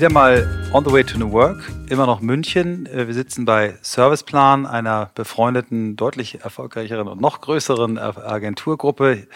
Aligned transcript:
Wieder 0.00 0.10
mal 0.10 0.48
on 0.72 0.82
the 0.82 0.90
way 0.90 1.04
to 1.04 1.18
New 1.18 1.30
Work, 1.30 1.70
immer 1.90 2.06
noch 2.06 2.22
München. 2.22 2.86
Äh, 2.86 3.06
wir 3.06 3.12
sitzen 3.12 3.44
bei 3.44 3.76
Serviceplan, 3.82 4.64
einer 4.64 5.10
befreundeten, 5.14 5.94
deutlich 5.94 6.40
erfolgreicheren 6.40 7.06
und 7.06 7.20
noch 7.20 7.42
größeren 7.42 7.98
Agenturgruppe. 7.98 9.26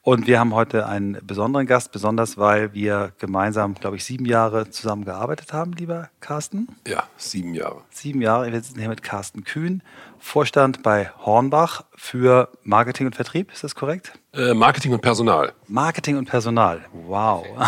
Und 0.00 0.26
wir 0.26 0.40
haben 0.40 0.54
heute 0.54 0.86
einen 0.86 1.18
besonderen 1.26 1.66
Gast, 1.66 1.92
besonders 1.92 2.38
weil 2.38 2.72
wir 2.72 3.12
gemeinsam, 3.18 3.74
glaube 3.74 3.96
ich, 3.96 4.04
sieben 4.06 4.24
Jahre 4.24 4.70
zusammen 4.70 5.04
gearbeitet 5.04 5.52
haben, 5.52 5.74
lieber 5.74 6.08
Carsten. 6.20 6.68
Ja, 6.86 7.02
sieben 7.18 7.52
Jahre. 7.52 7.82
Sieben 7.90 8.22
Jahre. 8.22 8.50
Wir 8.50 8.62
sitzen 8.62 8.78
hier 8.78 8.88
mit 8.88 9.02
Carsten 9.02 9.44
Kühn, 9.44 9.82
Vorstand 10.18 10.82
bei 10.82 11.10
Hornbach 11.18 11.84
für 11.94 12.48
Marketing 12.62 13.08
und 13.08 13.14
Vertrieb. 13.14 13.52
Ist 13.52 13.62
das 13.62 13.74
korrekt? 13.74 14.14
Äh, 14.32 14.54
Marketing 14.54 14.94
und 14.94 15.02
Personal. 15.02 15.52
Marketing 15.66 16.16
und 16.16 16.24
Personal. 16.24 16.86
Wow. 16.94 17.44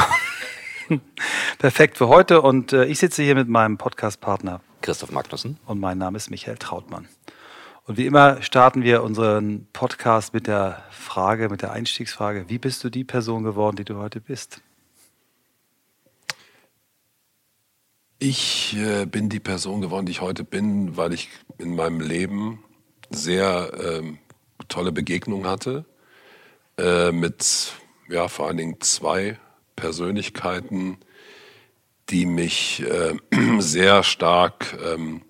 Perfekt 1.58 1.98
für 1.98 2.08
heute. 2.08 2.42
Und 2.42 2.72
äh, 2.72 2.84
ich 2.84 2.98
sitze 2.98 3.22
hier 3.22 3.34
mit 3.34 3.48
meinem 3.48 3.78
Podcast-Partner 3.78 4.60
Christoph 4.80 5.12
Magnussen. 5.12 5.58
Und 5.66 5.80
mein 5.80 5.98
Name 5.98 6.16
ist 6.16 6.30
Michael 6.30 6.56
Trautmann. 6.56 7.08
Und 7.86 7.96
wie 7.96 8.06
immer 8.06 8.42
starten 8.42 8.82
wir 8.82 9.02
unseren 9.02 9.66
Podcast 9.72 10.34
mit 10.34 10.46
der 10.46 10.82
Frage, 10.90 11.48
mit 11.48 11.62
der 11.62 11.72
Einstiegsfrage, 11.72 12.44
wie 12.48 12.58
bist 12.58 12.84
du 12.84 12.90
die 12.90 13.04
Person 13.04 13.42
geworden, 13.42 13.76
die 13.76 13.84
du 13.84 13.96
heute 13.96 14.20
bist? 14.20 14.62
Ich 18.18 18.76
äh, 18.76 19.06
bin 19.06 19.28
die 19.28 19.40
Person 19.40 19.80
geworden, 19.80 20.06
die 20.06 20.12
ich 20.12 20.20
heute 20.20 20.44
bin, 20.44 20.96
weil 20.96 21.14
ich 21.14 21.30
in 21.58 21.74
meinem 21.74 22.00
Leben 22.00 22.62
sehr 23.08 23.72
ähm, 23.82 24.18
tolle 24.68 24.92
Begegnungen 24.92 25.46
hatte 25.46 25.86
äh, 26.76 27.10
mit 27.12 27.72
ja 28.08 28.28
vor 28.28 28.46
allen 28.46 28.58
Dingen 28.58 28.80
zwei 28.80 29.38
Persönlichkeiten, 29.80 30.98
die 32.10 32.26
mich 32.26 32.82
äh, 32.82 33.16
sehr 33.58 34.02
stark 34.02 34.76
ähm, 34.84 35.22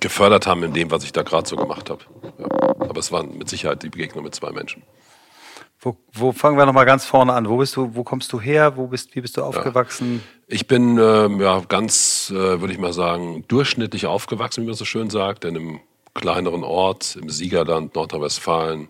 gefördert 0.00 0.46
haben 0.46 0.62
in 0.64 0.72
dem, 0.72 0.90
was 0.90 1.04
ich 1.04 1.12
da 1.12 1.22
gerade 1.22 1.48
so 1.48 1.56
gemacht 1.56 1.90
habe. 1.90 2.04
Ja. 2.38 2.46
Aber 2.88 2.98
es 2.98 3.12
waren 3.12 3.38
mit 3.38 3.48
Sicherheit 3.48 3.82
die 3.82 3.88
Begegnungen 3.88 4.24
mit 4.24 4.34
zwei 4.34 4.50
Menschen. 4.50 4.82
Wo, 5.80 5.96
wo 6.12 6.30
fangen 6.30 6.56
wir 6.56 6.64
nochmal 6.64 6.86
ganz 6.86 7.04
vorne 7.04 7.32
an? 7.32 7.48
Wo 7.48 7.56
bist 7.56 7.74
du, 7.74 7.94
wo 7.94 8.04
kommst 8.04 8.32
du 8.32 8.40
her? 8.40 8.76
Wo 8.76 8.86
bist, 8.86 9.16
wie 9.16 9.20
bist 9.20 9.36
du 9.36 9.42
aufgewachsen? 9.42 10.22
Ja. 10.22 10.54
Ich 10.54 10.66
bin 10.68 10.96
ähm, 10.98 11.40
ja 11.40 11.60
ganz, 11.66 12.30
äh, 12.30 12.60
würde 12.60 12.72
ich 12.72 12.78
mal 12.78 12.92
sagen, 12.92 13.44
durchschnittlich 13.48 14.06
aufgewachsen, 14.06 14.62
wie 14.62 14.66
man 14.66 14.76
so 14.76 14.84
schön 14.84 15.10
sagt, 15.10 15.44
in 15.44 15.56
einem 15.56 15.80
kleineren 16.14 16.62
Ort 16.62 17.16
im 17.20 17.30
Siegerland 17.30 17.96
Nordrhein-Westfalen. 17.96 18.88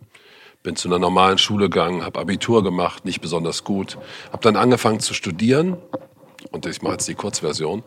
Bin 0.63 0.77
zu 0.77 0.89
einer 0.89 0.99
normalen 0.99 1.39
Schule 1.39 1.69
gegangen, 1.69 2.05
habe 2.05 2.21
Abitur 2.21 2.63
gemacht, 2.63 3.05
nicht 3.05 3.21
besonders 3.21 3.65
gut. 3.65 3.99
Habe 4.33 4.43
dann 4.43 4.57
angefangen 4.57 5.01
zu 5.01 5.15
studieren 5.15 5.77
und 6.51 6.67
ich 6.67 6.83
mache 6.83 6.95
jetzt 6.95 7.09
die 7.09 7.15
Kurzversion 7.15 7.83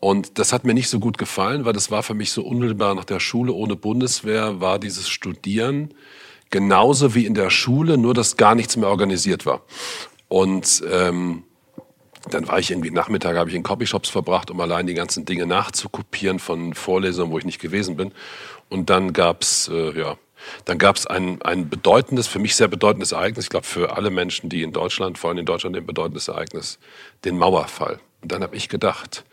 und 0.00 0.38
das 0.38 0.52
hat 0.52 0.64
mir 0.64 0.74
nicht 0.74 0.88
so 0.88 1.00
gut 1.00 1.18
gefallen, 1.18 1.64
weil 1.64 1.72
das 1.72 1.90
war 1.90 2.02
für 2.02 2.14
mich 2.14 2.32
so 2.32 2.42
unmittelbar 2.42 2.94
nach 2.94 3.04
der 3.04 3.20
Schule 3.20 3.52
ohne 3.52 3.76
Bundeswehr, 3.76 4.60
war 4.60 4.78
dieses 4.78 5.08
Studieren 5.08 5.94
genauso 6.50 7.14
wie 7.14 7.26
in 7.26 7.34
der 7.34 7.50
Schule, 7.50 7.98
nur 7.98 8.14
dass 8.14 8.36
gar 8.36 8.54
nichts 8.54 8.76
mehr 8.76 8.88
organisiert 8.88 9.44
war. 9.44 9.62
Und 10.28 10.82
ähm, 10.90 11.44
dann 12.30 12.46
war 12.48 12.58
ich 12.58 12.70
irgendwie 12.70 12.90
Nachmittag, 12.90 13.36
habe 13.36 13.50
ich 13.50 13.56
in 13.56 13.62
Copyshops 13.62 14.08
verbracht, 14.08 14.50
um 14.50 14.60
allein 14.60 14.86
die 14.86 14.94
ganzen 14.94 15.24
Dinge 15.24 15.46
nachzukopieren 15.46 16.38
von 16.38 16.74
Vorlesungen, 16.74 17.32
wo 17.32 17.38
ich 17.38 17.44
nicht 17.44 17.60
gewesen 17.60 17.96
bin. 17.96 18.12
Und 18.68 18.90
dann 18.90 19.12
gab's 19.12 19.68
äh, 19.72 19.98
ja, 19.98 20.16
dann 20.64 20.78
gab's 20.78 21.06
ein, 21.06 21.42
ein 21.42 21.68
bedeutendes, 21.68 22.26
für 22.26 22.38
mich 22.38 22.56
sehr 22.56 22.68
bedeutendes 22.68 23.12
Ereignis, 23.12 23.46
ich 23.46 23.50
glaube 23.50 23.66
für 23.66 23.96
alle 23.96 24.10
Menschen, 24.10 24.48
die 24.48 24.62
in 24.62 24.72
Deutschland, 24.72 25.18
vor 25.18 25.30
allem 25.30 25.38
in 25.38 25.46
Deutschland 25.46 25.76
ein 25.76 25.86
bedeutendes 25.86 26.28
Ereignis, 26.28 26.78
den 27.24 27.38
Mauerfall. 27.38 28.00
Und 28.22 28.32
dann 28.32 28.42
habe 28.42 28.56
ich 28.56 28.68
gedacht, 28.68 29.24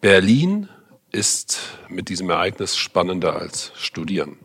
Berlin 0.00 0.68
ist 1.12 1.60
mit 1.88 2.08
diesem 2.08 2.30
Ereignis 2.30 2.76
spannender 2.76 3.36
als 3.36 3.72
Studieren. 3.76 4.38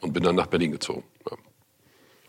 Und 0.00 0.14
bin 0.14 0.22
dann 0.22 0.34
nach 0.34 0.46
Berlin 0.46 0.72
gezogen. 0.72 1.04
Ja. 1.30 1.36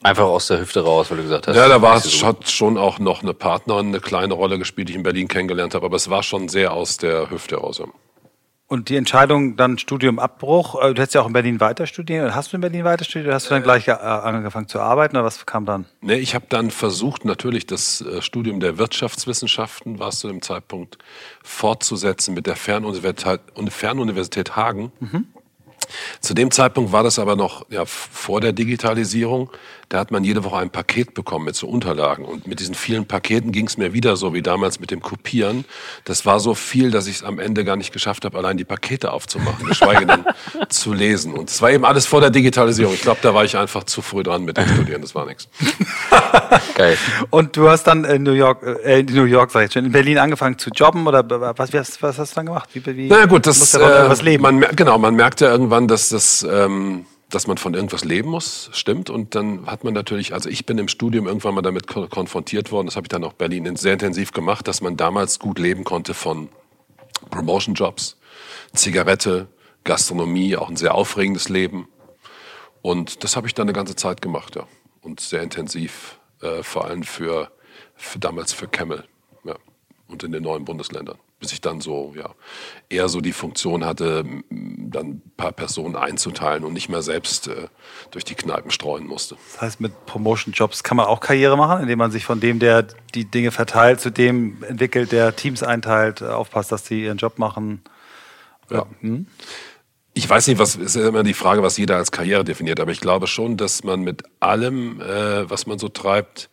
Einfach 0.03 0.25
aus 0.25 0.47
der 0.47 0.59
Hüfte 0.59 0.83
raus, 0.83 1.09
weil 1.09 1.17
du 1.17 1.23
gesagt 1.23 1.47
hast. 1.47 1.55
Ja, 1.55 1.69
da 1.69 1.81
war 1.81 1.95
es, 1.95 2.23
hat 2.23 2.49
schon 2.49 2.77
auch 2.77 2.99
noch 2.99 3.21
eine 3.21 3.33
Partnerin 3.33 3.87
eine 3.87 4.01
kleine 4.01 4.33
Rolle 4.33 4.59
gespielt, 4.59 4.89
die 4.89 4.93
ich 4.93 4.97
in 4.97 5.03
Berlin 5.03 5.27
kennengelernt 5.27 5.73
habe, 5.73 5.85
aber 5.85 5.95
es 5.95 6.09
war 6.09 6.23
schon 6.23 6.49
sehr 6.49 6.73
aus 6.73 6.97
der 6.97 7.29
Hüfte 7.29 7.55
raus. 7.55 7.81
Und 8.71 8.87
die 8.87 8.95
Entscheidung, 8.95 9.57
dann 9.57 9.77
Studiumabbruch, 9.77 10.81
äh, 10.81 10.93
du 10.93 11.01
hättest 11.01 11.15
ja 11.15 11.21
auch 11.23 11.27
in 11.27 11.33
Berlin 11.33 11.59
weiter 11.59 11.85
studieren. 11.85 12.33
Hast 12.33 12.53
du 12.53 12.55
in 12.55 12.61
Berlin 12.61 12.85
weiter 12.85 13.03
studiert 13.03 13.25
oder 13.25 13.35
hast 13.35 13.47
du 13.47 13.53
dann 13.53 13.63
gleich 13.63 13.89
äh, 13.89 13.91
angefangen 13.91 14.69
zu 14.69 14.79
arbeiten 14.79 15.17
oder 15.17 15.25
was 15.25 15.45
kam 15.45 15.65
dann? 15.65 15.83
Nee, 15.99 16.19
ich 16.19 16.35
habe 16.35 16.45
dann 16.47 16.71
versucht, 16.71 17.25
natürlich 17.25 17.67
das 17.67 17.99
äh, 17.99 18.21
Studium 18.21 18.61
der 18.61 18.77
Wirtschaftswissenschaften, 18.77 19.99
war 19.99 20.07
es 20.07 20.19
zu 20.19 20.29
dem 20.29 20.41
Zeitpunkt, 20.41 20.99
fortzusetzen 21.43 22.33
mit 22.33 22.47
der 22.47 22.55
Fernuniversität, 22.55 23.41
Fernuniversität 23.71 24.55
Hagen. 24.55 24.93
Mhm. 25.01 25.27
Zu 26.21 26.33
dem 26.33 26.49
Zeitpunkt 26.49 26.93
war 26.93 27.03
das 27.03 27.19
aber 27.19 27.35
noch 27.35 27.65
ja, 27.69 27.83
vor 27.85 28.39
der 28.39 28.53
Digitalisierung. 28.53 29.51
Da 29.91 29.99
hat 29.99 30.09
man 30.09 30.23
jede 30.23 30.45
Woche 30.45 30.55
ein 30.55 30.69
Paket 30.69 31.13
bekommen 31.13 31.43
mit 31.43 31.55
so 31.57 31.67
Unterlagen. 31.67 32.23
Und 32.23 32.47
mit 32.47 32.61
diesen 32.61 32.75
vielen 32.75 33.07
Paketen 33.07 33.51
ging 33.51 33.67
es 33.67 33.75
mir 33.75 33.91
wieder 33.91 34.15
so 34.15 34.33
wie 34.33 34.41
damals 34.41 34.79
mit 34.79 34.89
dem 34.89 35.01
Kopieren. 35.01 35.65
Das 36.05 36.25
war 36.25 36.39
so 36.39 36.55
viel, 36.55 36.91
dass 36.91 37.07
ich 37.07 37.17
es 37.17 37.23
am 37.23 37.39
Ende 37.39 37.65
gar 37.65 37.75
nicht 37.75 37.91
geschafft 37.91 38.23
habe, 38.23 38.37
allein 38.37 38.55
die 38.55 38.63
Pakete 38.63 39.11
aufzumachen, 39.11 39.67
geschweige 39.67 40.05
denn 40.05 40.23
zu 40.69 40.93
lesen. 40.93 41.33
Und 41.33 41.49
es 41.49 41.61
war 41.61 41.71
eben 41.71 41.83
alles 41.83 42.05
vor 42.05 42.21
der 42.21 42.29
Digitalisierung. 42.29 42.93
Ich 42.93 43.01
glaube, 43.01 43.19
da 43.21 43.33
war 43.33 43.43
ich 43.43 43.57
einfach 43.57 43.83
zu 43.83 44.01
früh 44.01 44.23
dran 44.23 44.45
mit 44.45 44.55
dem 44.55 44.65
Studieren. 44.65 45.01
Das 45.01 45.13
war 45.13 45.25
nichts. 45.25 45.49
Geil. 46.75 46.97
Und 47.29 47.57
du 47.57 47.67
hast 47.67 47.83
dann 47.83 48.05
in 48.05 48.23
New 48.23 48.31
York, 48.31 48.63
äh, 48.63 49.01
in 49.01 49.07
New 49.07 49.25
York, 49.25 49.51
sag 49.51 49.65
ich 49.65 49.73
schon, 49.73 49.83
in 49.83 49.91
Berlin 49.91 50.19
angefangen 50.19 50.57
zu 50.57 50.69
jobben 50.69 51.05
oder 51.05 51.29
was, 51.57 51.73
was, 51.73 52.01
was 52.01 52.17
hast 52.17 52.31
du 52.31 52.35
dann 52.35 52.45
gemacht? 52.45 52.69
Wie, 52.71 52.85
wie 52.95 53.07
Na 53.09 53.25
gut, 53.25 53.45
das, 53.45 53.73
äh, 53.73 53.79
was 53.81 54.21
leben? 54.21 54.43
Man, 54.43 54.61
genau, 54.73 54.97
man 54.97 55.15
merkt 55.15 55.41
ja 55.41 55.51
irgendwann, 55.51 55.89
dass 55.89 56.07
das, 56.07 56.47
ähm, 56.49 57.05
dass 57.31 57.47
man 57.47 57.57
von 57.57 57.73
irgendwas 57.73 58.03
leben 58.03 58.29
muss, 58.29 58.69
stimmt. 58.73 59.09
Und 59.09 59.35
dann 59.35 59.65
hat 59.65 59.83
man 59.83 59.93
natürlich, 59.93 60.33
also 60.33 60.49
ich 60.49 60.65
bin 60.65 60.77
im 60.77 60.87
Studium 60.87 61.27
irgendwann 61.27 61.55
mal 61.55 61.61
damit 61.61 61.87
konfrontiert 61.87 62.71
worden, 62.71 62.87
das 62.87 62.95
habe 62.95 63.05
ich 63.05 63.09
dann 63.09 63.23
auch 63.23 63.33
Berlin 63.33 63.75
sehr 63.75 63.93
intensiv 63.93 64.31
gemacht, 64.31 64.67
dass 64.67 64.81
man 64.81 64.97
damals 64.97 65.39
gut 65.39 65.57
leben 65.57 65.83
konnte 65.83 66.13
von 66.13 66.49
Promotion-Jobs, 67.29 68.17
Zigarette, 68.73 69.47
Gastronomie, 69.83 70.55
auch 70.57 70.69
ein 70.69 70.77
sehr 70.77 70.93
aufregendes 70.93 71.49
Leben. 71.49 71.87
Und 72.81 73.23
das 73.23 73.35
habe 73.35 73.47
ich 73.47 73.53
dann 73.53 73.65
eine 73.65 73.73
ganze 73.73 73.95
Zeit 73.95 74.21
gemacht, 74.21 74.55
ja. 74.55 74.67
Und 75.01 75.19
sehr 75.19 75.41
intensiv, 75.41 76.19
äh, 76.41 76.63
vor 76.63 76.85
allem 76.85 77.03
für, 77.03 77.51
für 77.95 78.19
damals 78.19 78.53
für 78.53 78.67
Camel, 78.67 79.05
ja. 79.43 79.55
Und 80.07 80.23
in 80.23 80.31
den 80.31 80.43
neuen 80.43 80.65
Bundesländern 80.65 81.17
bis 81.41 81.51
ich 81.51 81.59
dann 81.59 81.81
so, 81.81 82.13
ja, 82.15 82.29
eher 82.87 83.09
so 83.09 83.19
die 83.19 83.33
Funktion 83.33 83.83
hatte, 83.83 84.23
dann 84.49 85.07
ein 85.07 85.21
paar 85.35 85.51
Personen 85.51 85.95
einzuteilen 85.95 86.63
und 86.63 86.71
nicht 86.71 86.87
mehr 86.87 87.01
selbst 87.01 87.47
äh, 87.47 87.67
durch 88.11 88.23
die 88.23 88.35
Kneipen 88.35 88.69
streuen 88.69 89.07
musste. 89.07 89.35
Das 89.53 89.61
heißt, 89.61 89.81
mit 89.81 90.05
Promotion-Jobs 90.05 90.83
kann 90.83 90.97
man 90.97 91.07
auch 91.07 91.19
Karriere 91.19 91.57
machen, 91.57 91.81
indem 91.81 91.97
man 91.97 92.11
sich 92.11 92.25
von 92.25 92.39
dem, 92.39 92.59
der 92.59 92.83
die 93.15 93.25
Dinge 93.25 93.49
verteilt, 93.49 93.99
zu 93.99 94.11
dem 94.11 94.63
entwickelt, 94.63 95.11
der 95.11 95.35
Teams 95.35 95.63
einteilt, 95.63 96.21
äh, 96.21 96.25
aufpasst, 96.25 96.71
dass 96.71 96.85
sie 96.85 97.03
ihren 97.03 97.17
Job 97.17 97.39
machen. 97.39 97.81
Ja. 98.69 98.85
Hm? 98.99 99.25
Ich 100.13 100.29
weiß 100.29 100.45
nicht, 100.47 100.59
was 100.59 100.75
ist 100.75 100.95
immer 100.95 101.23
die 101.23 101.33
Frage, 101.33 101.63
was 101.63 101.77
jeder 101.77 101.95
als 101.95 102.11
Karriere 102.11 102.43
definiert, 102.43 102.79
aber 102.79 102.91
ich 102.91 103.01
glaube 103.01 103.25
schon, 103.25 103.57
dass 103.57 103.83
man 103.83 104.01
mit 104.01 104.23
allem, 104.39 105.01
äh, 105.01 105.49
was 105.49 105.65
man 105.65 105.79
so 105.79 105.89
treibt, 105.89 106.51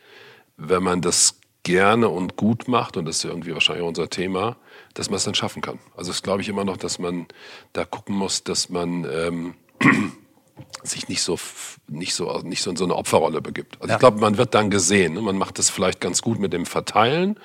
wenn 0.56 0.82
man 0.82 1.02
das 1.02 1.38
gerne 1.62 2.08
und 2.08 2.36
gut 2.36 2.68
macht, 2.68 2.96
und 2.96 3.04
das 3.04 3.16
ist 3.16 3.24
irgendwie 3.24 3.52
wahrscheinlich 3.52 3.84
unser 3.84 4.08
Thema, 4.08 4.56
dass 4.98 5.10
man 5.10 5.18
es 5.18 5.24
dann 5.24 5.34
schaffen 5.34 5.62
kann. 5.62 5.78
Also 5.96 6.10
das 6.10 6.22
glaube 6.24 6.42
ich 6.42 6.48
immer 6.48 6.64
noch, 6.64 6.76
dass 6.76 6.98
man 6.98 7.28
da 7.72 7.84
gucken 7.84 8.16
muss, 8.16 8.42
dass 8.42 8.68
man 8.68 9.06
ähm, 9.08 9.54
sich 10.82 11.08
nicht 11.08 11.22
so 11.22 11.38
nicht 11.86 12.14
so 12.14 12.40
nicht 12.40 12.62
so 12.62 12.70
in 12.70 12.76
so 12.76 12.82
eine 12.82 12.96
Opferrolle 12.96 13.40
begibt. 13.40 13.76
Also 13.76 13.90
ja. 13.90 13.94
ich 13.94 14.00
glaube, 14.00 14.18
man 14.18 14.38
wird 14.38 14.54
dann 14.54 14.70
gesehen. 14.70 15.14
Ne? 15.14 15.22
Man 15.22 15.38
macht 15.38 15.60
das 15.60 15.70
vielleicht 15.70 16.00
ganz 16.00 16.20
gut 16.20 16.40
mit 16.40 16.52
dem 16.52 16.66
Verteilen, 16.66 17.38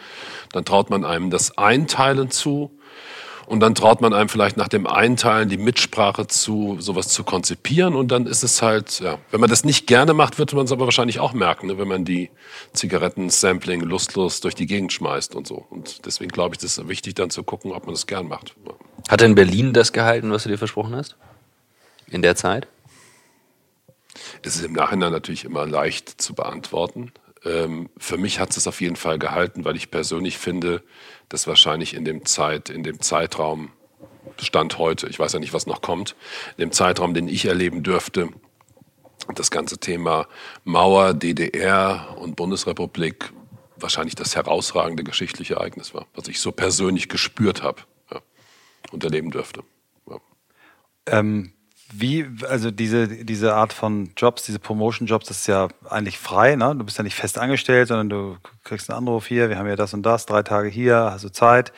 dann 0.52 0.66
traut 0.66 0.90
man 0.90 1.06
einem 1.06 1.30
das 1.30 1.56
Einteilen 1.56 2.32
zu 2.32 2.72
und 3.46 3.60
dann 3.60 3.76
traut 3.76 4.02
man 4.02 4.14
einem 4.14 4.30
vielleicht 4.30 4.58
nach 4.58 4.68
dem 4.68 4.88
Einteilen 4.88 5.50
die 5.50 5.58
Mitsprache 5.58 6.28
zu, 6.28 6.78
sowas 6.80 7.10
zu 7.10 7.24
konzipieren. 7.24 7.96
Und 7.96 8.10
dann 8.10 8.26
ist 8.26 8.44
es 8.44 8.62
halt, 8.62 9.00
ja, 9.00 9.18
wenn 9.32 9.42
man 9.42 9.50
das 9.50 9.64
nicht 9.64 9.88
gerne 9.88 10.14
macht, 10.14 10.40
wird 10.40 10.54
man 10.54 10.66
es 10.66 10.72
aber 10.72 10.86
wahrscheinlich 10.86 11.20
auch 11.20 11.34
merken, 11.34 11.68
ne, 11.68 11.78
wenn 11.78 11.88
man 11.88 12.06
die 12.06 12.30
Zigaretten-Sampling 12.74 13.82
lustlos 13.82 14.42
durch 14.42 14.56
die 14.56 14.66
Gegend 14.66 14.94
schmeißt 14.94 15.36
und 15.36 15.48
so. 15.48 15.66
Und 15.70 16.06
deswegen 16.06 16.32
glaube 16.32 16.56
ich, 16.56 16.62
das 16.62 16.78
ist 16.78 16.88
wichtig, 16.88 17.16
dann 17.16 17.30
zu 17.30 17.44
gucken, 17.44 17.72
ob 17.72 17.86
man 17.86 17.94
das 17.94 18.08
gern 18.08 18.28
macht. 18.28 18.56
Hat 19.10 19.22
denn 19.22 19.36
Berlin 19.36 19.74
das 19.74 19.92
gehalten, 19.92 20.32
was 20.32 20.44
du 20.44 20.50
dir 20.50 20.58
versprochen 20.58 20.96
hast? 20.96 21.18
In 22.08 22.22
der 22.22 22.36
Zeit? 22.36 22.68
Es 24.42 24.56
ist 24.56 24.66
im 24.66 24.74
Nachhinein 24.74 25.12
natürlich 25.12 25.46
immer 25.46 25.66
leicht 25.66 26.22
zu 26.22 26.34
beantworten. 26.34 27.12
Ähm, 27.46 27.90
für 27.98 28.18
mich 28.18 28.40
hat 28.40 28.56
es 28.56 28.68
auf 28.68 28.80
jeden 28.82 28.96
Fall 28.96 29.20
gehalten, 29.20 29.66
weil 29.66 29.76
ich 29.76 29.92
persönlich 29.92 30.38
finde, 30.38 30.82
dass 31.30 31.48
wahrscheinlich 31.48 31.94
in 31.94 32.06
dem 32.06 32.26
Zeit, 32.26 32.70
in 32.70 32.84
dem 32.84 33.02
Zeitraum, 33.02 33.72
Stand 34.42 34.78
heute, 34.78 35.08
ich 35.08 35.20
weiß 35.20 35.34
ja 35.34 35.40
nicht, 35.40 35.54
was 35.54 35.68
noch 35.68 35.82
kommt, 35.82 36.16
in 36.58 36.62
dem 36.64 36.72
Zeitraum, 36.72 37.14
den 37.14 37.28
ich 37.28 37.46
erleben 37.46 37.84
dürfte, 37.84 38.30
das 39.36 39.52
ganze 39.52 39.78
Thema 39.78 40.28
Mauer, 40.64 41.14
DDR 41.14 42.16
und 42.20 42.36
Bundesrepublik 42.36 43.32
wahrscheinlich 43.78 44.16
das 44.16 44.36
herausragende 44.36 45.04
geschichtliche 45.04 45.56
Ereignis 45.56 45.94
war, 45.94 46.08
was 46.16 46.28
ich 46.28 46.40
so 46.40 46.52
persönlich 46.52 47.10
gespürt 47.10 47.62
habe 47.62 47.82
ja, 48.12 48.22
und 48.92 49.04
erleben 49.04 49.30
dürfte. 49.30 49.64
Ja. 50.10 50.18
Ähm, 51.08 51.54
wie, 51.96 52.26
also 52.50 52.72
diese, 52.72 53.08
diese 53.08 53.54
Art 53.54 53.74
von 53.74 54.12
Jobs, 54.18 54.44
diese 54.44 54.60
Promotion-Jobs, 54.60 55.28
das 55.28 55.38
ist 55.42 55.48
ja 55.48 55.68
eigentlich 55.90 56.18
frei, 56.18 56.56
ne? 56.56 56.76
Du 56.76 56.84
bist 56.84 56.98
ja 56.98 57.04
nicht 57.04 57.16
fest 57.16 57.38
angestellt, 57.38 57.90
sondern 57.90 58.10
du 58.10 58.38
kriegst 58.64 58.90
einen 58.90 58.98
Anruf 58.98 59.28
hier, 59.28 59.50
wir 59.50 59.58
haben 59.58 59.68
ja 59.68 59.76
das 59.76 59.94
und 59.94 60.04
das, 60.04 60.26
drei 60.26 60.44
Tage 60.44 60.70
hier, 60.70 60.96
hast 60.96 61.24
du 61.24 61.30
Zeit. 61.30 61.72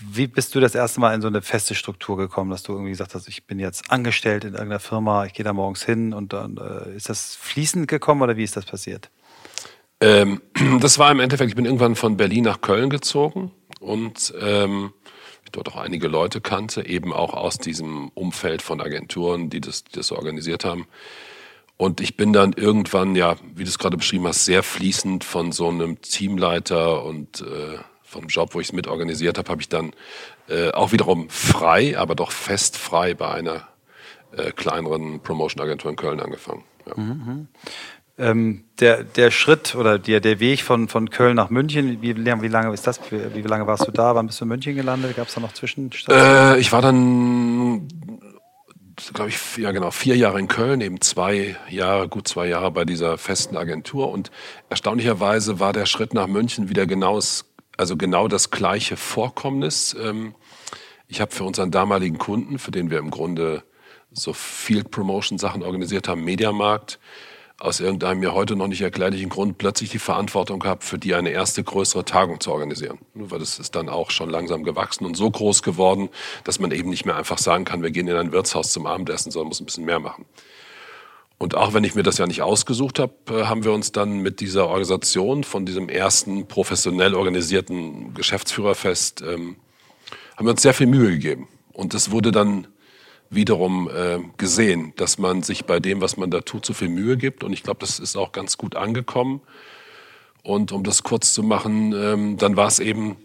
Wie 0.00 0.26
bist 0.26 0.54
du 0.54 0.60
das 0.60 0.74
erste 0.74 1.00
Mal 1.00 1.14
in 1.14 1.22
so 1.22 1.28
eine 1.28 1.42
feste 1.42 1.74
Struktur 1.74 2.16
gekommen, 2.16 2.50
dass 2.50 2.62
du 2.62 2.72
irgendwie 2.72 2.90
gesagt 2.90 3.14
hast, 3.14 3.26
ich 3.26 3.46
bin 3.46 3.58
jetzt 3.58 3.90
angestellt 3.90 4.44
in 4.44 4.52
irgendeiner 4.52 4.80
Firma, 4.80 5.24
ich 5.24 5.32
gehe 5.32 5.44
da 5.44 5.52
morgens 5.52 5.84
hin 5.84 6.12
und 6.12 6.32
dann 6.32 6.56
äh, 6.56 6.94
ist 6.94 7.08
das 7.08 7.34
fließend 7.36 7.88
gekommen 7.88 8.22
oder 8.22 8.36
wie 8.36 8.44
ist 8.44 8.56
das 8.56 8.64
passiert? 8.64 9.10
Ähm, 10.00 10.40
das 10.80 10.98
war 10.98 11.10
im 11.10 11.20
Endeffekt, 11.20 11.50
ich 11.50 11.56
bin 11.56 11.64
irgendwann 11.64 11.96
von 11.96 12.16
Berlin 12.16 12.44
nach 12.44 12.60
Köln 12.60 12.90
gezogen 12.90 13.50
und 13.80 14.32
ähm, 14.40 14.92
dort 15.52 15.68
auch 15.68 15.76
einige 15.76 16.08
Leute 16.08 16.40
kannte, 16.40 16.86
eben 16.86 17.12
auch 17.12 17.34
aus 17.34 17.58
diesem 17.58 18.08
Umfeld 18.14 18.62
von 18.62 18.80
Agenturen, 18.80 19.50
die 19.50 19.60
das, 19.60 19.84
die 19.84 19.92
das 19.92 20.12
organisiert 20.12 20.64
haben. 20.64 20.86
Und 21.76 22.00
ich 22.00 22.16
bin 22.16 22.32
dann 22.32 22.52
irgendwann, 22.54 23.14
ja, 23.14 23.36
wie 23.54 23.62
du 23.62 23.70
es 23.70 23.78
gerade 23.78 23.96
beschrieben 23.96 24.26
hast, 24.26 24.44
sehr 24.44 24.62
fließend 24.62 25.22
von 25.22 25.52
so 25.52 25.68
einem 25.68 26.00
Teamleiter 26.02 27.04
und 27.04 27.40
äh, 27.40 27.78
vom 28.02 28.26
Job, 28.26 28.54
wo 28.54 28.60
ich 28.60 28.68
es 28.68 28.72
mit 28.72 28.88
organisiert 28.88 29.38
habe, 29.38 29.50
habe 29.50 29.60
ich 29.60 29.68
dann 29.68 29.92
äh, 30.48 30.72
auch 30.72 30.92
wiederum 30.92 31.28
frei, 31.28 31.96
aber 31.96 32.14
doch 32.14 32.32
fest 32.32 32.76
frei 32.76 33.14
bei 33.14 33.30
einer 33.30 33.68
äh, 34.36 34.50
kleineren 34.50 35.20
Promotion-Agentur 35.20 35.90
in 35.90 35.96
Köln 35.96 36.20
angefangen. 36.20 36.64
Ja. 36.86 37.00
Mhm. 37.00 37.48
Ähm, 38.18 38.64
der, 38.80 39.04
der 39.04 39.30
Schritt 39.30 39.76
oder 39.76 39.98
der, 39.98 40.18
der 40.18 40.40
Weg 40.40 40.62
von, 40.62 40.88
von 40.88 41.08
Köln 41.08 41.36
nach 41.36 41.50
München, 41.50 42.02
wie, 42.02 42.16
wie 42.16 42.48
lange 42.48 42.74
ist 42.74 42.86
das? 42.86 43.00
Wie, 43.10 43.34
wie 43.34 43.42
lange 43.42 43.66
warst 43.68 43.86
du 43.86 43.92
da? 43.92 44.14
Wann 44.16 44.26
bist 44.26 44.40
du 44.40 44.44
in 44.44 44.48
München 44.48 44.74
gelandet? 44.74 45.16
Gab 45.16 45.28
es 45.28 45.34
da 45.34 45.40
noch 45.40 45.52
Zwischenstationen? 45.52 46.54
Äh, 46.54 46.58
ich 46.58 46.72
war 46.72 46.82
dann, 46.82 47.86
glaube 49.14 49.30
ich, 49.30 49.56
ja 49.56 49.70
genau, 49.70 49.92
vier 49.92 50.16
Jahre 50.16 50.40
in 50.40 50.48
Köln, 50.48 50.80
eben 50.80 51.00
zwei 51.00 51.56
Jahre, 51.70 52.08
gut 52.08 52.26
zwei 52.26 52.48
Jahre 52.48 52.72
bei 52.72 52.84
dieser 52.84 53.18
festen 53.18 53.56
Agentur. 53.56 54.10
Und 54.10 54.32
erstaunlicherweise 54.68 55.60
war 55.60 55.72
der 55.72 55.86
Schritt 55.86 56.12
nach 56.12 56.26
München 56.26 56.68
wieder 56.68 56.86
genau, 56.86 57.20
also 57.76 57.96
genau 57.96 58.26
das 58.26 58.50
gleiche 58.50 58.96
Vorkommnis. 58.96 59.96
Ähm, 60.00 60.34
ich 61.06 61.20
habe 61.20 61.32
für 61.32 61.44
unseren 61.44 61.70
damaligen 61.70 62.18
Kunden, 62.18 62.58
für 62.58 62.72
den 62.72 62.90
wir 62.90 62.98
im 62.98 63.10
Grunde 63.10 63.62
so 64.10 64.32
Field 64.32 64.90
Promotion 64.90 65.38
Sachen 65.38 65.62
organisiert 65.62 66.08
haben, 66.08 66.24
Mediamarkt, 66.24 66.98
aus 67.58 67.80
irgendeinem 67.80 68.20
mir 68.20 68.34
heute 68.34 68.54
noch 68.54 68.68
nicht 68.68 68.82
erklärlichen 68.82 69.28
Grund 69.28 69.58
plötzlich 69.58 69.90
die 69.90 69.98
Verantwortung 69.98 70.60
gehabt, 70.60 70.84
für 70.84 70.96
die 70.96 71.14
eine 71.14 71.30
erste 71.30 71.64
größere 71.64 72.04
Tagung 72.04 72.40
zu 72.40 72.52
organisieren. 72.52 72.98
Weil 73.14 73.40
das 73.40 73.58
ist 73.58 73.74
dann 73.74 73.88
auch 73.88 74.12
schon 74.12 74.30
langsam 74.30 74.62
gewachsen 74.62 75.04
und 75.04 75.16
so 75.16 75.28
groß 75.28 75.62
geworden, 75.64 76.08
dass 76.44 76.60
man 76.60 76.70
eben 76.70 76.88
nicht 76.88 77.04
mehr 77.04 77.16
einfach 77.16 77.38
sagen 77.38 77.64
kann, 77.64 77.82
wir 77.82 77.90
gehen 77.90 78.06
in 78.06 78.16
ein 78.16 78.32
Wirtshaus 78.32 78.72
zum 78.72 78.86
Abendessen, 78.86 79.32
sondern 79.32 79.48
muss 79.48 79.60
ein 79.60 79.66
bisschen 79.66 79.84
mehr 79.84 79.98
machen. 79.98 80.24
Und 81.36 81.56
auch 81.56 81.72
wenn 81.72 81.84
ich 81.84 81.94
mir 81.94 82.02
das 82.02 82.18
ja 82.18 82.26
nicht 82.26 82.42
ausgesucht 82.42 82.98
habe, 82.98 83.12
äh, 83.30 83.44
haben 83.44 83.64
wir 83.64 83.72
uns 83.72 83.92
dann 83.92 84.18
mit 84.18 84.40
dieser 84.40 84.68
Organisation 84.68 85.44
von 85.44 85.66
diesem 85.66 85.88
ersten 85.88 86.46
professionell 86.46 87.14
organisierten 87.14 88.14
Geschäftsführerfest, 88.14 89.22
ähm, 89.22 89.56
haben 90.36 90.46
wir 90.46 90.50
uns 90.52 90.62
sehr 90.62 90.74
viel 90.74 90.86
Mühe 90.86 91.10
gegeben. 91.10 91.48
Und 91.72 91.94
es 91.94 92.10
wurde 92.10 92.32
dann 92.32 92.68
wiederum 93.30 93.88
äh, 93.88 94.18
gesehen, 94.36 94.92
dass 94.96 95.18
man 95.18 95.42
sich 95.42 95.64
bei 95.64 95.80
dem, 95.80 96.00
was 96.00 96.16
man 96.16 96.30
da 96.30 96.40
tut, 96.40 96.64
so 96.64 96.72
viel 96.72 96.88
Mühe 96.88 97.16
gibt. 97.16 97.44
Und 97.44 97.52
ich 97.52 97.62
glaube, 97.62 97.80
das 97.80 97.98
ist 97.98 98.16
auch 98.16 98.32
ganz 98.32 98.58
gut 98.58 98.76
angekommen. 98.76 99.40
Und 100.42 100.72
um 100.72 100.84
das 100.84 101.02
kurz 101.02 101.32
zu 101.34 101.42
machen, 101.42 101.92
ähm, 101.92 102.36
dann 102.38 102.56
war 102.56 102.68
es 102.68 102.78
eben 102.78 103.16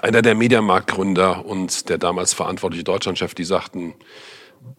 einer 0.00 0.22
der 0.22 0.34
Mediamarktgründer 0.34 1.44
und 1.44 1.88
der 1.88 1.98
damals 1.98 2.34
verantwortliche 2.34 2.84
Deutschlandchef, 2.84 3.34
die 3.34 3.44
sagten, 3.44 3.94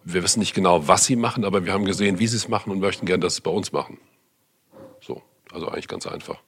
wir 0.03 0.23
wissen 0.23 0.39
nicht 0.39 0.53
genau, 0.53 0.87
was 0.87 1.05
sie 1.05 1.15
machen, 1.15 1.45
aber 1.45 1.65
wir 1.65 1.73
haben 1.73 1.85
gesehen, 1.85 2.19
wie 2.19 2.27
sie 2.27 2.37
es 2.37 2.47
machen 2.47 2.71
und 2.71 2.79
möchten 2.79 3.05
gerne, 3.05 3.21
dass 3.21 3.35
sie 3.35 3.39
es 3.39 3.43
bei 3.43 3.51
uns 3.51 3.71
machen. 3.71 3.99
So, 5.01 5.21
also 5.51 5.67
eigentlich 5.67 5.87
ganz 5.87 6.07
einfach. 6.07 6.41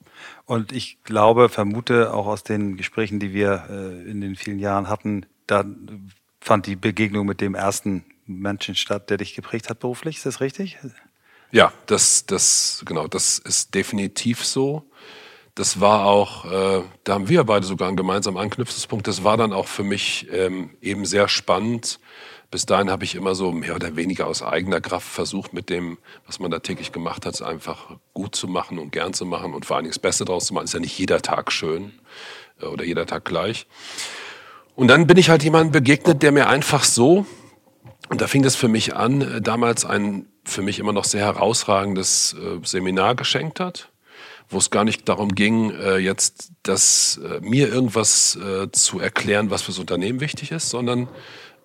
Und 0.46 0.72
ich 0.72 1.02
glaube, 1.04 1.48
vermute 1.48 2.12
auch 2.14 2.26
aus 2.26 2.42
den 2.42 2.76
Gesprächen, 2.76 3.20
die 3.20 3.32
wir 3.32 3.66
äh, 3.68 4.10
in 4.10 4.20
den 4.20 4.36
vielen 4.36 4.58
Jahren 4.58 4.88
hatten, 4.88 5.26
da 5.46 5.64
fand 6.46 6.66
die 6.66 6.76
Begegnung 6.76 7.26
mit 7.26 7.40
dem 7.40 7.56
ersten 7.56 8.04
Menschen 8.24 8.76
statt, 8.76 9.10
der 9.10 9.16
dich 9.16 9.34
geprägt 9.34 9.68
hat 9.68 9.80
beruflich. 9.80 10.18
Ist 10.18 10.26
das 10.26 10.40
richtig? 10.40 10.78
Ja, 11.50 11.72
das, 11.86 12.24
das, 12.26 12.84
genau, 12.86 13.08
das 13.08 13.40
ist 13.40 13.74
definitiv 13.74 14.44
so. 14.44 14.88
Das 15.56 15.80
war 15.80 16.06
auch, 16.06 16.44
äh, 16.44 16.82
da 17.02 17.14
haben 17.14 17.28
wir 17.28 17.42
beide 17.42 17.66
sogar 17.66 17.88
einen 17.88 17.96
gemeinsamen 17.96 18.36
Anknüpfungspunkt. 18.36 19.08
Das 19.08 19.24
war 19.24 19.36
dann 19.36 19.52
auch 19.52 19.66
für 19.66 19.82
mich 19.82 20.28
ähm, 20.30 20.70
eben 20.80 21.04
sehr 21.04 21.26
spannend. 21.26 21.98
Bis 22.52 22.64
dahin 22.64 22.90
habe 22.90 23.02
ich 23.02 23.16
immer 23.16 23.34
so 23.34 23.50
mehr 23.50 23.74
oder 23.74 23.96
weniger 23.96 24.28
aus 24.28 24.42
eigener 24.42 24.80
Kraft 24.80 25.08
versucht, 25.08 25.52
mit 25.52 25.68
dem, 25.68 25.98
was 26.26 26.38
man 26.38 26.52
da 26.52 26.60
täglich 26.60 26.92
gemacht 26.92 27.26
hat, 27.26 27.42
einfach 27.42 27.96
gut 28.14 28.36
zu 28.36 28.46
machen 28.46 28.78
und 28.78 28.92
gern 28.92 29.14
zu 29.14 29.26
machen 29.26 29.52
und 29.52 29.66
vor 29.66 29.76
allen 29.76 29.84
Dingen 29.84 29.94
das 29.94 29.98
Beste 29.98 30.24
draus 30.24 30.46
zu 30.46 30.54
machen. 30.54 30.66
Ist 30.66 30.74
ja 30.74 30.80
nicht 30.80 30.96
jeder 30.96 31.22
Tag 31.22 31.50
schön 31.50 31.92
äh, 32.60 32.66
oder 32.66 32.84
jeder 32.84 33.04
Tag 33.04 33.24
gleich. 33.24 33.66
Und 34.76 34.88
dann 34.88 35.06
bin 35.06 35.16
ich 35.16 35.30
halt 35.30 35.42
jemandem 35.42 35.72
begegnet, 35.72 36.22
der 36.22 36.32
mir 36.32 36.48
einfach 36.48 36.84
so, 36.84 37.24
und 38.10 38.20
da 38.20 38.26
fing 38.28 38.42
das 38.42 38.54
für 38.54 38.68
mich 38.68 38.94
an, 38.94 39.22
äh, 39.22 39.40
damals 39.40 39.84
ein 39.84 40.26
für 40.44 40.62
mich 40.62 40.78
immer 40.78 40.92
noch 40.92 41.04
sehr 41.04 41.24
herausragendes 41.24 42.34
äh, 42.34 42.64
Seminar 42.64 43.16
geschenkt 43.16 43.58
hat, 43.58 43.90
wo 44.48 44.58
es 44.58 44.70
gar 44.70 44.84
nicht 44.84 45.08
darum 45.08 45.34
ging, 45.34 45.70
äh, 45.70 45.96
jetzt 45.96 46.52
das, 46.62 47.18
mir 47.40 47.68
irgendwas 47.68 48.38
zu 48.72 49.00
erklären, 49.00 49.50
was 49.50 49.62
fürs 49.62 49.78
Unternehmen 49.78 50.20
wichtig 50.20 50.52
ist, 50.52 50.68
sondern 50.68 51.08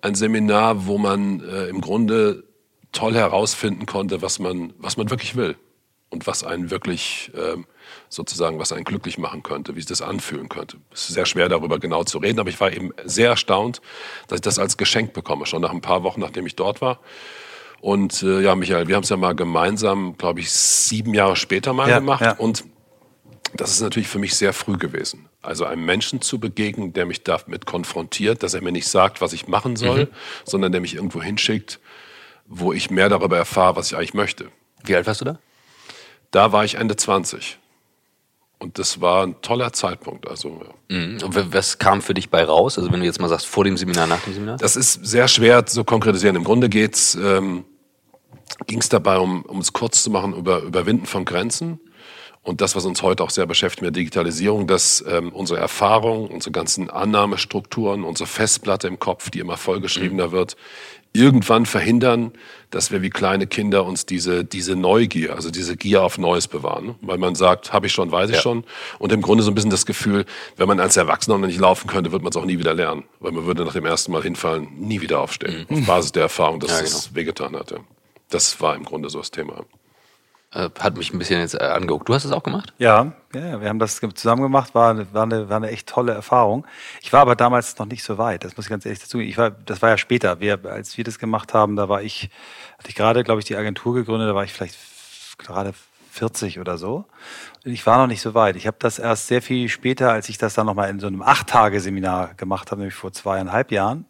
ein 0.00 0.14
Seminar, 0.14 0.86
wo 0.86 0.96
man 0.96 1.40
im 1.40 1.80
Grunde 1.80 2.44
toll 2.92 3.14
herausfinden 3.14 3.86
konnte, 3.86 4.22
was 4.22 4.38
man, 4.38 4.72
was 4.78 4.96
man 4.96 5.10
wirklich 5.10 5.34
will 5.34 5.56
und 6.10 6.26
was 6.28 6.44
einen 6.44 6.70
wirklich 6.70 7.32
ähm, 7.36 7.66
sozusagen, 8.12 8.58
was 8.58 8.72
einen 8.72 8.84
glücklich 8.84 9.18
machen 9.18 9.42
könnte, 9.42 9.74
wie 9.74 9.80
sich 9.80 9.88
das 9.88 10.02
anfühlen 10.02 10.48
könnte. 10.48 10.76
Es 10.92 11.08
ist 11.08 11.14
sehr 11.14 11.26
schwer 11.26 11.48
darüber 11.48 11.78
genau 11.78 12.04
zu 12.04 12.18
reden, 12.18 12.40
aber 12.40 12.50
ich 12.50 12.60
war 12.60 12.72
eben 12.72 12.90
sehr 13.04 13.30
erstaunt, 13.30 13.80
dass 14.28 14.36
ich 14.36 14.42
das 14.42 14.58
als 14.58 14.76
Geschenk 14.76 15.12
bekomme, 15.12 15.46
schon 15.46 15.62
nach 15.62 15.70
ein 15.70 15.80
paar 15.80 16.02
Wochen, 16.02 16.20
nachdem 16.20 16.46
ich 16.46 16.54
dort 16.54 16.80
war. 16.80 17.00
Und 17.80 18.22
äh, 18.22 18.40
ja, 18.42 18.54
Michael, 18.54 18.86
wir 18.86 18.96
haben 18.96 19.02
es 19.02 19.08
ja 19.08 19.16
mal 19.16 19.34
gemeinsam, 19.34 20.16
glaube 20.16 20.40
ich, 20.40 20.52
sieben 20.52 21.14
Jahre 21.14 21.36
später 21.36 21.72
mal 21.72 21.88
ja, 21.88 21.98
gemacht. 21.98 22.20
Ja. 22.20 22.32
Und 22.34 22.64
das 23.54 23.70
ist 23.72 23.80
natürlich 23.80 24.08
für 24.08 24.18
mich 24.18 24.34
sehr 24.34 24.52
früh 24.52 24.76
gewesen. 24.76 25.28
Also 25.40 25.64
einem 25.64 25.84
Menschen 25.84 26.20
zu 26.20 26.38
begegnen, 26.38 26.92
der 26.92 27.06
mich 27.06 27.24
damit 27.24 27.66
konfrontiert, 27.66 28.42
dass 28.42 28.54
er 28.54 28.62
mir 28.62 28.72
nicht 28.72 28.86
sagt, 28.86 29.20
was 29.20 29.32
ich 29.32 29.48
machen 29.48 29.76
soll, 29.76 30.04
mhm. 30.04 30.08
sondern 30.44 30.72
der 30.72 30.80
mich 30.80 30.94
irgendwo 30.94 31.22
hinsschickt, 31.22 31.80
wo 32.46 32.72
ich 32.72 32.90
mehr 32.90 33.08
darüber 33.08 33.36
erfahre, 33.36 33.76
was 33.76 33.90
ich 33.90 33.96
eigentlich 33.96 34.14
möchte. 34.14 34.48
Wie 34.84 34.94
alt 34.94 35.06
warst 35.06 35.22
du 35.22 35.24
da? 35.24 35.38
Da 36.30 36.52
war 36.52 36.64
ich 36.64 36.76
Ende 36.76 36.96
20. 36.96 37.58
Und 38.62 38.78
das 38.78 39.00
war 39.00 39.26
ein 39.26 39.34
toller 39.42 39.72
Zeitpunkt. 39.72 40.28
Also, 40.28 40.60
mhm. 40.88 41.18
Und 41.24 41.52
was 41.52 41.78
kam 41.78 42.00
für 42.00 42.14
dich 42.14 42.30
bei 42.30 42.44
raus? 42.44 42.78
Also 42.78 42.92
wenn 42.92 43.00
du 43.00 43.06
jetzt 43.06 43.20
mal 43.20 43.28
sagst, 43.28 43.46
vor 43.46 43.64
dem 43.64 43.76
Seminar, 43.76 44.06
nach 44.06 44.20
dem 44.20 44.34
Seminar? 44.34 44.56
Das 44.56 44.76
ist 44.76 45.04
sehr 45.04 45.26
schwer 45.26 45.66
zu 45.66 45.82
konkretisieren. 45.82 46.36
Im 46.36 46.44
Grunde 46.44 46.68
geht's, 46.68 47.16
ähm, 47.16 47.64
ging 48.68 48.78
es 48.78 48.88
dabei, 48.88 49.18
um, 49.18 49.42
um 49.42 49.58
es 49.58 49.72
kurz 49.72 50.04
zu 50.04 50.10
machen, 50.10 50.32
über 50.32 50.60
Überwinden 50.60 51.06
von 51.06 51.24
Grenzen. 51.24 51.80
Und 52.44 52.60
das, 52.60 52.74
was 52.74 52.84
uns 52.84 53.02
heute 53.02 53.22
auch 53.22 53.30
sehr 53.30 53.46
beschäftigt 53.46 53.82
mit 53.82 53.94
der 53.94 54.00
Digitalisierung, 54.00 54.66
dass 54.66 55.04
ähm, 55.08 55.32
unsere 55.32 55.60
Erfahrung, 55.60 56.28
unsere 56.28 56.50
ganzen 56.50 56.90
Annahmestrukturen, 56.90 58.02
unsere 58.02 58.26
Festplatte 58.26 58.88
im 58.88 58.98
Kopf, 58.98 59.30
die 59.30 59.38
immer 59.38 59.56
vollgeschriebener 59.56 60.28
mhm. 60.28 60.32
wird, 60.32 60.56
irgendwann 61.12 61.66
verhindern, 61.66 62.32
dass 62.70 62.90
wir 62.90 63.02
wie 63.02 63.10
kleine 63.10 63.46
Kinder 63.46 63.84
uns 63.84 64.06
diese, 64.06 64.44
diese 64.44 64.74
Neugier, 64.74 65.34
also 65.34 65.50
diese 65.50 65.76
Gier 65.76 66.02
auf 66.02 66.18
Neues 66.18 66.48
bewahren. 66.48 66.96
Weil 67.02 67.18
man 67.18 67.34
sagt, 67.34 67.72
habe 67.72 67.86
ich 67.86 67.92
schon, 67.92 68.10
weiß 68.10 68.30
ich 68.30 68.36
ja. 68.36 68.42
schon. 68.42 68.64
Und 68.98 69.12
im 69.12 69.22
Grunde 69.22 69.44
so 69.44 69.50
ein 69.50 69.54
bisschen 69.54 69.70
das 69.70 69.86
Gefühl, 69.86 70.24
wenn 70.56 70.66
man 70.66 70.80
als 70.80 70.96
Erwachsener 70.96 71.38
noch 71.38 71.46
nicht 71.46 71.60
laufen 71.60 71.86
könnte, 71.86 72.12
wird 72.12 72.22
man 72.22 72.30
es 72.30 72.36
auch 72.36 72.44
nie 72.44 72.58
wieder 72.58 72.74
lernen. 72.74 73.04
Weil 73.20 73.32
man 73.32 73.44
würde 73.44 73.64
nach 73.64 73.74
dem 73.74 73.84
ersten 73.84 74.10
Mal 74.10 74.22
hinfallen 74.22 74.68
nie 74.78 75.00
wieder 75.00 75.20
aufstehen. 75.20 75.66
Mhm. 75.68 75.78
Auf 75.78 75.86
Basis 75.86 76.12
der 76.12 76.22
Erfahrung, 76.22 76.60
dass 76.60 76.70
ja, 76.70 76.78
genau. 76.78 76.88
es 76.88 77.14
wehgetan 77.14 77.56
hat. 77.56 77.70
Ja. 77.70 77.78
Das 78.30 78.60
war 78.60 78.74
im 78.74 78.84
Grunde 78.84 79.10
so 79.10 79.18
das 79.18 79.30
Thema. 79.30 79.64
Äh, 80.54 80.68
hat 80.80 80.96
mich 80.96 81.12
ein 81.12 81.18
bisschen 81.18 81.40
jetzt 81.40 81.54
äh, 81.54 81.64
angeguckt. 81.64 82.08
Du 82.08 82.14
hast 82.14 82.24
es 82.24 82.32
auch 82.32 82.42
gemacht? 82.42 82.74
Ja, 82.78 83.12
ja, 83.34 83.60
wir 83.60 83.68
haben 83.68 83.78
das 83.78 84.00
zusammen 84.14 84.42
gemacht, 84.42 84.74
war, 84.74 85.12
war, 85.14 85.22
eine, 85.22 85.48
war 85.48 85.56
eine 85.56 85.70
echt 85.70 85.88
tolle 85.88 86.12
Erfahrung. 86.12 86.66
Ich 87.00 87.12
war 87.12 87.20
aber 87.20 87.36
damals 87.36 87.78
noch 87.78 87.86
nicht 87.86 88.04
so 88.04 88.18
weit, 88.18 88.44
das 88.44 88.56
muss 88.56 88.66
ich 88.66 88.70
ganz 88.70 88.84
ehrlich 88.84 89.00
dazu 89.00 89.18
ich 89.18 89.38
war, 89.38 89.50
Das 89.50 89.80
war 89.80 89.88
ja 89.88 89.96
später, 89.96 90.40
wir, 90.40 90.60
als 90.66 90.98
wir 90.98 91.04
das 91.04 91.18
gemacht 91.18 91.54
haben, 91.54 91.76
da 91.76 91.88
war 91.88 92.02
ich, 92.02 92.28
hatte 92.78 92.88
ich 92.88 92.94
gerade, 92.94 93.24
glaube 93.24 93.40
ich, 93.40 93.46
die 93.46 93.56
Agentur 93.56 93.94
gegründet, 93.94 94.28
da 94.28 94.34
war 94.34 94.44
ich 94.44 94.52
vielleicht 94.52 94.76
gerade 95.38 95.72
40 96.10 96.60
oder 96.60 96.76
so. 96.76 97.06
Ich 97.64 97.86
war 97.86 97.96
noch 97.96 98.06
nicht 98.06 98.20
so 98.20 98.34
weit. 98.34 98.56
Ich 98.56 98.66
habe 98.66 98.76
das 98.78 98.98
erst 98.98 99.28
sehr 99.28 99.40
viel 99.40 99.70
später, 99.70 100.12
als 100.12 100.28
ich 100.28 100.36
das 100.36 100.52
dann 100.52 100.66
nochmal 100.66 100.90
in 100.90 101.00
so 101.00 101.06
einem 101.06 101.22
Acht-Tage-Seminar 101.22 102.34
gemacht 102.34 102.70
habe, 102.70 102.82
nämlich 102.82 102.94
vor 102.94 103.12
zweieinhalb 103.12 103.72
Jahren 103.72 104.04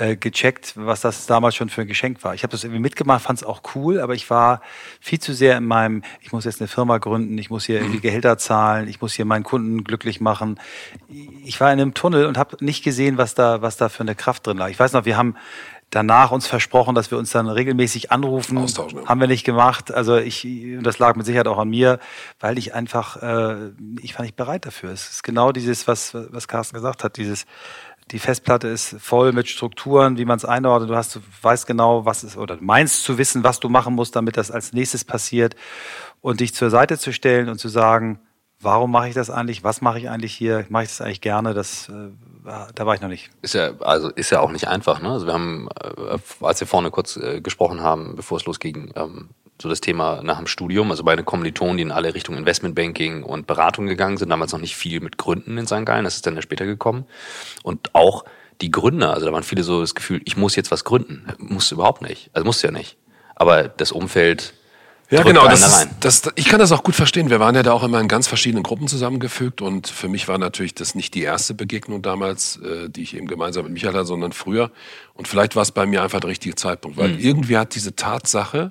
äh, 0.00 0.16
gecheckt, 0.16 0.72
was 0.76 1.02
das 1.02 1.26
damals 1.26 1.54
schon 1.54 1.68
für 1.68 1.82
ein 1.82 1.86
Geschenk 1.86 2.24
war. 2.24 2.34
Ich 2.34 2.42
habe 2.42 2.52
das 2.52 2.64
irgendwie 2.64 2.80
mitgemacht, 2.80 3.22
fand 3.22 3.40
es 3.40 3.44
auch 3.44 3.60
cool, 3.74 4.00
aber 4.00 4.14
ich 4.14 4.30
war 4.30 4.62
viel 4.98 5.20
zu 5.20 5.34
sehr 5.34 5.58
in 5.58 5.66
meinem, 5.66 6.02
ich 6.22 6.32
muss 6.32 6.46
jetzt 6.46 6.60
eine 6.60 6.68
Firma 6.68 6.96
gründen, 6.98 7.36
ich 7.36 7.50
muss 7.50 7.66
hier 7.66 7.76
irgendwie 7.76 7.98
mhm. 7.98 8.02
Gehälter 8.02 8.38
zahlen, 8.38 8.88
ich 8.88 9.02
muss 9.02 9.12
hier 9.12 9.26
meinen 9.26 9.44
Kunden 9.44 9.84
glücklich 9.84 10.20
machen. 10.20 10.58
Ich 11.44 11.60
war 11.60 11.70
in 11.70 11.80
einem 11.80 11.92
Tunnel 11.92 12.24
und 12.24 12.38
habe 12.38 12.56
nicht 12.64 12.82
gesehen, 12.82 13.18
was 13.18 13.34
da, 13.34 13.60
was 13.60 13.76
da 13.76 13.90
für 13.90 14.00
eine 14.00 14.14
Kraft 14.14 14.46
drin 14.46 14.56
lag. 14.56 14.70
Ich 14.70 14.80
weiß 14.80 14.94
noch, 14.94 15.04
wir 15.04 15.18
haben 15.18 15.36
danach 15.90 16.30
uns 16.30 16.46
versprochen, 16.46 16.94
dass 16.94 17.10
wir 17.10 17.18
uns 17.18 17.30
dann 17.30 17.48
regelmäßig 17.48 18.12
anrufen. 18.12 18.58
Austauschen. 18.58 19.06
Haben 19.06 19.20
wir 19.20 19.26
nicht 19.26 19.44
gemacht. 19.44 19.92
Also 19.92 20.16
ich, 20.16 20.46
das 20.82 20.98
lag 20.98 21.16
mit 21.16 21.26
Sicherheit 21.26 21.48
auch 21.48 21.58
an 21.58 21.68
mir, 21.68 21.98
weil 22.38 22.58
ich 22.58 22.74
einfach, 22.74 23.16
äh, 23.20 23.70
ich 24.00 24.16
war 24.16 24.24
nicht 24.24 24.36
bereit 24.36 24.66
dafür. 24.66 24.92
Es 24.92 25.10
ist 25.10 25.24
genau 25.24 25.52
dieses, 25.52 25.88
was, 25.88 26.14
was 26.14 26.48
Carsten 26.48 26.74
gesagt 26.74 27.04
hat, 27.04 27.16
dieses, 27.16 27.44
die 28.10 28.18
Festplatte 28.18 28.68
ist 28.68 28.96
voll 28.98 29.32
mit 29.32 29.48
Strukturen, 29.48 30.18
wie 30.18 30.24
man 30.24 30.36
es 30.36 30.44
einordnet. 30.44 30.90
Du 30.90 30.96
hast, 30.96 31.16
du 31.16 31.20
weißt 31.42 31.66
genau, 31.66 32.04
was 32.04 32.22
es, 32.22 32.36
oder 32.36 32.58
meinst 32.60 33.04
zu 33.04 33.18
wissen, 33.18 33.44
was 33.44 33.60
du 33.60 33.68
machen 33.68 33.94
musst, 33.94 34.16
damit 34.16 34.36
das 34.36 34.50
als 34.50 34.72
nächstes 34.72 35.04
passiert. 35.04 35.54
Und 36.20 36.40
dich 36.40 36.54
zur 36.54 36.70
Seite 36.70 36.98
zu 36.98 37.12
stellen 37.12 37.48
und 37.48 37.58
zu 37.58 37.68
sagen, 37.68 38.20
warum 38.60 38.90
mache 38.90 39.08
ich 39.08 39.14
das 39.14 39.30
eigentlich? 39.30 39.64
Was 39.64 39.80
mache 39.80 39.98
ich 39.98 40.10
eigentlich 40.10 40.34
hier? 40.34 40.66
Mache 40.68 40.84
ich 40.84 40.90
das 40.90 41.00
eigentlich 41.00 41.20
gerne? 41.20 41.54
Das, 41.54 41.88
äh, 41.88 42.10
da 42.74 42.86
war 42.86 42.94
ich 42.94 43.00
noch 43.00 43.08
nicht. 43.08 43.30
Ist 43.42 43.54
ja, 43.54 43.72
also 43.80 44.10
ist 44.10 44.30
ja 44.30 44.40
auch 44.40 44.50
nicht 44.50 44.68
einfach. 44.68 45.00
Ne? 45.00 45.10
Also 45.10 45.26
wir 45.26 45.32
haben, 45.32 45.68
äh, 45.82 46.18
als 46.40 46.60
wir 46.60 46.66
vorne 46.66 46.90
kurz 46.90 47.16
äh, 47.16 47.40
gesprochen 47.40 47.80
haben, 47.80 48.16
bevor 48.16 48.38
es 48.38 48.44
losging, 48.44 48.92
ähm, 48.96 49.30
so 49.60 49.68
das 49.68 49.80
Thema 49.80 50.22
nach 50.22 50.38
dem 50.38 50.46
Studium, 50.46 50.90
also 50.90 51.04
beide 51.04 51.22
Kommilitonen, 51.22 51.76
die 51.76 51.82
in 51.82 51.92
alle 51.92 52.14
Richtungen 52.14 52.38
Investmentbanking 52.38 53.22
und 53.22 53.46
Beratung 53.46 53.86
gegangen 53.86 54.16
sind, 54.16 54.30
damals 54.30 54.52
noch 54.52 54.60
nicht 54.60 54.76
viel 54.76 55.00
mit 55.00 55.18
Gründen 55.18 55.58
in 55.58 55.66
St. 55.66 55.84
Gallen, 55.84 56.04
das 56.04 56.16
ist 56.16 56.26
dann 56.26 56.36
ja 56.36 56.42
später 56.42 56.66
gekommen. 56.66 57.04
Und 57.62 57.94
auch 57.94 58.24
die 58.60 58.70
Gründer, 58.70 59.14
also 59.14 59.26
da 59.26 59.32
waren 59.32 59.42
viele 59.42 59.62
so 59.62 59.80
das 59.80 59.94
Gefühl, 59.94 60.20
ich 60.24 60.36
muss 60.36 60.56
jetzt 60.56 60.70
was 60.70 60.84
gründen. 60.84 61.26
Muss 61.38 61.72
überhaupt 61.72 62.02
nicht. 62.02 62.30
Also 62.32 62.44
muss 62.44 62.62
ja 62.62 62.70
nicht. 62.70 62.96
Aber 63.34 63.68
das 63.68 63.92
Umfeld 63.92 64.54
ja, 65.10 65.24
genau. 65.24 65.48
Das 65.48 65.66
ist, 65.66 65.88
das, 66.00 66.22
ich 66.36 66.44
kann 66.46 66.60
das 66.60 66.70
auch 66.70 66.84
gut 66.84 66.94
verstehen. 66.94 67.30
Wir 67.30 67.40
waren 67.40 67.56
ja 67.56 67.64
da 67.64 67.72
auch 67.72 67.82
immer 67.82 68.00
in 68.00 68.06
ganz 68.06 68.28
verschiedenen 68.28 68.62
Gruppen 68.62 68.86
zusammengefügt 68.86 69.60
und 69.60 69.88
für 69.88 70.08
mich 70.08 70.28
war 70.28 70.38
natürlich 70.38 70.72
das 70.72 70.94
nicht 70.94 71.14
die 71.14 71.22
erste 71.22 71.52
Begegnung 71.52 72.00
damals, 72.00 72.58
äh, 72.58 72.88
die 72.88 73.02
ich 73.02 73.16
eben 73.16 73.26
gemeinsam 73.26 73.64
mit 73.64 73.72
Michael 73.72 73.94
hatte, 73.94 74.06
sondern 74.06 74.32
früher. 74.32 74.70
Und 75.14 75.26
vielleicht 75.26 75.56
war 75.56 75.62
es 75.62 75.72
bei 75.72 75.84
mir 75.84 76.04
einfach 76.04 76.20
der 76.20 76.30
richtige 76.30 76.54
Zeitpunkt, 76.54 76.96
weil 76.96 77.08
mhm. 77.08 77.18
irgendwie 77.18 77.58
hat 77.58 77.74
diese 77.74 77.96
Tatsache, 77.96 78.70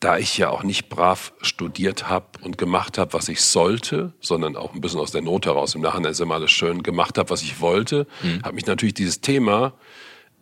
da 0.00 0.18
ich 0.18 0.36
ja 0.36 0.50
auch 0.50 0.62
nicht 0.62 0.88
brav 0.88 1.32
studiert 1.40 2.08
habe 2.08 2.26
und 2.42 2.58
gemacht 2.58 2.98
habe, 2.98 3.14
was 3.14 3.28
ich 3.28 3.40
sollte, 3.40 4.12
sondern 4.20 4.56
auch 4.56 4.74
ein 4.74 4.80
bisschen 4.80 5.00
aus 5.00 5.10
der 5.10 5.22
Not 5.22 5.46
heraus, 5.46 5.74
im 5.74 5.80
Nachhinein 5.80 6.12
ist 6.12 6.20
immer 6.20 6.34
alles 6.34 6.50
schön, 6.50 6.82
gemacht 6.82 7.18
habe, 7.18 7.30
was 7.30 7.42
ich 7.42 7.60
wollte, 7.60 8.06
mhm. 8.22 8.42
hat 8.42 8.54
mich 8.54 8.66
natürlich 8.66 8.94
dieses 8.94 9.20
Thema 9.20 9.72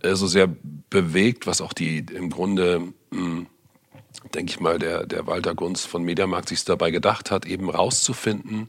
äh, 0.03 0.15
so 0.15 0.27
sehr 0.27 0.49
bewegt, 0.91 1.47
was 1.47 1.61
auch 1.61 1.73
die 1.73 1.99
im 1.99 2.31
Grunde 2.31 2.93
mh, 3.11 3.21
hm, 3.21 3.47
denke 4.35 4.51
ich 4.51 4.61
mal, 4.61 4.79
der, 4.79 5.07
der 5.07 5.27
Walter 5.27 5.55
Gunz 5.55 5.85
von 5.85 6.03
Mediamarkt 6.03 6.49
sich 6.49 6.65
dabei 6.65 6.91
gedacht 6.91 7.31
hat, 7.31 7.47
eben 7.47 7.71
rauszufinden, 7.71 8.69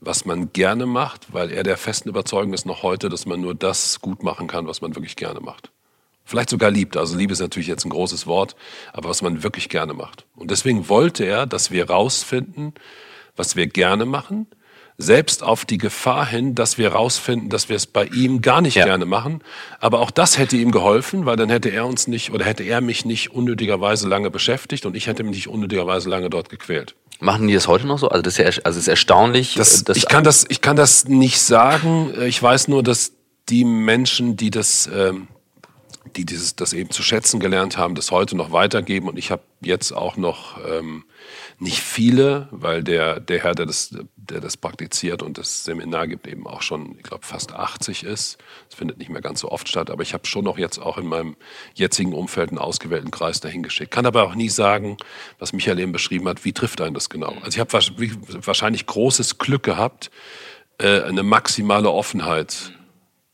was 0.00 0.24
man 0.24 0.52
gerne 0.52 0.86
macht, 0.86 1.32
weil 1.32 1.50
er 1.50 1.62
der 1.62 1.76
festen 1.76 2.08
Überzeugung 2.08 2.54
ist 2.54 2.66
noch 2.66 2.82
heute, 2.82 3.08
dass 3.08 3.26
man 3.26 3.40
nur 3.40 3.54
das 3.54 4.00
gut 4.00 4.22
machen 4.22 4.46
kann, 4.46 4.66
was 4.66 4.80
man 4.80 4.94
wirklich 4.94 5.16
gerne 5.16 5.40
macht. 5.40 5.70
Vielleicht 6.30 6.50
sogar 6.50 6.70
liebt. 6.70 6.96
Also 6.96 7.16
Liebe 7.16 7.32
ist 7.32 7.40
natürlich 7.40 7.66
jetzt 7.66 7.84
ein 7.84 7.90
großes 7.90 8.28
Wort, 8.28 8.54
aber 8.92 9.08
was 9.08 9.20
man 9.20 9.42
wirklich 9.42 9.68
gerne 9.68 9.94
macht. 9.94 10.26
Und 10.36 10.52
deswegen 10.52 10.88
wollte 10.88 11.24
er, 11.24 11.44
dass 11.44 11.72
wir 11.72 11.90
rausfinden, 11.90 12.72
was 13.34 13.56
wir 13.56 13.66
gerne 13.66 14.04
machen, 14.04 14.46
selbst 14.96 15.42
auf 15.42 15.64
die 15.64 15.76
Gefahr 15.76 16.24
hin, 16.24 16.54
dass 16.54 16.78
wir 16.78 16.92
rausfinden, 16.92 17.48
dass 17.48 17.68
wir 17.68 17.74
es 17.74 17.86
bei 17.86 18.04
ihm 18.04 18.42
gar 18.42 18.60
nicht 18.60 18.76
ja. 18.76 18.84
gerne 18.84 19.06
machen. 19.06 19.42
Aber 19.80 19.98
auch 19.98 20.12
das 20.12 20.38
hätte 20.38 20.56
ihm 20.56 20.70
geholfen, 20.70 21.26
weil 21.26 21.34
dann 21.34 21.48
hätte 21.48 21.68
er 21.70 21.84
uns 21.84 22.06
nicht 22.06 22.30
oder 22.30 22.44
hätte 22.44 22.62
er 22.62 22.80
mich 22.80 23.04
nicht 23.04 23.32
unnötigerweise 23.32 24.08
lange 24.08 24.30
beschäftigt 24.30 24.86
und 24.86 24.94
ich 24.94 25.08
hätte 25.08 25.24
mich 25.24 25.34
nicht 25.34 25.48
unnötigerweise 25.48 26.08
lange 26.08 26.30
dort 26.30 26.48
gequält. 26.48 26.94
Machen 27.18 27.48
die 27.48 27.54
das 27.54 27.66
heute 27.66 27.88
noch 27.88 27.98
so? 27.98 28.08
Also 28.08 28.22
das 28.22 28.34
ist 28.34 28.38
ja, 28.38 28.62
also 28.62 28.78
es 28.78 28.84
ist 28.84 28.88
erstaunlich. 28.88 29.54
Das, 29.54 29.84
ich 29.94 30.06
kann 30.06 30.22
das, 30.22 30.46
ich 30.48 30.60
kann 30.60 30.76
das 30.76 31.08
nicht 31.08 31.40
sagen. 31.40 32.14
Ich 32.22 32.40
weiß 32.40 32.68
nur, 32.68 32.84
dass 32.84 33.14
die 33.48 33.64
Menschen, 33.64 34.36
die 34.36 34.50
das, 34.50 34.88
ähm, 34.94 35.26
die 36.16 36.24
dieses, 36.24 36.56
das 36.56 36.72
eben 36.72 36.90
zu 36.90 37.02
schätzen 37.02 37.40
gelernt 37.40 37.76
haben, 37.76 37.94
das 37.94 38.10
heute 38.10 38.36
noch 38.36 38.52
weitergeben. 38.52 39.08
Und 39.08 39.18
ich 39.18 39.30
habe 39.30 39.42
jetzt 39.60 39.92
auch 39.92 40.16
noch 40.16 40.58
ähm, 40.66 41.04
nicht 41.58 41.80
viele, 41.80 42.48
weil 42.50 42.82
der, 42.82 43.20
der 43.20 43.42
Herr, 43.42 43.54
der 43.54 43.66
das, 43.66 43.94
der 44.16 44.40
das 44.40 44.56
praktiziert 44.56 45.22
und 45.22 45.38
das 45.38 45.64
Seminar 45.64 46.08
gibt, 46.08 46.26
eben 46.26 46.46
auch 46.46 46.62
schon, 46.62 46.96
ich 46.96 47.02
glaube, 47.02 47.26
fast 47.26 47.52
80 47.52 48.04
ist. 48.04 48.38
Das 48.68 48.78
findet 48.78 48.98
nicht 48.98 49.10
mehr 49.10 49.22
ganz 49.22 49.40
so 49.40 49.50
oft 49.50 49.68
statt, 49.68 49.90
aber 49.90 50.02
ich 50.02 50.14
habe 50.14 50.26
schon 50.26 50.44
noch 50.44 50.58
jetzt 50.58 50.78
auch 50.78 50.98
in 50.98 51.06
meinem 51.06 51.36
jetzigen 51.74 52.12
Umfeld 52.12 52.50
einen 52.50 52.58
ausgewählten 52.58 53.10
Kreis 53.10 53.40
dahin 53.40 53.62
geschickt. 53.62 53.90
Kann 53.90 54.06
aber 54.06 54.24
auch 54.24 54.34
nie 54.34 54.48
sagen, 54.48 54.96
was 55.38 55.52
Michael 55.52 55.78
eben 55.78 55.92
beschrieben 55.92 56.28
hat, 56.28 56.44
wie 56.44 56.52
trifft 56.52 56.80
einen 56.80 56.94
das 56.94 57.10
genau. 57.10 57.34
Also 57.42 57.50
ich 57.50 57.60
habe 57.60 57.72
wahrscheinlich 57.72 58.86
großes 58.86 59.38
Glück 59.38 59.62
gehabt, 59.62 60.10
äh, 60.78 61.02
eine 61.02 61.22
maximale 61.22 61.90
Offenheit 61.90 62.72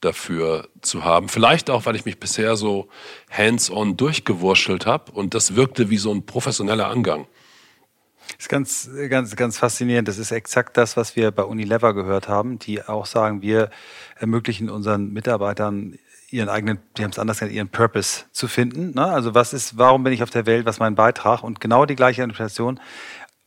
dafür 0.01 0.69
zu 0.83 1.05
haben. 1.05 1.29
Vielleicht 1.29 1.71
auch, 1.71 1.87
weil 1.87 1.97
ich 1.97 2.05
mich 2.05 2.21
bisher 2.21 2.57
so 2.57 2.89
hands-on 3.31 3.97
durchgewurschtelt 3.97 4.87
habe 4.87 5.13
und 5.13 5.35
das 5.35 5.57
wirkte 5.57 5.91
wie 5.91 5.99
so 5.99 6.13
ein 6.13 6.27
professioneller 6.27 6.89
Angang. 6.89 7.27
Das 8.29 8.47
ist 8.47 8.49
ganz, 8.49 8.91
ganz, 9.09 9.37
ganz 9.37 9.59
faszinierend. 9.59 10.09
Das 10.09 10.19
ist 10.19 10.33
exakt 10.33 10.77
das, 10.77 10.97
was 10.97 11.17
wir 11.17 11.31
bei 11.31 11.45
Unilever 11.45 11.95
gehört 11.95 12.29
haben, 12.29 12.59
die 12.59 12.83
auch 12.83 13.07
sagen, 13.07 13.41
wir 13.41 13.71
ermöglichen 14.19 14.69
unseren 14.69 15.13
Mitarbeitern 15.13 15.99
ihren 16.31 16.49
eigenen, 16.49 16.79
die 16.97 17.05
haben 17.05 17.13
es 17.13 17.19
anders 17.19 17.39
genannt, 17.39 17.55
ihren 17.55 17.69
Purpose 17.69 18.25
zu 18.33 18.49
finden. 18.49 18.95
Ne? 18.95 19.07
Also 19.07 19.35
was 19.35 19.53
ist, 19.53 19.79
warum 19.79 20.03
bin 20.03 20.13
ich 20.13 20.23
auf 20.23 20.31
der 20.31 20.45
Welt, 20.47 20.67
was 20.67 20.77
ist 20.77 20.81
mein 20.81 20.97
Beitrag? 20.97 21.43
Und 21.43 21.61
genau 21.61 21.87
die 21.87 21.97
gleiche 21.97 22.23
Interpretation. 22.23 22.81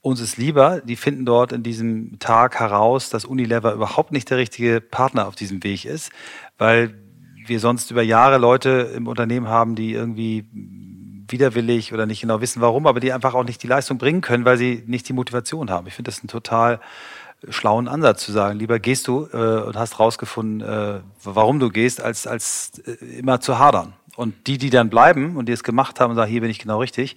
Uns 0.02 0.22
ist 0.22 0.38
lieber, 0.38 0.82
die 0.82 0.96
finden 0.96 1.26
dort 1.26 1.52
in 1.52 1.62
diesem 1.62 2.20
Tag 2.20 2.60
heraus, 2.60 3.10
dass 3.10 3.26
Unilever 3.26 3.74
überhaupt 3.74 4.12
nicht 4.12 4.30
der 4.30 4.38
richtige 4.38 4.80
Partner 4.80 5.28
auf 5.28 5.36
diesem 5.36 5.62
Weg 5.64 5.84
ist, 5.84 6.12
weil 6.58 6.96
wir 7.46 7.60
sonst 7.60 7.92
über 7.92 8.02
Jahre 8.02 8.38
Leute 8.38 8.92
im 8.96 9.08
Unternehmen 9.08 9.50
haben, 9.50 9.76
die 9.76 9.94
irgendwie 9.94 10.46
widerwillig 11.28 11.94
oder 11.94 12.06
nicht 12.06 12.22
genau 12.22 12.40
wissen, 12.40 12.62
warum, 12.62 12.88
aber 12.88 13.00
die 13.00 13.12
einfach 13.12 13.34
auch 13.34 13.44
nicht 13.44 13.62
die 13.62 13.68
Leistung 13.68 13.98
bringen 13.98 14.22
können, 14.22 14.46
weil 14.46 14.58
sie 14.58 14.84
nicht 14.88 15.08
die 15.10 15.14
Motivation 15.14 15.70
haben. 15.70 15.88
Ich 15.88 15.96
finde 15.96 16.12
das 16.12 16.22
einen 16.22 16.30
total 16.30 16.80
schlauen 17.50 17.88
Ansatz 17.88 18.24
zu 18.24 18.32
sagen, 18.32 18.60
lieber 18.60 18.80
gehst 18.80 19.08
du 19.08 19.28
äh, 19.32 19.62
und 19.62 19.78
hast 19.78 20.00
rausgefunden, 20.00 20.62
äh, 20.62 21.00
warum 21.24 21.60
du 21.60 21.70
gehst, 21.70 22.02
als, 22.02 22.28
als 22.28 22.80
äh, 22.86 23.20
immer 23.20 23.40
zu 23.40 23.60
hadern. 23.60 23.94
Und 24.16 24.48
die, 24.48 24.58
die 24.58 24.70
dann 24.70 24.90
bleiben 24.90 25.38
und 25.38 25.48
die 25.48 25.54
es 25.54 25.64
gemacht 25.64 26.00
haben 26.00 26.12
und 26.12 26.18
sagen, 26.18 26.30
hier 26.32 26.42
bin 26.42 26.50
ich 26.50 26.60
genau 26.60 26.80
richtig, 26.80 27.16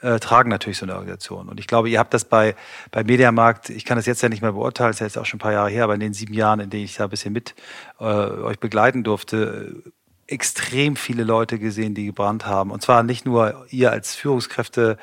äh, 0.00 0.18
tragen 0.18 0.50
natürlich 0.50 0.78
so 0.78 0.86
eine 0.86 0.94
Organisation. 0.94 1.48
Und 1.48 1.60
ich 1.60 1.66
glaube, 1.66 1.88
ihr 1.88 1.98
habt 1.98 2.12
das 2.14 2.24
bei, 2.24 2.54
bei 2.90 3.04
Mediamarkt, 3.04 3.70
ich 3.70 3.84
kann 3.84 3.96
das 3.96 4.06
jetzt 4.06 4.22
ja 4.22 4.28
nicht 4.28 4.42
mehr 4.42 4.52
beurteilen, 4.52 4.90
das 4.90 4.96
ist 4.96 5.00
ja 5.00 5.06
jetzt 5.06 5.18
auch 5.18 5.26
schon 5.26 5.38
ein 5.38 5.40
paar 5.40 5.52
Jahre 5.52 5.70
her, 5.70 5.84
aber 5.84 5.94
in 5.94 6.00
den 6.00 6.12
sieben 6.12 6.34
Jahren, 6.34 6.60
in 6.60 6.70
denen 6.70 6.84
ich 6.84 6.96
da 6.96 7.04
ein 7.04 7.10
bisschen 7.10 7.32
mit 7.32 7.54
äh, 7.98 8.04
euch 8.04 8.58
begleiten 8.58 9.04
durfte, 9.04 9.82
extrem 10.28 10.96
viele 10.96 11.24
Leute 11.24 11.58
gesehen, 11.58 11.94
die 11.94 12.06
gebrannt 12.06 12.46
haben. 12.46 12.70
Und 12.70 12.82
zwar 12.82 13.02
nicht 13.02 13.26
nur 13.26 13.66
ihr 13.70 13.92
als 13.92 14.14
Führungskräfte 14.14 14.98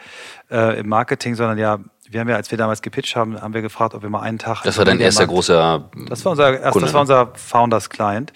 äh, 0.52 0.80
im 0.80 0.90
Marketing, 0.90 1.36
sondern 1.36 1.58
ja, 1.58 1.80
wir 2.10 2.20
haben 2.20 2.30
ja, 2.30 2.36
als 2.36 2.52
wir 2.52 2.58
damals 2.58 2.82
gepitcht 2.82 3.16
haben, 3.16 3.42
haben 3.42 3.54
wir 3.54 3.62
gefragt, 3.62 3.96
ob 3.96 4.04
wir 4.04 4.10
mal 4.10 4.22
einen 4.22 4.38
Tag. 4.38 4.64
Das 4.64 4.78
war 4.78 4.86
dein 4.86 5.00
erster 5.00 5.26
großer. 5.26 5.90
Das 6.10 6.26
war 6.26 6.34
unser, 6.34 6.60
erst, 6.60 6.82
das 6.82 6.94
war 6.94 7.02
unser 7.02 7.32
Founders 7.36 7.90
Client. 7.90 8.34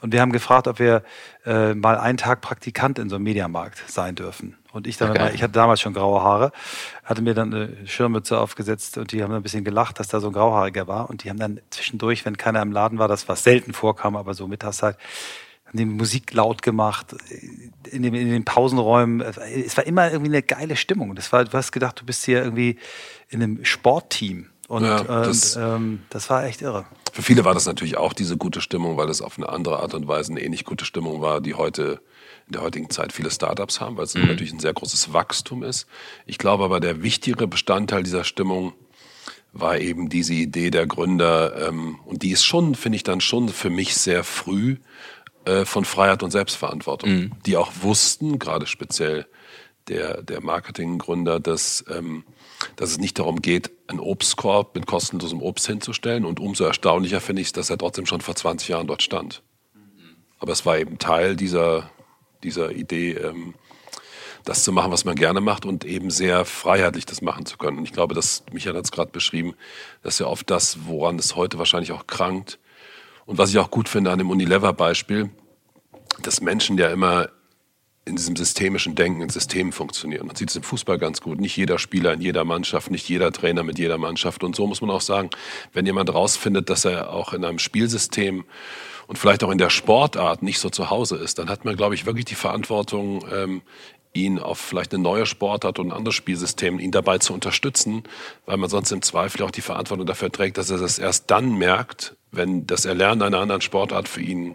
Und 0.00 0.12
wir 0.12 0.20
haben 0.20 0.32
gefragt, 0.32 0.66
ob 0.66 0.78
wir 0.78 1.02
äh, 1.44 1.74
mal 1.74 1.98
einen 1.98 2.18
Tag 2.18 2.40
Praktikant 2.40 2.98
in 2.98 3.08
so 3.08 3.16
einem 3.16 3.24
Mediamarkt 3.24 3.82
sein 3.88 4.14
dürfen. 4.14 4.56
Und 4.72 4.86
ich 4.86 4.96
dann, 4.96 5.10
okay. 5.10 5.32
ich 5.34 5.42
hatte 5.42 5.52
damals 5.52 5.80
schon 5.80 5.94
graue 5.94 6.22
Haare, 6.22 6.52
hatte 7.04 7.22
mir 7.22 7.34
dann 7.34 7.52
eine 7.52 7.86
Schirmmütze 7.86 8.38
aufgesetzt 8.38 8.98
und 8.98 9.12
die 9.12 9.22
haben 9.22 9.32
ein 9.32 9.42
bisschen 9.42 9.64
gelacht, 9.64 9.98
dass 9.98 10.08
da 10.08 10.20
so 10.20 10.28
ein 10.28 10.32
Grauhaariger 10.32 10.86
war. 10.86 11.10
Und 11.10 11.24
die 11.24 11.30
haben 11.30 11.38
dann 11.38 11.60
zwischendurch, 11.70 12.24
wenn 12.24 12.36
keiner 12.36 12.62
im 12.62 12.72
Laden 12.72 12.98
war, 12.98 13.08
das 13.08 13.28
was 13.28 13.42
selten 13.42 13.72
vorkam, 13.72 14.16
aber 14.16 14.34
so 14.34 14.46
Mittagszeit, 14.46 14.96
haben 15.66 15.78
die 15.78 15.84
Musik 15.84 16.32
laut 16.32 16.62
gemacht, 16.62 17.14
in, 17.90 18.02
dem, 18.02 18.14
in 18.14 18.28
den 18.28 18.44
Pausenräumen. 18.44 19.20
Es 19.20 19.76
war 19.76 19.86
immer 19.86 20.10
irgendwie 20.10 20.32
eine 20.32 20.42
geile 20.42 20.74
Stimmung. 20.74 21.14
Das 21.14 21.32
war, 21.32 21.44
du 21.44 21.52
hast 21.52 21.70
gedacht, 21.70 22.00
du 22.00 22.04
bist 22.04 22.24
hier 22.24 22.42
irgendwie 22.42 22.76
in 23.28 23.42
einem 23.42 23.64
Sportteam. 23.64 24.48
Und, 24.66 24.84
ja, 24.84 25.02
das, 25.02 25.56
und 25.56 25.62
ähm, 25.62 26.02
das 26.10 26.28
war 26.30 26.44
echt 26.44 26.62
irre. 26.62 26.86
Für 27.12 27.22
viele 27.22 27.44
war 27.44 27.54
das 27.54 27.66
natürlich 27.66 27.96
auch 27.96 28.12
diese 28.12 28.36
gute 28.36 28.60
Stimmung, 28.60 28.96
weil 28.96 29.08
es 29.08 29.22
auf 29.22 29.36
eine 29.36 29.48
andere 29.48 29.80
Art 29.80 29.94
und 29.94 30.06
Weise 30.08 30.32
eine 30.32 30.42
ähnlich 30.42 30.64
gute 30.64 30.84
Stimmung 30.84 31.20
war, 31.20 31.40
die 31.40 31.54
heute 31.54 32.00
in 32.50 32.54
der 32.54 32.62
heutigen 32.62 32.90
Zeit 32.90 33.12
viele 33.12 33.30
Startups 33.30 33.80
haben, 33.80 33.96
weil 33.96 34.04
es 34.04 34.14
mhm. 34.14 34.26
natürlich 34.26 34.52
ein 34.52 34.58
sehr 34.58 34.74
großes 34.74 35.12
Wachstum 35.12 35.62
ist. 35.62 35.86
Ich 36.26 36.36
glaube 36.36 36.64
aber, 36.64 36.80
der 36.80 37.02
wichtigere 37.02 37.46
Bestandteil 37.46 38.02
dieser 38.02 38.24
Stimmung 38.24 38.72
war 39.52 39.78
eben 39.78 40.08
diese 40.08 40.34
Idee 40.34 40.70
der 40.70 40.86
Gründer, 40.86 41.68
ähm, 41.68 42.00
und 42.04 42.22
die 42.22 42.32
ist 42.32 42.44
schon, 42.44 42.74
finde 42.74 42.96
ich 42.96 43.04
dann 43.04 43.20
schon 43.20 43.48
für 43.48 43.70
mich 43.70 43.96
sehr 43.96 44.24
früh 44.24 44.78
äh, 45.44 45.64
von 45.64 45.84
Freiheit 45.84 46.24
und 46.24 46.32
Selbstverantwortung, 46.32 47.10
mhm. 47.10 47.32
die 47.46 47.56
auch 47.56 47.70
wussten, 47.82 48.40
gerade 48.40 48.66
speziell 48.66 49.26
der, 49.86 50.22
der 50.22 50.42
Marketinggründer, 50.42 51.38
dass, 51.38 51.84
ähm, 51.88 52.24
dass 52.76 52.90
es 52.90 52.98
nicht 52.98 53.18
darum 53.18 53.42
geht, 53.42 53.70
einen 53.86 54.00
Obstkorb 54.00 54.74
mit 54.74 54.86
kostenlosem 54.86 55.40
Obst 55.40 55.68
hinzustellen. 55.68 56.24
Und 56.24 56.40
umso 56.40 56.64
erstaunlicher 56.64 57.20
finde 57.20 57.42
ich 57.42 57.48
es, 57.48 57.52
dass 57.52 57.70
er 57.70 57.78
trotzdem 57.78 58.06
schon 58.06 58.20
vor 58.20 58.34
20 58.34 58.68
Jahren 58.68 58.86
dort 58.88 59.02
stand. 59.02 59.42
Aber 60.40 60.52
es 60.52 60.64
war 60.64 60.78
eben 60.78 60.98
Teil 60.98 61.36
dieser, 61.36 61.90
dieser 62.42 62.72
Idee, 62.72 63.12
ähm, 63.12 63.54
das 64.44 64.64
zu 64.64 64.72
machen, 64.72 64.90
was 64.90 65.04
man 65.04 65.16
gerne 65.16 65.40
macht 65.40 65.66
und 65.66 65.84
eben 65.84 66.10
sehr 66.10 66.44
freiheitlich 66.44 67.06
das 67.06 67.22
machen 67.22 67.46
zu 67.46 67.58
können. 67.58 67.78
Und 67.78 67.84
ich 67.84 67.92
glaube, 67.92 68.14
dass 68.14 68.42
Michael 68.52 68.76
hat 68.76 68.84
es 68.84 68.92
gerade 68.92 69.10
beschrieben, 69.10 69.54
dass 70.02 70.18
ja 70.18 70.26
oft 70.26 70.50
das, 70.50 70.78
woran 70.86 71.18
es 71.18 71.36
heute 71.36 71.58
wahrscheinlich 71.58 71.92
auch 71.92 72.06
krankt. 72.06 72.58
Und 73.26 73.38
was 73.38 73.50
ich 73.50 73.58
auch 73.58 73.70
gut 73.70 73.88
finde 73.88 74.10
an 74.10 74.18
dem 74.18 74.30
Unilever-Beispiel, 74.30 75.30
dass 76.22 76.40
Menschen 76.40 76.78
ja 76.78 76.88
immer 76.88 77.28
in 78.06 78.16
diesem 78.16 78.34
systemischen 78.34 78.94
Denken, 78.94 79.20
in 79.20 79.28
Systemen 79.28 79.72
funktionieren. 79.72 80.26
Man 80.26 80.34
sieht 80.34 80.50
es 80.50 80.56
im 80.56 80.62
Fußball 80.62 80.98
ganz 80.98 81.20
gut. 81.20 81.38
Nicht 81.38 81.56
jeder 81.56 81.78
Spieler 81.78 82.12
in 82.12 82.20
jeder 82.20 82.44
Mannschaft, 82.44 82.90
nicht 82.90 83.08
jeder 83.08 83.30
Trainer 83.30 83.62
mit 83.62 83.78
jeder 83.78 83.98
Mannschaft. 83.98 84.42
Und 84.42 84.56
so 84.56 84.66
muss 84.66 84.80
man 84.80 84.90
auch 84.90 85.02
sagen, 85.02 85.30
wenn 85.72 85.86
jemand 85.86 86.12
rausfindet, 86.12 86.70
dass 86.70 86.84
er 86.84 87.10
auch 87.10 87.34
in 87.34 87.44
einem 87.44 87.58
Spielsystem 87.58 88.44
und 89.10 89.18
vielleicht 89.18 89.42
auch 89.42 89.50
in 89.50 89.58
der 89.58 89.70
Sportart 89.70 90.40
nicht 90.40 90.60
so 90.60 90.70
zu 90.70 90.88
Hause 90.88 91.16
ist, 91.16 91.40
dann 91.40 91.50
hat 91.50 91.64
man, 91.64 91.74
glaube 91.74 91.96
ich, 91.96 92.06
wirklich 92.06 92.26
die 92.26 92.36
Verantwortung, 92.36 93.24
ähm, 93.32 93.62
ihn 94.12 94.38
auf 94.38 94.60
vielleicht 94.60 94.94
eine 94.94 95.02
neue 95.02 95.26
Sportart 95.26 95.80
und 95.80 95.88
ein 95.88 95.92
anderes 95.92 96.14
Spielsystem, 96.14 96.78
ihn 96.78 96.92
dabei 96.92 97.18
zu 97.18 97.34
unterstützen, 97.34 98.04
weil 98.46 98.56
man 98.56 98.70
sonst 98.70 98.92
im 98.92 99.02
Zweifel 99.02 99.42
auch 99.42 99.50
die 99.50 99.62
Verantwortung 99.62 100.06
dafür 100.06 100.30
trägt, 100.30 100.58
dass 100.58 100.70
er 100.70 100.78
das 100.78 101.00
erst 101.00 101.28
dann 101.28 101.58
merkt, 101.58 102.14
wenn 102.30 102.68
das 102.68 102.84
Erlernen 102.84 103.22
einer 103.22 103.40
anderen 103.40 103.62
Sportart 103.62 104.06
für 104.06 104.20
ihn 104.20 104.54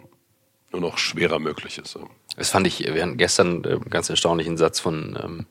nur 0.72 0.80
noch 0.80 0.96
schwerer 0.96 1.38
möglich 1.38 1.76
ist. 1.76 1.98
Das 2.38 2.48
fand 2.48 2.66
ich, 2.66 2.78
wir 2.78 3.02
hatten 3.02 3.18
gestern 3.18 3.62
einen 3.62 3.82
äh, 3.82 3.90
ganz 3.90 4.08
erstaunlichen 4.08 4.56
Satz 4.56 4.80
von, 4.80 5.18
ähm, 5.22 5.46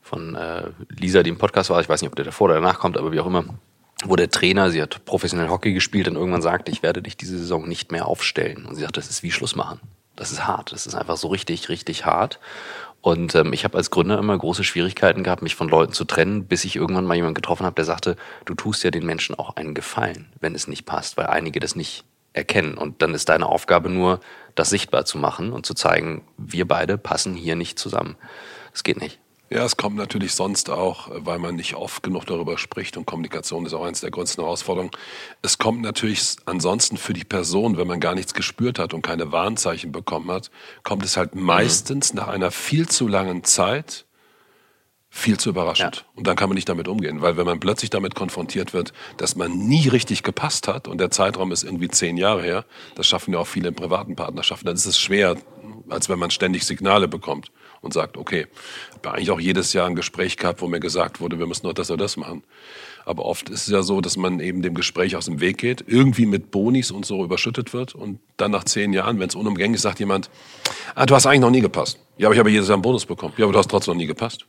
von 0.00 0.36
äh, 0.36 0.70
Lisa, 0.90 1.24
die 1.24 1.30
im 1.30 1.38
Podcast 1.38 1.70
war, 1.70 1.80
ich 1.80 1.88
weiß 1.88 2.02
nicht, 2.02 2.10
ob 2.10 2.14
der 2.14 2.26
davor 2.26 2.44
oder 2.44 2.54
danach 2.54 2.78
kommt, 2.78 2.96
aber 2.96 3.10
wie 3.10 3.18
auch 3.18 3.26
immer, 3.26 3.46
wo 4.04 4.16
der 4.16 4.30
Trainer, 4.30 4.70
sie 4.70 4.80
hat 4.80 5.04
professionell 5.04 5.48
Hockey 5.48 5.72
gespielt 5.72 6.08
und 6.08 6.16
irgendwann 6.16 6.42
sagte, 6.42 6.70
ich 6.70 6.82
werde 6.82 7.02
dich 7.02 7.16
diese 7.16 7.38
Saison 7.38 7.68
nicht 7.68 7.90
mehr 7.90 8.06
aufstellen. 8.06 8.64
Und 8.64 8.76
sie 8.76 8.82
sagt, 8.82 8.96
das 8.96 9.10
ist 9.10 9.22
wie 9.22 9.32
Schluss 9.32 9.56
machen. 9.56 9.80
Das 10.14 10.32
ist 10.32 10.46
hart. 10.46 10.72
Das 10.72 10.86
ist 10.86 10.94
einfach 10.94 11.16
so 11.16 11.28
richtig, 11.28 11.68
richtig 11.68 12.04
hart. 12.04 12.38
Und 13.00 13.34
ähm, 13.34 13.52
ich 13.52 13.64
habe 13.64 13.76
als 13.76 13.90
Gründer 13.90 14.18
immer 14.18 14.36
große 14.36 14.64
Schwierigkeiten 14.64 15.22
gehabt, 15.22 15.42
mich 15.42 15.54
von 15.54 15.68
Leuten 15.68 15.92
zu 15.92 16.04
trennen, 16.04 16.46
bis 16.46 16.64
ich 16.64 16.76
irgendwann 16.76 17.04
mal 17.04 17.14
jemanden 17.14 17.34
getroffen 17.34 17.64
habe, 17.64 17.76
der 17.76 17.84
sagte, 17.84 18.16
du 18.44 18.54
tust 18.54 18.82
ja 18.82 18.90
den 18.90 19.06
Menschen 19.06 19.36
auch 19.36 19.56
einen 19.56 19.74
Gefallen, 19.74 20.32
wenn 20.40 20.54
es 20.54 20.66
nicht 20.66 20.84
passt, 20.84 21.16
weil 21.16 21.26
einige 21.26 21.60
das 21.60 21.76
nicht 21.76 22.04
erkennen. 22.32 22.76
Und 22.76 23.02
dann 23.02 23.14
ist 23.14 23.28
deine 23.28 23.46
Aufgabe 23.46 23.88
nur, 23.88 24.20
das 24.54 24.70
sichtbar 24.70 25.04
zu 25.04 25.18
machen 25.18 25.52
und 25.52 25.66
zu 25.66 25.74
zeigen, 25.74 26.22
wir 26.36 26.66
beide 26.66 26.98
passen 26.98 27.34
hier 27.34 27.54
nicht 27.54 27.78
zusammen. 27.78 28.16
Es 28.74 28.82
geht 28.82 29.00
nicht. 29.00 29.20
Ja, 29.50 29.64
es 29.64 29.78
kommt 29.78 29.96
natürlich 29.96 30.34
sonst 30.34 30.68
auch, 30.68 31.08
weil 31.10 31.38
man 31.38 31.56
nicht 31.56 31.74
oft 31.74 32.02
genug 32.02 32.26
darüber 32.26 32.58
spricht 32.58 32.98
und 32.98 33.06
Kommunikation 33.06 33.64
ist 33.64 33.72
auch 33.72 33.84
eines 33.84 34.00
der 34.02 34.10
größten 34.10 34.44
Herausforderungen. 34.44 34.90
Es 35.40 35.56
kommt 35.56 35.80
natürlich 35.80 36.36
ansonsten 36.44 36.98
für 36.98 37.14
die 37.14 37.24
Person, 37.24 37.78
wenn 37.78 37.86
man 37.86 37.98
gar 37.98 38.14
nichts 38.14 38.34
gespürt 38.34 38.78
hat 38.78 38.92
und 38.92 39.00
keine 39.00 39.32
Warnzeichen 39.32 39.90
bekommen 39.90 40.30
hat, 40.30 40.50
kommt 40.82 41.02
es 41.02 41.16
halt 41.16 41.34
mhm. 41.34 41.42
meistens 41.44 42.12
nach 42.12 42.28
einer 42.28 42.50
viel 42.50 42.88
zu 42.88 43.08
langen 43.08 43.42
Zeit 43.42 44.04
viel 45.10 45.38
zu 45.38 45.48
überraschend. 45.48 45.96
Ja. 45.96 46.02
Und 46.16 46.26
dann 46.26 46.36
kann 46.36 46.50
man 46.50 46.54
nicht 46.54 46.68
damit 46.68 46.86
umgehen, 46.86 47.22
weil 47.22 47.38
wenn 47.38 47.46
man 47.46 47.60
plötzlich 47.60 47.88
damit 47.88 48.14
konfrontiert 48.14 48.74
wird, 48.74 48.92
dass 49.16 49.36
man 49.36 49.56
nie 49.66 49.88
richtig 49.88 50.22
gepasst 50.22 50.68
hat 50.68 50.86
und 50.86 50.98
der 50.98 51.10
Zeitraum 51.10 51.50
ist 51.50 51.64
irgendwie 51.64 51.88
zehn 51.88 52.18
Jahre 52.18 52.42
her, 52.42 52.64
das 52.94 53.06
schaffen 53.06 53.32
ja 53.32 53.40
auch 53.40 53.46
viele 53.46 53.68
in 53.68 53.74
privaten 53.74 54.14
Partnerschaften, 54.14 54.66
dann 54.66 54.76
ist 54.76 54.84
es 54.84 54.98
schwer, 54.98 55.36
als 55.88 56.10
wenn 56.10 56.18
man 56.18 56.30
ständig 56.30 56.66
Signale 56.66 57.08
bekommt 57.08 57.50
und 57.80 57.92
sagt, 57.92 58.16
okay, 58.16 58.46
ich 58.90 58.96
habe 58.96 59.16
eigentlich 59.16 59.30
auch 59.30 59.40
jedes 59.40 59.72
Jahr 59.72 59.86
ein 59.86 59.94
Gespräch 59.94 60.36
gehabt, 60.36 60.60
wo 60.60 60.68
mir 60.68 60.80
gesagt 60.80 61.20
wurde, 61.20 61.38
wir 61.38 61.46
müssen 61.46 61.66
noch 61.66 61.72
das 61.72 61.90
oder 61.90 62.04
das 62.04 62.16
machen. 62.16 62.42
Aber 63.04 63.24
oft 63.24 63.48
ist 63.48 63.62
es 63.62 63.68
ja 63.68 63.82
so, 63.82 64.00
dass 64.00 64.16
man 64.16 64.40
eben 64.40 64.60
dem 64.62 64.74
Gespräch 64.74 65.16
aus 65.16 65.26
dem 65.26 65.40
Weg 65.40 65.58
geht, 65.58 65.84
irgendwie 65.86 66.26
mit 66.26 66.50
Bonis 66.50 66.90
und 66.90 67.06
so 67.06 67.24
überschüttet 67.24 67.72
wird 67.72 67.94
und 67.94 68.20
dann 68.36 68.50
nach 68.50 68.64
zehn 68.64 68.92
Jahren, 68.92 69.18
wenn 69.18 69.28
es 69.28 69.34
unumgänglich 69.34 69.76
ist, 69.76 69.82
sagt 69.82 70.00
jemand, 70.00 70.28
ah, 70.94 71.06
du 71.06 71.14
hast 71.14 71.26
eigentlich 71.26 71.40
noch 71.40 71.50
nie 71.50 71.60
gepasst. 71.60 71.98
Ja, 72.18 72.28
aber 72.28 72.34
ich 72.34 72.38
habe 72.38 72.50
jedes 72.50 72.68
Jahr 72.68 72.74
einen 72.74 72.82
Bonus 72.82 73.06
bekommen. 73.06 73.32
Ja, 73.36 73.44
aber 73.44 73.52
du 73.52 73.58
hast 73.58 73.70
trotzdem 73.70 73.94
noch 73.94 73.98
nie 73.98 74.06
gepasst. 74.06 74.44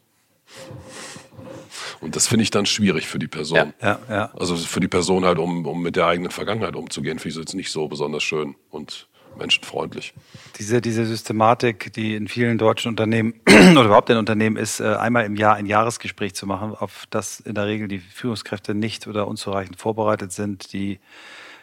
Und 2.02 2.16
das 2.16 2.28
finde 2.28 2.44
ich 2.44 2.52
dann 2.52 2.66
schwierig 2.66 3.08
für 3.08 3.20
die 3.20 3.28
Person. 3.28 3.58
Ja, 3.58 3.74
ja, 3.82 4.00
ja. 4.10 4.32
Also 4.38 4.56
für 4.56 4.80
die 4.80 4.88
Person 4.88 5.26
halt, 5.26 5.38
um, 5.38 5.66
um 5.66 5.82
mit 5.82 5.96
der 5.96 6.08
eigenen 6.08 6.32
Vergangenheit 6.32 6.76
umzugehen, 6.76 7.20
finde 7.20 7.30
ich 7.30 7.36
es 7.36 7.40
jetzt 7.42 7.56
nicht 7.56 7.72
so 7.72 7.88
besonders 7.88 8.24
schön. 8.24 8.56
Und 8.70 9.09
menschenfreundlich. 9.40 10.14
Diese, 10.58 10.82
diese 10.82 11.06
Systematik, 11.06 11.92
die 11.94 12.16
in 12.16 12.28
vielen 12.28 12.58
deutschen 12.58 12.90
Unternehmen 12.90 13.34
oder 13.48 13.86
überhaupt 13.86 14.10
in 14.10 14.18
Unternehmen 14.18 14.56
ist, 14.56 14.80
äh, 14.80 14.96
einmal 14.96 15.26
im 15.26 15.36
Jahr 15.36 15.56
ein 15.56 15.66
Jahresgespräch 15.66 16.36
zu 16.36 16.46
machen, 16.46 16.76
auf 16.76 17.06
das 17.10 17.40
in 17.40 17.56
der 17.56 17.66
Regel 17.66 17.88
die 17.88 18.00
Führungskräfte 18.00 18.76
nicht 18.76 19.08
oder 19.08 19.28
unzureichend 19.28 19.80
vorbereitet 19.80 20.32
sind, 20.32 20.74
die 20.74 21.00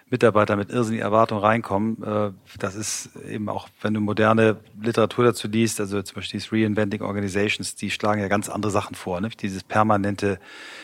Mitarbeiter 0.09 0.55
mit 0.55 0.71
irrsinnigen 0.71 1.05
Erwartungen 1.05 1.43
reinkommen. 1.43 2.03
Äh, 2.03 2.31
das 2.59 2.77
ist 2.77 3.11
eben 3.29 3.49
auch, 3.49 3.69
wenn 3.81 3.93
du 3.93 4.01
moderne 4.01 4.59
Literatur 4.81 5.25
dazu 5.25 5.49
liest, 5.49 5.81
also 5.81 6.01
zum 6.03 6.15
Beispiel 6.17 6.39
dieses 6.39 6.53
Reinventing 6.53 7.03
Organizations, 7.03 7.75
die 7.75 7.91
schlagen 7.91 8.21
ja 8.21 8.29
ganz 8.29 8.49
andere 8.49 8.71
Sachen 8.71 8.95
vor, 8.95 9.21
ne? 9.21 9.31
dieses 9.31 9.65
permanente 9.65 10.39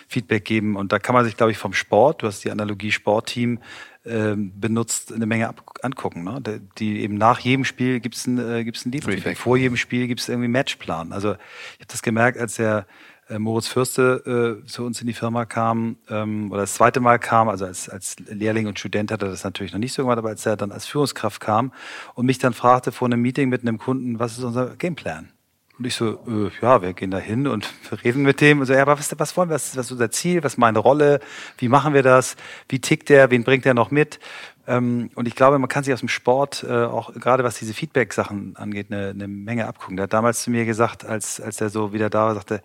Feedback 0.08 0.44
geben. 0.44 0.74
Und 0.76 0.92
da 0.92 0.98
kann 0.98 1.14
man 1.14 1.24
sich, 1.24 1.36
glaube 1.36 1.52
ich, 1.52 1.58
vom 1.58 1.72
Sport, 1.72 2.22
du 2.22 2.26
hast 2.26 2.42
die 2.42 2.50
Analogie 2.50 2.90
Sportteam, 2.90 3.60
ähm, 4.04 4.52
benutzt, 4.58 5.12
eine 5.12 5.26
Menge 5.26 5.48
ab 5.48 5.78
angucken. 5.82 6.24
Ne? 6.24 6.60
Die 6.78 7.00
eben 7.02 7.14
nach 7.14 7.38
jedem 7.38 7.64
Spiel 7.64 8.00
gibt's 8.00 8.26
ein, 8.26 8.38
äh, 8.38 8.64
gibt's 8.64 8.84
ein 8.84 8.90
Debriefing. 8.90 9.36
Vor 9.36 9.56
jedem 9.56 9.76
Spiel 9.76 10.08
gibt's 10.08 10.28
irgendwie 10.28 10.48
Matchplan. 10.48 11.12
Also 11.12 11.34
ich 11.34 11.80
habe 11.80 11.86
das 11.86 12.02
gemerkt, 12.02 12.38
als 12.38 12.56
der 12.56 12.86
äh, 13.32 13.38
Moritz 13.38 13.68
Fürste 13.68 14.60
äh, 14.62 14.66
zu 14.66 14.84
uns 14.84 15.00
in 15.00 15.06
die 15.06 15.12
Firma 15.12 15.44
kam 15.44 15.96
ähm, 16.08 16.50
oder 16.50 16.62
das 16.62 16.74
zweite 16.74 17.00
Mal 17.00 17.18
kam, 17.18 17.48
also 17.48 17.64
als, 17.64 17.88
als 17.88 18.16
Lehrling 18.28 18.66
und 18.66 18.78
Student 18.78 19.10
hat 19.10 19.22
er 19.22 19.28
das 19.28 19.44
natürlich 19.44 19.72
noch 19.72 19.78
nicht 19.78 19.92
so 19.92 20.02
gemacht, 20.02 20.18
aber 20.18 20.28
als 20.28 20.44
er 20.46 20.56
dann 20.56 20.72
als 20.72 20.86
Führungskraft 20.86 21.40
kam 21.40 21.72
und 22.14 22.26
mich 22.26 22.38
dann 22.38 22.52
fragte 22.52 22.92
vor 22.92 23.06
einem 23.06 23.22
Meeting 23.22 23.48
mit 23.48 23.62
einem 23.62 23.78
Kunden, 23.78 24.18
was 24.18 24.38
ist 24.38 24.44
unser 24.44 24.76
Gameplan? 24.76 25.30
Und 25.78 25.86
ich 25.86 25.94
so, 25.94 26.20
äh, 26.28 26.50
ja, 26.60 26.82
wir 26.82 26.92
gehen 26.92 27.10
da 27.10 27.18
hin 27.18 27.46
und 27.46 27.68
reden 28.04 28.22
mit 28.22 28.40
dem. 28.40 28.60
Und 28.60 28.66
so, 28.66 28.74
ja, 28.74 28.82
aber 28.82 28.98
was, 28.98 29.18
was 29.18 29.36
wollen 29.36 29.48
wir? 29.48 29.54
Was, 29.54 29.76
was 29.76 29.86
ist 29.86 29.92
unser 29.92 30.10
Ziel? 30.10 30.44
Was 30.44 30.52
ist 30.54 30.58
meine 30.58 30.78
Rolle? 30.78 31.20
Wie 31.58 31.68
machen 31.68 31.94
wir 31.94 32.02
das? 32.02 32.36
Wie 32.68 32.78
tickt 32.78 33.08
der? 33.08 33.30
Wen 33.30 33.42
bringt 33.42 33.64
er 33.64 33.74
noch 33.74 33.90
mit? 33.90 34.20
Ähm, 34.66 35.10
und 35.14 35.26
ich 35.26 35.34
glaube, 35.34 35.58
man 35.58 35.68
kann 35.68 35.82
sich 35.82 35.92
aus 35.92 36.00
dem 36.00 36.08
Sport, 36.08 36.64
äh, 36.68 36.84
auch 36.84 37.12
gerade 37.14 37.42
was 37.42 37.58
diese 37.58 37.74
Feedback-Sachen 37.74 38.56
angeht, 38.56 38.88
eine, 38.90 39.10
eine 39.10 39.26
Menge 39.26 39.66
abgucken. 39.66 39.96
Der 39.96 40.04
hat 40.04 40.12
damals 40.12 40.42
zu 40.42 40.50
mir 40.50 40.64
gesagt, 40.64 41.04
als, 41.04 41.40
als 41.40 41.60
er 41.60 41.68
so 41.68 41.92
wieder 41.92 42.10
da 42.10 42.26
war, 42.26 42.34
sagte, 42.34 42.62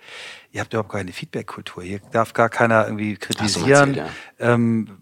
ihr 0.52 0.62
habt 0.62 0.74
überhaupt 0.74 0.92
keine 0.92 1.12
Feedback-Kultur. 1.12 1.84
Hier 1.84 2.00
darf 2.12 2.34
gar 2.34 2.50
keiner 2.50 2.86
irgendwie 2.86 3.16
kritisieren. 3.16 3.96
Ja. 3.96 4.10
ähm, 4.40 4.98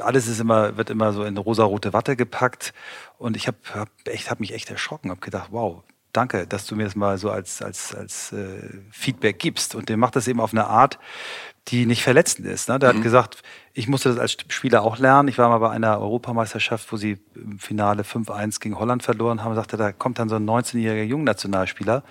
alles 0.00 0.26
ist 0.26 0.40
immer, 0.40 0.76
wird 0.76 0.90
immer 0.90 1.12
so 1.12 1.24
in 1.24 1.36
rosa-rote 1.36 1.92
Watte 1.92 2.16
gepackt. 2.16 2.74
Und 3.16 3.36
ich 3.36 3.46
habe 3.46 3.58
hab 3.74 3.88
echt, 4.06 4.30
hab 4.30 4.40
mich 4.40 4.52
echt 4.52 4.70
erschrocken, 4.70 5.10
habe 5.10 5.20
gedacht, 5.20 5.48
wow, 5.50 5.82
danke, 6.12 6.46
dass 6.46 6.66
du 6.66 6.76
mir 6.76 6.84
das 6.84 6.94
mal 6.94 7.18
so 7.18 7.30
als, 7.30 7.62
als, 7.62 7.94
als 7.94 8.32
äh, 8.32 8.80
Feedback 8.90 9.38
gibst. 9.38 9.74
Und 9.74 9.88
der 9.88 9.96
macht 9.96 10.16
das 10.16 10.28
eben 10.28 10.40
auf 10.40 10.52
eine 10.52 10.66
Art, 10.66 10.98
die 11.68 11.86
nicht 11.86 12.02
verletzend 12.02 12.46
ist. 12.46 12.68
Ne? 12.68 12.78
Der 12.78 12.92
mhm. 12.92 12.96
hat 12.98 13.02
gesagt, 13.02 13.42
ich 13.76 13.88
musste 13.88 14.08
das 14.08 14.18
als 14.18 14.36
Spieler 14.48 14.82
auch 14.82 14.98
lernen. 14.98 15.28
Ich 15.28 15.36
war 15.36 15.48
mal 15.48 15.58
bei 15.58 15.70
einer 15.70 15.98
Europameisterschaft, 16.00 16.90
wo 16.92 16.96
sie 16.96 17.18
im 17.34 17.58
Finale 17.58 18.04
5-1 18.04 18.60
gegen 18.60 18.78
Holland 18.78 19.02
verloren 19.02 19.42
haben. 19.42 19.54
Sagte, 19.56 19.76
da 19.76 19.90
kommt 19.90 20.20
dann 20.20 20.28
so 20.28 20.36
ein 20.36 20.48
19-jähriger 20.48 21.02
Jungnationalspieler 21.02 22.04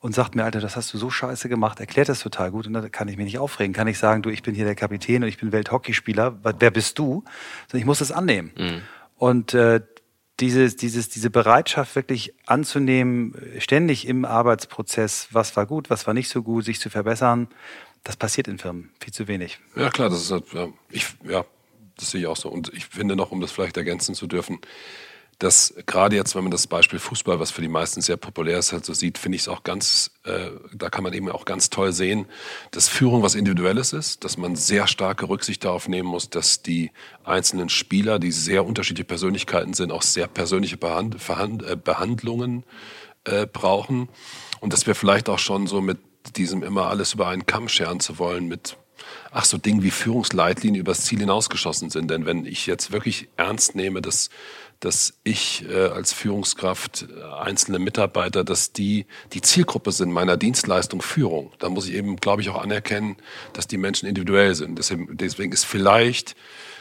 und 0.00 0.12
sagt 0.12 0.34
mir, 0.34 0.44
Alter, 0.44 0.60
das 0.60 0.74
hast 0.74 0.92
du 0.92 0.98
so 0.98 1.10
scheiße 1.10 1.48
gemacht, 1.48 1.78
erklärt 1.78 2.08
das 2.08 2.18
total 2.18 2.50
gut 2.50 2.66
und 2.66 2.72
da 2.72 2.88
kann 2.88 3.06
ich 3.06 3.16
mich 3.16 3.26
nicht 3.26 3.38
aufregen. 3.38 3.72
Kann 3.72 3.86
ich 3.86 3.96
sagen, 3.96 4.22
du, 4.22 4.28
ich 4.28 4.42
bin 4.42 4.56
hier 4.56 4.64
der 4.64 4.74
Kapitän 4.74 5.22
und 5.22 5.28
ich 5.28 5.38
bin 5.38 5.52
Welthockeyspieler, 5.52 6.40
wer 6.42 6.70
bist 6.72 6.98
du? 6.98 7.24
Sondern 7.68 7.80
ich 7.80 7.86
muss 7.86 8.00
das 8.00 8.10
annehmen. 8.10 8.50
Mhm. 8.58 8.82
Und 9.16 9.54
äh, 9.54 9.82
dieses, 10.40 10.76
dieses, 10.76 11.08
diese 11.08 11.30
Bereitschaft 11.30 11.94
wirklich 11.94 12.34
anzunehmen, 12.46 13.34
ständig 13.58 14.08
im 14.08 14.24
Arbeitsprozess, 14.24 15.28
was 15.30 15.56
war 15.56 15.64
gut, 15.64 15.90
was 15.90 16.08
war 16.08 16.14
nicht 16.14 16.28
so 16.28 16.42
gut, 16.42 16.64
sich 16.64 16.80
zu 16.80 16.90
verbessern, 16.90 17.48
das 18.04 18.16
passiert 18.16 18.48
in 18.48 18.58
Firmen 18.58 18.90
viel 19.00 19.12
zu 19.12 19.26
wenig. 19.26 19.58
Ja, 19.74 19.90
klar, 19.90 20.10
das 20.10 20.22
ist 20.22 20.30
halt, 20.30 20.52
ja, 20.52 20.68
ich, 20.90 21.06
ja, 21.24 21.44
das 21.96 22.10
sehe 22.10 22.20
ich 22.20 22.26
auch 22.26 22.36
so. 22.36 22.48
Und 22.48 22.72
ich 22.74 22.86
finde 22.86 23.16
noch, 23.16 23.32
um 23.32 23.40
das 23.40 23.50
vielleicht 23.50 23.76
ergänzen 23.76 24.14
zu 24.14 24.26
dürfen, 24.26 24.60
dass 25.38 25.74
gerade 25.86 26.14
jetzt, 26.14 26.36
wenn 26.36 26.44
man 26.44 26.50
das 26.50 26.66
Beispiel 26.66 26.98
Fußball, 26.98 27.40
was 27.40 27.50
für 27.50 27.60
die 27.60 27.68
meisten 27.68 28.00
sehr 28.00 28.16
populär 28.16 28.58
ist, 28.58 28.72
halt 28.72 28.84
so 28.84 28.92
sieht, 28.92 29.18
finde 29.18 29.36
ich 29.36 29.42
es 29.42 29.48
auch 29.48 29.64
ganz, 29.64 30.12
äh, 30.24 30.50
da 30.72 30.90
kann 30.90 31.02
man 31.02 31.12
eben 31.12 31.28
auch 31.28 31.44
ganz 31.44 31.70
toll 31.70 31.92
sehen, 31.92 32.26
dass 32.70 32.88
Führung 32.88 33.22
was 33.22 33.34
Individuelles 33.34 33.92
ist, 33.92 34.24
dass 34.24 34.36
man 34.36 34.54
sehr 34.54 34.86
starke 34.86 35.28
Rücksicht 35.28 35.64
darauf 35.64 35.88
nehmen 35.88 36.08
muss, 36.08 36.30
dass 36.30 36.62
die 36.62 36.92
einzelnen 37.24 37.68
Spieler, 37.68 38.18
die 38.18 38.32
sehr 38.32 38.64
unterschiedliche 38.64 39.06
Persönlichkeiten 39.06 39.74
sind, 39.74 39.90
auch 39.90 40.02
sehr 40.02 40.28
persönliche 40.28 40.76
Behand 40.76 41.20
Verhand 41.20 41.62
äh, 41.64 41.76
Behandlungen 41.76 42.64
äh, 43.24 43.46
brauchen 43.46 44.08
und 44.60 44.72
dass 44.72 44.86
wir 44.86 44.94
vielleicht 44.94 45.28
auch 45.28 45.38
schon 45.38 45.66
so 45.66 45.80
mit 45.80 45.98
diesem 46.32 46.62
immer 46.62 46.88
alles 46.88 47.14
über 47.14 47.28
einen 47.28 47.46
Kamm 47.46 47.68
scheren 47.68 48.00
zu 48.00 48.18
wollen, 48.18 48.46
mit 48.46 48.76
ach 49.30 49.44
so 49.44 49.58
Dingen 49.58 49.82
wie 49.82 49.90
Führungsleitlinien 49.90 50.80
übers 50.80 51.04
Ziel 51.04 51.18
hinausgeschossen 51.18 51.90
sind. 51.90 52.10
Denn 52.10 52.26
wenn 52.26 52.46
ich 52.46 52.66
jetzt 52.66 52.92
wirklich 52.92 53.28
ernst 53.36 53.74
nehme, 53.74 54.00
dass 54.00 54.30
dass 54.80 55.14
ich 55.24 55.64
äh, 55.68 55.86
als 55.86 56.12
Führungskraft 56.12 57.06
äh, 57.08 57.22
einzelne 57.42 57.78
Mitarbeiter, 57.78 58.44
dass 58.44 58.72
die 58.72 59.06
die 59.32 59.40
Zielgruppe 59.40 59.92
sind 59.92 60.12
meiner 60.12 60.36
Dienstleistung 60.36 61.00
Führung. 61.00 61.52
Da 61.58 61.70
muss 61.70 61.88
ich 61.88 61.94
eben, 61.94 62.16
glaube 62.16 62.42
ich, 62.42 62.50
auch 62.50 62.60
anerkennen, 62.60 63.16
dass 63.54 63.66
die 63.66 63.78
Menschen 63.78 64.08
individuell 64.08 64.54
sind. 64.54 64.78
Deswegen, 64.78 65.16
deswegen 65.16 65.52
ist 65.52 65.64
vielleicht 65.64 66.36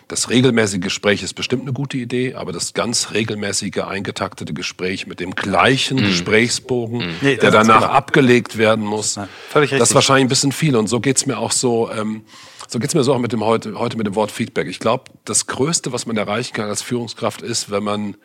das 0.08 0.30
regelmäßige 0.30 0.82
Gespräch 0.82 1.24
ist 1.24 1.34
bestimmt 1.34 1.64
eine 1.64 1.74
gute 1.74 1.98
Idee, 1.98 2.36
aber 2.36 2.52
das 2.52 2.74
ganz 2.74 3.12
regelmäßige, 3.12 3.80
eingetaktete 3.80 4.54
Gespräch 4.54 5.08
mit 5.08 5.20
dem 5.20 5.36
gleichen 5.36 5.98
mhm. 5.98 6.06
Gesprächsbogen, 6.06 7.00
mhm. 7.00 7.16
nee, 7.22 7.36
der 7.38 7.52
danach 7.52 7.84
abgelegt 7.84 8.58
werden 8.58 8.86
muss, 8.86 9.16
Nein, 9.16 9.28
das 9.54 9.72
ist 9.72 9.96
wahrscheinlich 9.96 10.26
ein 10.26 10.30
bisschen 10.30 10.52
viel. 10.52 10.76
Und 10.76 10.88
so 10.88 11.00
geht's 11.00 11.26
mir 11.26 11.38
auch 11.38 11.52
so. 11.52 11.90
Ähm, 11.92 12.24
so 12.68 12.80
geht's 12.80 12.96
mir 12.96 13.04
so 13.04 13.14
auch 13.14 13.20
mit 13.20 13.32
dem 13.32 13.44
heute, 13.44 13.78
heute 13.78 13.98
mit 13.98 14.08
dem 14.08 14.16
Wort 14.16 14.32
Feedback. 14.32 14.68
Ich 14.68 14.80
glaube, 14.80 15.04
das 15.26 15.46
Größte, 15.46 15.92
was 15.92 16.08
man 16.08 16.18
erreichen 16.18 16.54
kann 16.54 16.70
als 16.70 16.82
Führungskraft, 16.82 17.44
ist, 17.44 17.70
wenn 17.70 17.84
man 17.84 18.16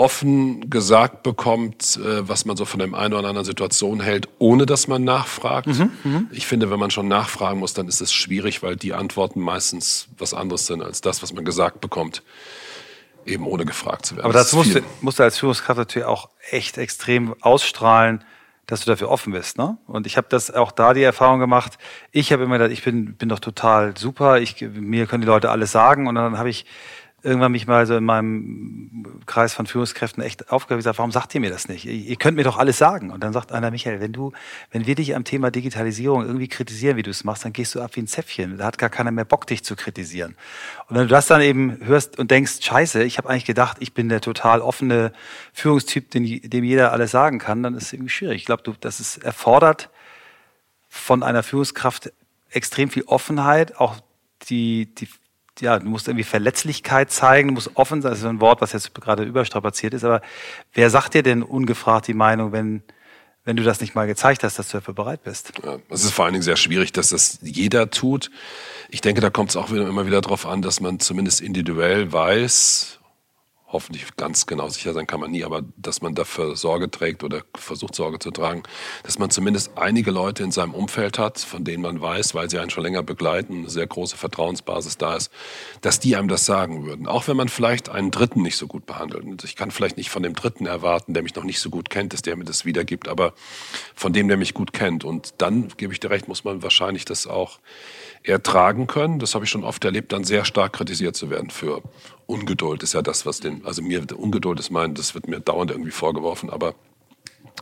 offen 0.00 0.70
gesagt 0.70 1.22
bekommt, 1.22 2.00
äh, 2.02 2.26
was 2.26 2.46
man 2.46 2.56
so 2.56 2.64
von 2.64 2.80
dem 2.80 2.94
einen 2.94 3.12
oder 3.12 3.28
anderen 3.28 3.44
Situation 3.44 4.00
hält, 4.00 4.28
ohne 4.38 4.64
dass 4.64 4.88
man 4.88 5.04
nachfragt. 5.04 5.66
Mhm, 5.66 5.90
mhm, 6.02 6.28
ich 6.32 6.46
finde, 6.46 6.70
wenn 6.70 6.78
man 6.78 6.90
schon 6.90 7.06
nachfragen 7.06 7.60
muss, 7.60 7.74
dann 7.74 7.86
ist 7.86 8.00
es 8.00 8.10
schwierig, 8.10 8.62
weil 8.62 8.76
die 8.76 8.94
Antworten 8.94 9.40
meistens 9.40 10.08
was 10.16 10.32
anderes 10.32 10.66
sind 10.66 10.82
als 10.82 11.02
das, 11.02 11.22
was 11.22 11.34
man 11.34 11.44
gesagt 11.44 11.82
bekommt, 11.82 12.22
eben 13.26 13.46
ohne 13.46 13.66
gefragt 13.66 14.06
zu 14.06 14.16
werden. 14.16 14.24
Aber 14.24 14.32
das, 14.32 14.44
das 14.44 14.52
musst, 14.54 14.74
du, 14.74 14.80
musst 15.02 15.18
du 15.18 15.22
als 15.22 15.38
Führungskraft 15.38 15.78
natürlich 15.78 16.08
auch 16.08 16.30
echt 16.50 16.78
extrem 16.78 17.34
ausstrahlen, 17.42 18.24
dass 18.66 18.80
du 18.84 18.90
dafür 18.90 19.10
offen 19.10 19.34
bist. 19.34 19.58
Ne? 19.58 19.76
Und 19.86 20.06
ich 20.06 20.16
habe 20.16 20.28
das 20.30 20.50
auch 20.50 20.72
da 20.72 20.94
die 20.94 21.02
Erfahrung 21.02 21.40
gemacht. 21.40 21.76
Ich 22.10 22.32
habe 22.32 22.44
immer 22.44 22.56
gedacht, 22.56 22.72
ich 22.72 22.82
bin, 22.82 23.16
bin 23.16 23.28
doch 23.28 23.40
total 23.40 23.96
super. 23.98 24.40
Ich, 24.40 24.62
mir 24.62 25.06
können 25.06 25.20
die 25.20 25.26
Leute 25.26 25.50
alles 25.50 25.72
sagen. 25.72 26.06
Und 26.06 26.14
dann 26.14 26.38
habe 26.38 26.48
ich 26.48 26.64
irgendwann 27.22 27.52
mich 27.52 27.66
mal 27.66 27.86
so 27.86 27.96
in 27.96 28.04
meinem 28.04 29.20
Kreis 29.26 29.52
von 29.52 29.66
Führungskräften 29.66 30.22
echt 30.22 30.50
aufgehört 30.50 30.80
gesagt, 30.80 30.98
warum 30.98 31.12
sagt 31.12 31.34
ihr 31.34 31.40
mir 31.40 31.50
das 31.50 31.68
nicht? 31.68 31.84
Ihr 31.84 32.16
könnt 32.16 32.36
mir 32.36 32.44
doch 32.44 32.56
alles 32.56 32.78
sagen. 32.78 33.10
Und 33.10 33.22
dann 33.22 33.32
sagt 33.32 33.52
einer, 33.52 33.70
Michael, 33.70 34.00
wenn 34.00 34.12
du, 34.12 34.32
wenn 34.70 34.86
wir 34.86 34.94
dich 34.94 35.14
am 35.14 35.24
Thema 35.24 35.50
Digitalisierung 35.50 36.24
irgendwie 36.24 36.48
kritisieren, 36.48 36.96
wie 36.96 37.02
du 37.02 37.10
es 37.10 37.24
machst, 37.24 37.44
dann 37.44 37.52
gehst 37.52 37.74
du 37.74 37.80
ab 37.80 37.96
wie 37.96 38.00
ein 38.00 38.06
Zäpfchen. 38.06 38.58
Da 38.58 38.64
hat 38.64 38.78
gar 38.78 38.90
keiner 38.90 39.10
mehr 39.10 39.24
Bock, 39.24 39.46
dich 39.46 39.62
zu 39.62 39.76
kritisieren. 39.76 40.36
Und 40.88 40.96
wenn 40.96 41.02
du 41.02 41.08
das 41.08 41.26
dann 41.26 41.40
eben 41.40 41.78
hörst 41.84 42.18
und 42.18 42.30
denkst, 42.30 42.58
scheiße, 42.60 43.02
ich 43.02 43.18
habe 43.18 43.28
eigentlich 43.28 43.44
gedacht, 43.44 43.76
ich 43.80 43.92
bin 43.92 44.08
der 44.08 44.20
total 44.20 44.60
offene 44.60 45.12
Führungstyp, 45.52 46.10
dem, 46.10 46.24
dem 46.24 46.64
jeder 46.64 46.92
alles 46.92 47.10
sagen 47.10 47.38
kann, 47.38 47.62
dann 47.62 47.74
ist 47.74 47.84
es 47.84 47.92
irgendwie 47.92 48.10
schwierig. 48.10 48.36
Ich 48.36 48.46
glaube, 48.46 48.62
das 48.80 49.00
ist 49.00 49.18
erfordert 49.18 49.90
von 50.88 51.22
einer 51.22 51.42
Führungskraft 51.42 52.12
extrem 52.50 52.90
viel 52.90 53.04
Offenheit, 53.04 53.76
auch 53.76 53.96
die, 54.48 54.86
die 54.94 55.08
ja, 55.60 55.78
du 55.78 55.86
musst 55.86 56.08
irgendwie 56.08 56.24
Verletzlichkeit 56.24 57.10
zeigen, 57.10 57.48
du 57.48 57.54
musst 57.54 57.70
offen 57.74 58.02
sein. 58.02 58.10
Das 58.12 58.20
ist 58.20 58.24
ein 58.26 58.40
Wort, 58.40 58.60
was 58.60 58.72
jetzt 58.72 58.94
gerade 58.94 59.24
überstrapaziert 59.24 59.94
ist. 59.94 60.04
Aber 60.04 60.20
wer 60.72 60.90
sagt 60.90 61.14
dir 61.14 61.22
denn 61.22 61.42
ungefragt 61.42 62.06
die 62.06 62.14
Meinung, 62.14 62.52
wenn, 62.52 62.82
wenn 63.44 63.56
du 63.56 63.62
das 63.62 63.80
nicht 63.80 63.94
mal 63.94 64.06
gezeigt 64.06 64.44
hast, 64.44 64.58
dass 64.58 64.68
du 64.68 64.78
dafür 64.78 64.94
bereit 64.94 65.24
bist? 65.24 65.52
Ja, 65.64 65.78
es 65.88 66.04
ist 66.04 66.12
vor 66.12 66.24
allen 66.24 66.34
Dingen 66.34 66.42
sehr 66.42 66.56
schwierig, 66.56 66.92
dass 66.92 67.10
das 67.10 67.38
jeder 67.42 67.90
tut. 67.90 68.30
Ich 68.88 69.00
denke, 69.00 69.20
da 69.20 69.30
kommt 69.30 69.50
es 69.50 69.56
auch 69.56 69.70
immer 69.70 70.06
wieder 70.06 70.20
darauf 70.20 70.46
an, 70.46 70.62
dass 70.62 70.80
man 70.80 71.00
zumindest 71.00 71.40
individuell 71.40 72.12
weiß, 72.12 72.99
hoffentlich 73.72 74.04
ganz 74.16 74.46
genau 74.46 74.68
sicher 74.68 74.92
sein 74.92 75.06
kann 75.06 75.20
man 75.20 75.30
nie, 75.30 75.44
aber 75.44 75.62
dass 75.76 76.02
man 76.02 76.14
dafür 76.14 76.56
Sorge 76.56 76.90
trägt 76.90 77.22
oder 77.22 77.42
versucht 77.54 77.94
Sorge 77.94 78.18
zu 78.18 78.30
tragen, 78.30 78.62
dass 79.02 79.18
man 79.18 79.30
zumindest 79.30 79.76
einige 79.76 80.10
Leute 80.10 80.42
in 80.42 80.50
seinem 80.50 80.74
Umfeld 80.74 81.18
hat, 81.18 81.38
von 81.38 81.64
denen 81.64 81.82
man 81.82 82.00
weiß, 82.00 82.34
weil 82.34 82.50
sie 82.50 82.58
einen 82.58 82.70
schon 82.70 82.82
länger 82.82 83.02
begleiten, 83.02 83.58
eine 83.58 83.70
sehr 83.70 83.86
große 83.86 84.16
Vertrauensbasis 84.16 84.98
da 84.98 85.16
ist, 85.16 85.30
dass 85.80 86.00
die 86.00 86.16
einem 86.16 86.28
das 86.28 86.46
sagen 86.46 86.84
würden. 86.84 87.06
Auch 87.06 87.28
wenn 87.28 87.36
man 87.36 87.48
vielleicht 87.48 87.88
einen 87.88 88.10
Dritten 88.10 88.42
nicht 88.42 88.56
so 88.56 88.66
gut 88.66 88.86
behandelt. 88.86 89.44
Ich 89.44 89.56
kann 89.56 89.70
vielleicht 89.70 89.96
nicht 89.96 90.10
von 90.10 90.22
dem 90.22 90.34
Dritten 90.34 90.66
erwarten, 90.66 91.14
der 91.14 91.22
mich 91.22 91.34
noch 91.34 91.44
nicht 91.44 91.60
so 91.60 91.70
gut 91.70 91.90
kennt, 91.90 92.12
dass 92.12 92.22
der 92.22 92.36
mir 92.36 92.44
das 92.44 92.64
wiedergibt, 92.64 93.08
aber 93.08 93.34
von 93.94 94.12
dem, 94.12 94.28
der 94.28 94.36
mich 94.36 94.54
gut 94.54 94.72
kennt. 94.72 95.04
Und 95.04 95.34
dann, 95.38 95.68
gebe 95.76 95.92
ich 95.92 96.00
dir 96.00 96.10
recht, 96.10 96.28
muss 96.28 96.44
man 96.44 96.62
wahrscheinlich 96.62 97.04
das 97.04 97.26
auch 97.26 97.58
ertragen 98.22 98.86
können. 98.86 99.18
Das 99.18 99.34
habe 99.34 99.44
ich 99.44 99.50
schon 99.50 99.64
oft 99.64 99.84
erlebt, 99.84 100.12
dann 100.12 100.24
sehr 100.24 100.44
stark 100.44 100.74
kritisiert 100.74 101.16
zu 101.16 101.30
werden 101.30 101.50
für 101.50 101.82
Ungeduld. 102.26 102.82
Ist 102.82 102.94
ja 102.94 103.02
das, 103.02 103.26
was 103.26 103.40
den, 103.40 103.64
also 103.64 103.82
mir 103.82 104.04
Ungeduld 104.16 104.60
ist 104.60 104.70
mein, 104.70 104.94
das 104.94 105.14
wird 105.14 105.28
mir 105.28 105.40
dauernd 105.40 105.70
irgendwie 105.70 105.90
vorgeworfen, 105.90 106.50
aber 106.50 106.74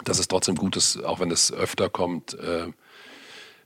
das 0.05 0.19
ist 0.19 0.29
trotzdem 0.29 0.57
gut 0.57 0.77
ist, 0.77 1.03
auch 1.05 1.21
wenn 1.21 1.31
es 1.31 1.53
öfter 1.53 1.89
kommt, 1.89 2.35
äh, 2.35 2.67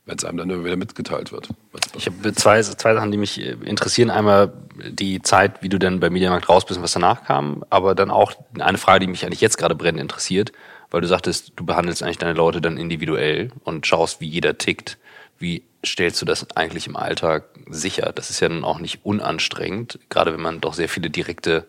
wenn 0.05 0.19
es 0.19 0.25
einem 0.25 0.39
dann 0.39 0.51
immer 0.51 0.65
wieder 0.65 0.77
mitgeteilt 0.77 1.31
wird. 1.31 1.49
Ich 1.97 2.07
habe 2.07 2.35
zwei, 2.35 2.61
zwei 2.63 2.95
Sachen, 2.95 3.11
die 3.11 3.19
mich 3.19 3.41
äh, 3.41 3.57
interessieren. 3.65 4.11
Einmal 4.11 4.53
die 4.77 5.23
Zeit, 5.23 5.63
wie 5.63 5.69
du 5.69 5.79
dann 5.79 6.01
beim 6.01 6.13
Mediamarkt 6.13 6.49
raus 6.49 6.65
bist 6.67 6.79
und 6.79 6.85
was 6.85 6.93
danach 6.93 7.25
kam, 7.25 7.65
aber 7.71 7.95
dann 7.95 8.11
auch 8.11 8.33
eine 8.59 8.79
Frage, 8.79 9.01
die 9.01 9.07
mich 9.07 9.25
eigentlich 9.25 9.41
jetzt 9.41 9.59
gerade 9.59 9.75
brennend 9.75 10.01
interessiert, 10.01 10.53
weil 10.91 11.01
du 11.01 11.07
sagtest, 11.07 11.53
du 11.57 11.65
behandelst 11.65 12.03
eigentlich 12.03 12.19
deine 12.19 12.35
Leute 12.35 12.61
dann 12.61 12.77
individuell 12.77 13.51
und 13.65 13.87
schaust, 13.87 14.21
wie 14.21 14.29
jeder 14.29 14.59
tickt. 14.59 14.99
Wie 15.43 15.65
stellst 15.85 16.23
du 16.23 16.25
das 16.25 16.57
eigentlich 16.57 16.87
im 16.87 16.95
Alltag 16.95 17.47
sicher? 17.69 18.13
Das 18.15 18.31
ist 18.31 18.39
ja 18.39 18.49
dann 18.49 18.63
auch 18.63 18.79
nicht 18.79 19.05
unanstrengend, 19.05 19.99
gerade 20.09 20.33
wenn 20.33 20.41
man 20.41 20.61
doch 20.61 20.73
sehr 20.73 20.89
viele 20.89 21.11
direkte 21.11 21.67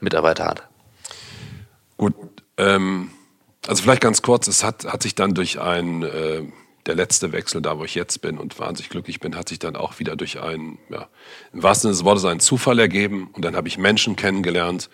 Mitarbeiter 0.00 0.44
hat. 0.44 0.68
Gut, 1.96 2.14
ähm, 2.58 3.10
also 3.66 3.82
vielleicht 3.82 4.02
ganz 4.02 4.20
kurz, 4.20 4.48
es 4.48 4.62
hat, 4.62 4.84
hat 4.84 5.02
sich 5.02 5.14
dann 5.14 5.32
durch 5.32 5.58
ein, 5.58 6.02
äh, 6.02 6.42
der 6.84 6.94
letzte 6.94 7.32
Wechsel, 7.32 7.62
da 7.62 7.78
wo 7.78 7.84
ich 7.84 7.94
jetzt 7.94 8.20
bin 8.20 8.36
und 8.36 8.58
wahnsinnig 8.58 8.90
glücklich 8.90 9.18
bin, 9.18 9.34
hat 9.34 9.48
sich 9.48 9.58
dann 9.58 9.76
auch 9.76 9.98
wieder 9.98 10.14
durch 10.14 10.42
einen, 10.42 10.78
ja, 10.90 11.08
im 11.54 11.62
wahrsten 11.62 11.88
Sinne 11.88 11.94
des 11.94 12.04
Wortes 12.04 12.26
einen 12.26 12.40
Zufall 12.40 12.78
ergeben 12.78 13.30
und 13.32 13.46
dann 13.46 13.56
habe 13.56 13.66
ich 13.66 13.78
Menschen 13.78 14.14
kennengelernt, 14.14 14.90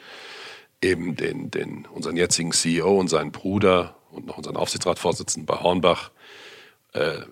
eben 0.81 1.17
den, 1.17 1.51
den, 1.51 1.87
unseren 1.87 2.17
jetzigen 2.17 2.53
CEO 2.53 3.01
und 3.01 3.09
seinen 3.09 3.33
Bruder 3.33 3.97
und 4.13 4.29
noch 4.29 4.39
unseren 4.39 4.57
Aufsichtsratsvorsitzenden 4.57 5.45
bei 5.45 5.61
Hornbach, 5.61 6.13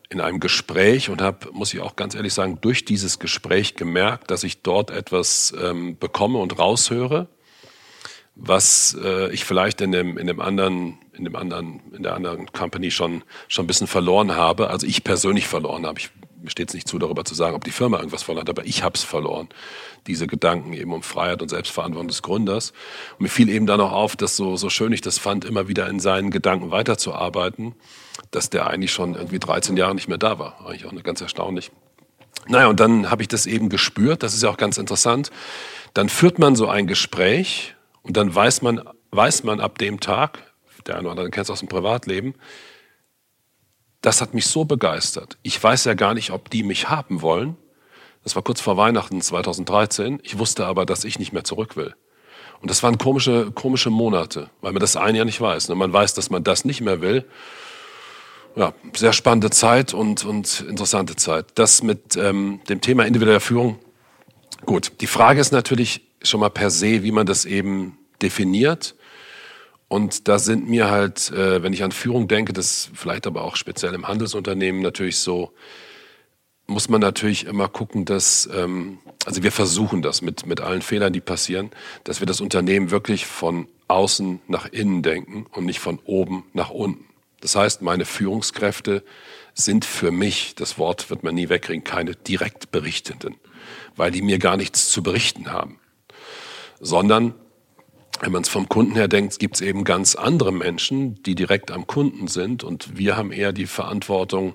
in 0.09 0.21
einem 0.21 0.39
Gespräch 0.39 1.11
und 1.11 1.21
habe, 1.21 1.51
muss 1.53 1.75
ich 1.75 1.81
auch 1.81 1.97
ganz 1.97 2.15
ehrlich 2.15 2.33
sagen, 2.33 2.59
durch 2.61 2.85
dieses 2.85 3.19
Gespräch 3.19 3.75
gemerkt, 3.75 4.31
dass 4.31 4.45
ich 4.45 4.63
dort 4.63 4.91
etwas 4.91 5.53
ähm, 5.61 5.99
bekomme 5.99 6.39
und 6.39 6.59
raushöre, 6.59 7.27
was 8.37 8.97
äh, 9.03 9.33
ich 9.33 9.45
vielleicht 9.45 9.81
in 9.81 9.91
dem, 9.91 10.17
in 10.17 10.29
dem 10.29 10.41
anderen, 10.41 10.99
in 11.13 11.25
dem 11.25 11.35
anderen, 11.35 11.81
in 11.93 12.05
der 12.05 12.15
anderen 12.15 12.53
Company 12.53 12.93
schon, 12.93 13.25
schon 13.49 13.65
ein 13.65 13.67
bisschen 13.67 13.89
verloren 13.89 14.37
habe. 14.37 14.71
Also 14.71 14.87
ich 14.87 15.03
persönlich 15.03 15.49
verloren 15.49 15.87
habe. 15.87 15.99
Ich, 15.99 16.11
mir 16.41 16.51
steht 16.51 16.69
es 16.69 16.75
nicht 16.75 16.89
zu, 16.89 16.99
darüber 16.99 17.25
zu 17.25 17.35
sagen, 17.35 17.57
ob 17.57 17.65
die 17.65 17.71
Firma 17.71 17.99
irgendwas 17.99 18.23
verloren 18.23 18.43
hat, 18.43 18.51
aber 18.51 18.67
ich 18.67 18.83
habe 18.83 18.95
es 18.95 19.05
verloren. 19.05 19.49
Diese 20.07 20.27
Gedanken 20.27 20.73
eben 20.73 20.93
um 20.93 21.03
Freiheit 21.03 21.43
und 21.43 21.49
Selbstverantwortung 21.49 22.09
des 22.09 22.23
Gründers. 22.23 22.73
Und 23.19 23.23
mir 23.23 23.29
fiel 23.29 23.49
eben 23.49 23.67
dann 23.67 23.81
auch 23.81 23.93
auf, 23.93 24.17
dass 24.17 24.37
so, 24.37 24.57
so 24.57 24.71
schön 24.71 24.93
ich 24.93 25.01
das 25.01 25.19
fand, 25.19 25.45
immer 25.45 25.69
wieder 25.69 25.89
in 25.89 26.01
seinen 26.01 26.31
Gedanken 26.31 26.71
weiterzuarbeiten 26.71 27.75
dass 28.31 28.51
der 28.51 28.67
eigentlich 28.67 28.93
schon 28.93 29.15
irgendwie 29.15 29.39
13 29.39 29.77
Jahre 29.77 29.95
nicht 29.95 30.09
mehr 30.09 30.19
da 30.19 30.39
war. 30.39 30.67
Eigentlich 30.67 30.87
auch 30.87 31.03
ganz 31.03 31.21
erstaunlich. 31.21 31.71
Naja, 32.47 32.69
und 32.69 32.81
dann 32.81 33.11
habe 33.11 33.23
ich 33.23 33.29
das 33.29 33.47
eben 33.47 33.69
gespürt, 33.69 34.23
das 34.23 34.35
ist 34.35 34.43
ja 34.43 34.51
auch 34.51 34.57
ganz 34.57 34.79
interessant. 34.79 35.31
Dann 35.95 36.09
führt 36.09 36.39
man 36.39 36.57
so 36.57 36.69
ein 36.69 36.87
Gespräch 36.87 37.75
und 38.03 38.17
dann 38.17 38.35
weiß 38.35 38.63
man, 38.63 38.83
weiß 39.11 39.45
man 39.45 39.61
ab 39.61 39.79
dem 39.79 40.01
Tag, 40.01 40.39
der 40.87 40.97
eine 40.97 41.05
oder 41.05 41.13
andere 41.13 41.31
kennt 41.31 41.45
es 41.45 41.51
aus 41.51 41.61
dem 41.61 41.69
Privatleben, 41.69 42.35
das 44.01 44.21
hat 44.21 44.35
mich 44.35 44.47
so 44.47 44.65
begeistert. 44.65 45.39
Ich 45.43 45.63
weiß 45.63 45.85
ja 45.85 45.95
gar 45.95 46.15
nicht, 46.15 46.31
ob 46.31 46.51
die 46.51 46.63
mich 46.63 46.89
haben 46.89 47.23
wollen. 47.23 47.57
Das 48.25 48.37
war 48.37 48.43
kurz 48.43 48.61
vor 48.61 48.77
Weihnachten 48.77 49.21
2013. 49.21 50.21
Ich 50.23 50.39
wusste 50.39 50.67
aber, 50.67 50.87
dass 50.87 51.05
ich 51.05 51.19
nicht 51.19 51.33
mehr 51.33 51.45
zurück 51.45 51.77
will. 51.77 51.95
Und 52.61 52.71
das 52.71 52.83
waren 52.83 52.99
komische, 52.99 53.53
komische 53.53 53.91
Monate, 53.91 54.51
weil 54.61 54.73
man 54.73 54.81
das 54.81 54.97
ein 54.97 55.15
Jahr 55.15 55.25
nicht 55.25 55.41
weiß. 55.41 55.69
Man 55.69 55.93
weiß, 55.93 56.15
dass 56.15 56.31
man 56.31 56.45
das 56.45 56.65
nicht 56.65 56.81
mehr 56.81 57.01
will 57.01 57.25
ja, 58.59 58.75
sehr 58.95 59.13
spannende 59.13 59.51
Zeit 59.51 59.95
und, 59.95 60.25
und 60.25 60.65
interessante 60.69 61.17
Zeit. 61.17 61.47
Das 61.55 61.83
mit 61.83 62.17
ähm, 62.17 62.61
dem 62.69 62.81
Thema 62.81 63.07
individuelle 63.07 63.41
Führung. 63.41 63.79
Gut, 64.67 64.93
die 65.01 65.07
Frage 65.07 65.41
ist 65.41 65.53
natürlich 65.53 66.03
schon 66.23 66.41
mal 66.41 66.49
per 66.49 66.71
se, 66.71 67.05
wie 67.05 67.13
man 67.13 67.27
das 67.27 67.45
eben 67.45 67.99
definiert. 68.21 68.97
Und 69.89 70.29
da 70.29 70.39
sind 70.39 70.69
mir 70.69 70.91
halt, 70.91 71.31
äh, 71.31 71.63
wenn 71.63 71.73
ich 71.73 71.83
an 71.83 71.93
Führung 71.93 72.29
denke, 72.29 72.53
das 72.53 72.91
vielleicht 72.95 73.27
aber 73.27 73.43
auch 73.43 73.57
speziell 73.57 73.95
im 73.95 74.07
Handelsunternehmen 74.07 74.83
natürlich 74.83 75.19
so, 75.19 75.53
muss 76.67 76.91
man 76.91 77.01
natürlich 77.01 77.47
immer 77.47 77.69
gucken, 77.69 78.05
dass, 78.05 78.49
ähm, 78.55 78.99
also 79.25 79.43
wir 79.43 79.51
versuchen 79.51 80.03
das 80.03 80.21
mit, 80.21 80.45
mit 80.45 80.61
allen 80.61 80.83
Fehlern, 80.83 81.15
die 81.15 81.21
passieren, 81.21 81.71
dass 82.05 82.21
wir 82.21 82.27
das 82.27 82.43
Unternehmen 82.43 82.91
wirklich 82.91 83.25
von 83.27 83.67
außen 83.89 84.41
nach 84.47 84.67
innen 84.67 85.03
denken 85.03 85.47
und 85.53 85.65
nicht 85.65 85.81
von 85.81 85.99
oben 86.05 86.45
nach 86.53 86.69
unten. 86.69 87.07
Das 87.41 87.57
heißt, 87.57 87.81
meine 87.81 88.05
Führungskräfte 88.05 89.03
sind 89.55 89.87
für 89.87 90.11
mich, 90.11 90.55
das 90.55 90.77
Wort 90.77 91.09
wird 91.09 91.23
man 91.23 91.35
nie 91.35 91.49
wegkriegen, 91.49 91.85
keine 91.85 92.15
direkt 92.15 92.71
Berichtenden, 92.71 93.37
weil 93.97 94.11
die 94.11 94.23
mir 94.23 94.39
gar 94.39 94.59
nichts 94.59 94.91
zu 94.91 95.03
berichten 95.03 95.51
haben. 95.51 95.81
Sondern, 96.81 97.35
wenn 98.21 98.33
man 98.33 98.43
es 98.43 98.49
vom 98.49 98.69
Kunden 98.69 98.95
her 98.95 99.09
denkt, 99.09 99.39
gibt 99.39 99.57
es 99.57 99.61
eben 99.61 99.85
ganz 99.85 100.15
andere 100.15 100.53
Menschen, 100.53 101.23
die 101.23 101.35
direkt 101.35 101.71
am 101.71 101.87
Kunden 101.87 102.29
sind 102.29 102.65
und 102.65 102.97
wir 102.99 103.17
haben 103.17 103.33
eher 103.33 103.53
die 103.53 103.67
Verantwortung, 103.67 104.55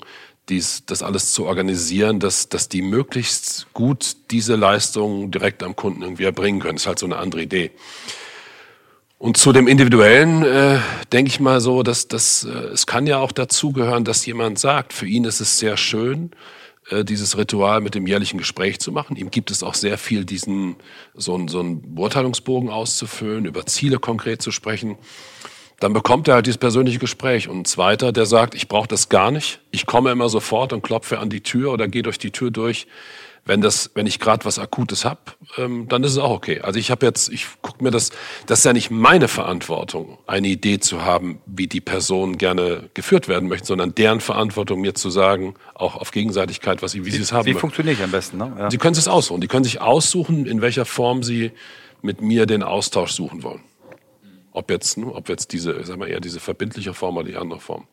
dies, 0.49 0.85
das 0.85 1.01
alles 1.01 1.31
zu 1.31 1.45
organisieren, 1.45 2.19
dass, 2.19 2.49
dass 2.49 2.67
die 2.67 2.81
möglichst 2.81 3.67
gut 3.73 4.17
diese 4.31 4.55
Leistung 4.55 5.31
direkt 5.31 5.63
am 5.63 5.75
Kunden 5.75 6.01
irgendwie 6.01 6.25
erbringen 6.25 6.59
können. 6.59 6.75
Das 6.75 6.83
ist 6.83 6.87
halt 6.87 6.99
so 6.99 7.05
eine 7.05 7.17
andere 7.17 7.43
Idee. 7.43 7.71
Und 9.17 9.37
zu 9.37 9.53
dem 9.53 9.69
Individuellen 9.69 10.43
äh, 10.43 10.79
denke 11.13 11.29
ich 11.29 11.39
mal 11.39 11.61
so, 11.61 11.81
dass, 11.81 12.09
dass 12.09 12.43
äh, 12.43 12.49
es 12.49 12.85
kann 12.85 13.07
ja 13.07 13.19
auch 13.19 13.31
dazugehören, 13.31 14.03
dass 14.03 14.25
jemand 14.25 14.59
sagt, 14.59 14.91
für 14.91 15.07
ihn 15.07 15.23
ist 15.23 15.39
es 15.39 15.59
sehr 15.59 15.77
schön, 15.77 16.31
dieses 16.91 17.37
Ritual 17.37 17.81
mit 17.81 17.95
dem 17.95 18.07
jährlichen 18.07 18.37
Gespräch 18.37 18.79
zu 18.79 18.91
machen. 18.91 19.15
Ihm 19.15 19.31
gibt 19.31 19.51
es 19.51 19.63
auch 19.63 19.73
sehr 19.73 19.97
viel, 19.97 20.25
diesen 20.25 20.75
so, 21.13 21.33
einen, 21.35 21.47
so 21.47 21.59
einen 21.59 21.95
Beurteilungsbogen 21.95 22.69
auszufüllen, 22.69 23.45
über 23.45 23.65
Ziele 23.65 23.99
konkret 23.99 24.41
zu 24.41 24.51
sprechen 24.51 24.97
dann 25.83 25.91
bekommt 25.91 26.29
er 26.29 26.35
halt 26.35 26.45
dieses 26.45 26.57
persönliche 26.57 26.97
Gespräch. 26.97 27.49
Und 27.49 27.59
ein 27.59 27.65
zweiter, 27.65 28.13
der 28.13 28.25
sagt, 28.25 28.55
ich 28.55 28.69
brauche 28.69 28.87
das 28.87 29.09
gar 29.09 29.31
nicht. 29.31 29.59
Ich 29.71 29.85
komme 29.85 30.11
immer 30.11 30.29
sofort 30.29 30.71
und 30.71 30.81
klopfe 30.81 31.19
an 31.19 31.29
die 31.29 31.41
Tür 31.41 31.73
oder 31.73 31.89
gehe 31.89 32.03
durch 32.03 32.17
die 32.17 32.31
Tür 32.31 32.51
durch. 32.51 32.87
Wenn 33.45 33.59
das, 33.59 33.91
wenn 33.93 34.07
ich 34.07 34.19
gerade 34.19 34.45
was 34.45 34.57
Akutes 34.57 35.03
hab, 35.03 35.35
ähm, 35.57 35.89
dann 35.89 36.03
ist 36.03 36.11
es 36.11 36.17
auch 36.17 36.31
okay. 36.31 36.61
Also 36.61 36.79
ich 36.79 36.91
habe 36.91 37.05
jetzt, 37.05 37.27
ich 37.27 37.47
gucke 37.61 37.83
mir 37.83 37.91
das, 37.91 38.11
das 38.45 38.59
ist 38.59 38.65
ja 38.65 38.71
nicht 38.71 38.89
meine 38.89 39.27
Verantwortung, 39.27 40.17
eine 40.27 40.47
Idee 40.47 40.79
zu 40.79 41.03
haben, 41.03 41.41
wie 41.45 41.67
die 41.67 41.81
Person 41.81 42.37
gerne 42.37 42.89
geführt 42.93 43.27
werden 43.27 43.49
möchte, 43.49 43.67
sondern 43.67 43.93
deren 43.95 44.21
Verantwortung, 44.21 44.79
mir 44.79 44.95
zu 44.95 45.09
sagen, 45.09 45.55
auch 45.73 45.97
auf 45.97 46.11
Gegenseitigkeit, 46.11 46.81
was 46.81 46.93
sie, 46.93 47.05
wie 47.05 47.11
sie 47.11 47.21
es 47.21 47.33
haben. 47.33 47.45
Wie 47.45 47.53
funktioniert 47.53 48.01
am 48.01 48.11
besten? 48.11 48.37
Ne? 48.37 48.55
Ja. 48.57 48.71
Sie 48.71 48.77
können 48.77 48.95
es 48.95 49.07
aussuchen. 49.09 49.41
Die 49.41 49.47
können 49.47 49.65
sich 49.65 49.81
aussuchen, 49.81 50.45
in 50.45 50.61
welcher 50.61 50.85
Form 50.85 51.21
sie 51.21 51.51
mit 52.01 52.21
mir 52.21 52.45
den 52.45 52.63
Austausch 52.63 53.11
suchen 53.11 53.43
wollen. 53.43 53.61
Ob 54.51 54.69
jetzt, 54.69 54.97
ne, 54.97 55.07
ob 55.07 55.27
jetzt 55.27 55.51
diese, 55.51 55.83
sag 55.83 55.97
mal 55.97 56.07
eher 56.07 56.21
diese 56.21 56.39
verbindliche 56.39 56.93
Form 56.93 57.17
oder 57.17 57.27
die 57.27 57.35
andere 57.35 57.59
Form. 57.59 57.87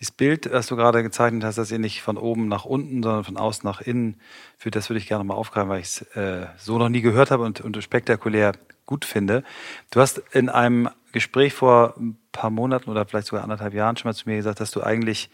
Dieses 0.00 0.12
Bild, 0.12 0.46
das 0.46 0.66
du 0.66 0.76
gerade 0.76 1.02
gezeichnet 1.02 1.44
hast, 1.44 1.58
dass 1.58 1.70
ihr 1.70 1.78
nicht 1.78 2.00
von 2.00 2.16
oben 2.16 2.48
nach 2.48 2.64
unten, 2.64 3.02
sondern 3.02 3.22
von 3.22 3.36
außen 3.36 3.66
nach 3.66 3.82
innen 3.82 4.18
führt, 4.56 4.74
das 4.74 4.88
würde 4.88 4.98
ich 4.98 5.06
gerne 5.06 5.24
mal 5.24 5.34
aufgreifen, 5.34 5.68
weil 5.68 5.80
ich 5.80 5.88
es 5.88 6.02
äh, 6.16 6.46
so 6.56 6.78
noch 6.78 6.88
nie 6.88 7.02
gehört 7.02 7.30
habe 7.30 7.44
und, 7.44 7.60
und 7.60 7.82
spektakulär 7.82 8.52
gut 8.86 9.04
finde. 9.04 9.44
Du 9.90 10.00
hast 10.00 10.22
in 10.32 10.48
einem 10.48 10.88
Gespräch 11.12 11.52
vor 11.52 11.94
ein 11.98 12.16
paar 12.32 12.48
Monaten 12.48 12.88
oder 12.88 13.04
vielleicht 13.04 13.26
sogar 13.26 13.42
anderthalb 13.42 13.74
Jahren 13.74 13.98
schon 13.98 14.08
mal 14.08 14.14
zu 14.14 14.26
mir 14.26 14.36
gesagt, 14.36 14.60
dass 14.60 14.70
du 14.70 14.82
eigentlich 14.82 15.28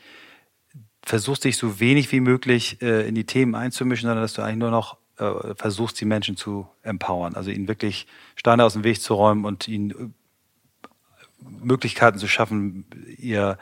versuchst, 1.05 1.45
dich 1.45 1.57
so 1.57 1.79
wenig 1.79 2.11
wie 2.11 2.21
möglich 2.21 2.83
äh, 2.83 3.07
in 3.07 3.15
die 3.15 3.25
Themen 3.25 3.55
einzumischen, 3.55 4.09
sondern 4.09 4.25
dass 4.25 4.35
du 4.35 4.43
eigentlich 4.43 4.59
nur 4.59 4.73
noch 4.73 4.97
äh, 5.19 5.55
versuchst, 5.55 6.01
die 6.01 6.07
Menschen 6.07 6.37
zu 6.37 6.69
empowern, 6.83 7.37
also 7.37 7.51
ihnen 7.51 7.69
wirklich 7.69 8.09
Steine 8.35 8.65
aus 8.65 8.73
dem 8.73 8.83
Weg 8.83 9.01
zu 9.01 9.15
räumen 9.15 9.45
und 9.45 9.69
ihnen 9.69 10.15
Möglichkeiten 11.41 12.19
zu 12.19 12.27
schaffen, 12.27 12.85
ihr, 13.17 13.59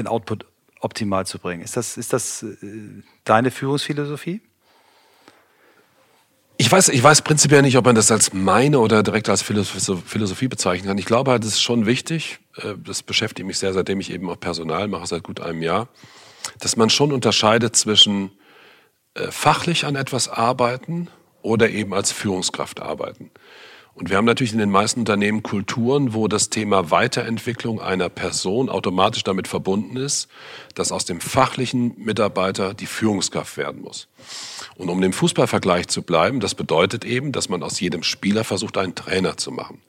ihren 0.00 0.08
Output 0.08 0.46
optimal 0.80 1.26
zu 1.26 1.38
bringen. 1.38 1.62
Ist 1.62 1.76
das, 1.76 1.96
ist 1.96 2.12
das 2.12 2.42
äh, 2.42 2.56
deine 3.24 3.50
Führungsphilosophie? 3.50 4.40
Ich 6.56 6.70
weiß, 6.70 6.90
ich 6.90 7.02
weiß 7.02 7.22
prinzipiell 7.22 7.62
nicht, 7.62 7.78
ob 7.78 7.86
man 7.86 7.94
das 7.94 8.10
als 8.10 8.34
meine 8.34 8.80
oder 8.80 9.02
direkt 9.02 9.30
als 9.30 9.40
Philosophie 9.40 10.48
bezeichnen 10.48 10.88
kann. 10.88 10.98
Ich 10.98 11.06
glaube 11.06 11.30
halt, 11.30 11.42
es 11.42 11.52
ist 11.52 11.62
schon 11.62 11.86
wichtig, 11.86 12.40
äh, 12.56 12.74
das 12.84 13.02
beschäftigt 13.02 13.46
mich 13.46 13.58
sehr, 13.58 13.72
seitdem 13.72 14.00
ich 14.00 14.10
eben 14.10 14.28
auch 14.28 14.38
Personal 14.38 14.88
mache, 14.88 15.06
seit 15.06 15.22
gut 15.22 15.40
einem 15.40 15.62
Jahr, 15.62 15.88
dass 16.58 16.76
man 16.76 16.90
schon 16.90 17.12
unterscheidet 17.12 17.76
zwischen 17.76 18.32
äh, 19.14 19.30
fachlich 19.30 19.86
an 19.86 19.96
etwas 19.96 20.28
arbeiten 20.28 21.08
oder 21.42 21.70
eben 21.70 21.94
als 21.94 22.12
Führungskraft 22.12 22.80
arbeiten. 22.80 23.30
Und 24.00 24.08
wir 24.08 24.16
haben 24.16 24.24
natürlich 24.24 24.54
in 24.54 24.58
den 24.58 24.70
meisten 24.70 25.00
Unternehmen 25.00 25.42
Kulturen, 25.42 26.14
wo 26.14 26.26
das 26.26 26.48
Thema 26.48 26.90
Weiterentwicklung 26.90 27.82
einer 27.82 28.08
Person 28.08 28.70
automatisch 28.70 29.24
damit 29.24 29.46
verbunden 29.46 29.98
ist, 29.98 30.28
dass 30.74 30.90
aus 30.90 31.04
dem 31.04 31.20
fachlichen 31.20 31.92
Mitarbeiter 31.98 32.72
die 32.72 32.86
Führungskraft 32.86 33.58
werden 33.58 33.82
muss. 33.82 34.08
Und 34.76 34.88
um 34.88 35.02
dem 35.02 35.12
Fußballvergleich 35.12 35.88
zu 35.88 36.00
bleiben, 36.00 36.40
das 36.40 36.54
bedeutet 36.54 37.04
eben, 37.04 37.30
dass 37.30 37.50
man 37.50 37.62
aus 37.62 37.78
jedem 37.78 38.02
Spieler 38.02 38.42
versucht, 38.42 38.78
einen 38.78 38.94
Trainer 38.94 39.36
zu 39.36 39.50
machen. 39.50 39.82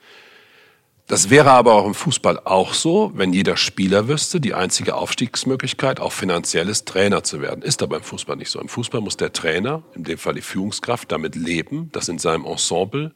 Das 1.08 1.30
wäre 1.30 1.52
aber 1.52 1.74
auch 1.76 1.86
im 1.86 1.94
Fußball 1.94 2.42
auch 2.44 2.74
so, 2.74 3.12
wenn 3.16 3.32
jeder 3.32 3.56
Spieler 3.56 4.10
wüsste, 4.10 4.42
die 4.42 4.54
einzige 4.54 4.96
Aufstiegsmöglichkeit 4.96 6.02
auch 6.02 6.12
finanziell 6.12 6.68
ist, 6.68 6.86
Trainer 6.86 7.24
zu 7.24 7.40
werden. 7.42 7.62
Ist 7.62 7.82
aber 7.82 7.96
im 7.96 8.04
Fußball 8.04 8.36
nicht 8.36 8.50
so. 8.50 8.60
Im 8.60 8.68
Fußball 8.68 9.00
muss 9.00 9.16
der 9.16 9.32
Trainer, 9.32 9.84
in 9.96 10.04
dem 10.04 10.18
Fall 10.18 10.34
die 10.34 10.42
Führungskraft, 10.42 11.14
damit 11.14 11.36
leben, 11.36 11.90
dass 11.94 12.10
in 12.10 12.20
seinem 12.20 12.46
Ensemble 12.46 13.14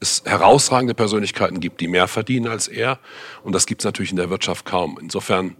es 0.00 0.22
herausragende 0.24 0.94
Persönlichkeiten 0.94 1.60
gibt, 1.60 1.80
die 1.80 1.88
mehr 1.88 2.08
verdienen 2.08 2.48
als 2.48 2.68
er. 2.68 2.98
Und 3.42 3.54
das 3.54 3.66
gibt 3.66 3.80
es 3.80 3.84
natürlich 3.84 4.10
in 4.10 4.16
der 4.16 4.30
Wirtschaft 4.30 4.64
kaum. 4.64 4.98
Insofern, 5.00 5.56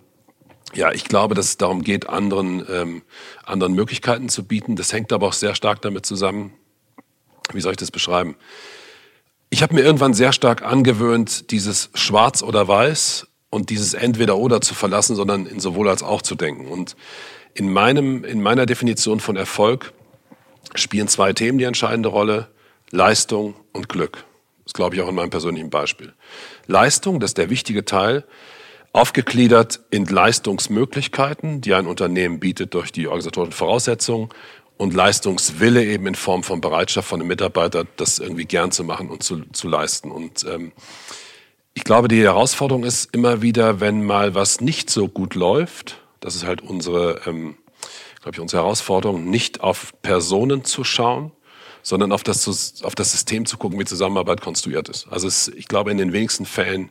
ja, 0.75 0.93
ich 0.93 1.05
glaube, 1.05 1.35
dass 1.35 1.47
es 1.47 1.57
darum 1.57 1.83
geht, 1.83 2.09
anderen, 2.09 2.65
ähm, 2.71 3.03
anderen 3.45 3.75
Möglichkeiten 3.75 4.29
zu 4.29 4.45
bieten. 4.45 4.77
Das 4.77 4.93
hängt 4.93 5.13
aber 5.13 5.29
auch 5.29 5.33
sehr 5.33 5.55
stark 5.55 5.81
damit 5.83 6.05
zusammen, 6.05 6.53
wie 7.53 7.61
soll 7.61 7.73
ich 7.73 7.79
das 7.79 7.91
beschreiben? 7.91 8.37
Ich 9.49 9.63
habe 9.63 9.75
mir 9.75 9.83
irgendwann 9.83 10.13
sehr 10.13 10.33
stark 10.33 10.63
angewöhnt, 10.63 11.51
dieses 11.51 11.91
Schwarz 11.95 12.43
oder 12.43 12.67
Weiß 12.67 13.29
und 13.49 13.71
dieses 13.71 13.95
Entweder-Oder 13.95 14.61
zu 14.61 14.75
verlassen, 14.75 15.15
sondern 15.15 15.47
in 15.47 15.61
sowohl 15.61 15.89
als 15.89 16.03
auch 16.03 16.21
zu 16.21 16.35
denken. 16.35 16.67
Und 16.67 16.97
in, 17.55 17.73
meinem, 17.73 18.25
in 18.25 18.43
meiner 18.43 18.67
Definition 18.67 19.21
von 19.21 19.37
Erfolg 19.37 19.93
spielen 20.75 21.09
zwei 21.09 21.33
Themen 21.33 21.59
die 21.59 21.65
entscheidende 21.65 22.09
Rolle. 22.09 22.49
Leistung 22.91 23.55
und 23.73 23.89
Glück. 23.89 24.25
Das 24.65 24.73
glaube 24.73 24.97
ich 24.97 25.03
auch 25.03 25.09
in 25.09 25.15
meinem 25.15 25.31
persönlichen 25.31 25.71
Beispiel. 25.71 26.13
Leistung, 26.67 27.21
das 27.21 27.31
ist 27.31 27.39
der 27.39 27.51
wichtige 27.51 27.85
Teil, 27.85 28.25
aufgegliedert 28.93 29.81
in 29.91 30.07
Leistungsmöglichkeiten, 30.07 31.61
die 31.61 31.75
ein 31.75 31.87
Unternehmen 31.87 32.41
bietet 32.41 32.75
durch 32.75 32.93
die 32.93 33.07
organisatorischen 33.07 33.53
Voraussetzungen 33.53 34.31
und 34.79 34.95
Leistungswille 34.95 35.85
eben 35.85 36.07
in 36.07 36.15
Form 36.15 36.43
von 36.43 36.61
Bereitschaft 36.61 37.09
von 37.09 37.21
einem 37.21 37.29
Mitarbeiter, 37.29 37.85
das 37.97 38.19
irgendwie 38.19 38.47
gern 38.47 38.73
zu 38.73 38.85
machen 38.85 39.11
und 39.11 39.23
zu, 39.23 39.43
zu 39.53 39.69
leisten. 39.69 40.11
Und 40.11 40.45
ähm, 40.45 40.73
ich 41.75 41.85
glaube, 41.85 42.09
die 42.09 42.23
Herausforderung 42.23 42.85
ist 42.85 43.15
immer 43.15 43.43
wieder, 43.43 43.81
wenn 43.81 44.05
mal 44.05 44.35
was 44.35 44.61
nicht 44.61 44.91
so 44.91 45.09
gut 45.09 45.35
läuft, 45.35 46.01
das 46.21 46.35
ist 46.35 46.47
halt 46.47 46.63
unsere, 46.63 47.21
ähm, 47.27 47.57
glaube 48.23 48.37
ich, 48.37 48.41
unsere 48.41 48.63
Herausforderung, 48.63 49.29
nicht 49.29 49.61
auf 49.61 49.93
Personen 50.03 50.65
zu 50.65 50.85
schauen, 50.85 51.33
sondern 51.87 52.11
auf 52.11 52.25
das, 52.25 52.83
auf 52.83 52.97
das 52.97 53.13
System 53.13 53.47
zu 53.47 53.59
gucken, 53.59 53.79
wie 53.79 53.85
Zusammenarbeit 53.85 54.41
konstruiert 54.41 54.89
ist. 54.89 55.07
Also 55.09 55.29
es, 55.29 55.47
ich 55.47 55.69
glaube, 55.69 55.93
in 55.93 55.99
den 55.99 56.13
wenigsten 56.13 56.45
Fällen 56.45 56.91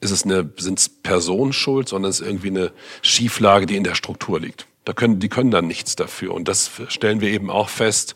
ist 0.00 0.10
es 0.10 0.24
eine, 0.24 0.50
sind 0.58 0.78
es 0.78 0.90
Personen 0.90 1.54
schuld, 1.54 1.88
sondern 1.88 2.10
es 2.10 2.20
ist 2.20 2.26
irgendwie 2.26 2.50
eine 2.50 2.72
Schieflage, 3.00 3.64
die 3.64 3.76
in 3.76 3.82
der 3.82 3.94
Struktur 3.94 4.38
liegt. 4.38 4.66
Da 4.84 4.92
können, 4.92 5.20
die 5.20 5.30
können 5.30 5.50
dann 5.50 5.66
nichts 5.66 5.96
dafür. 5.96 6.34
Und 6.34 6.48
das 6.48 6.70
stellen 6.88 7.22
wir 7.22 7.30
eben 7.30 7.48
auch 7.48 7.70
fest. 7.70 8.14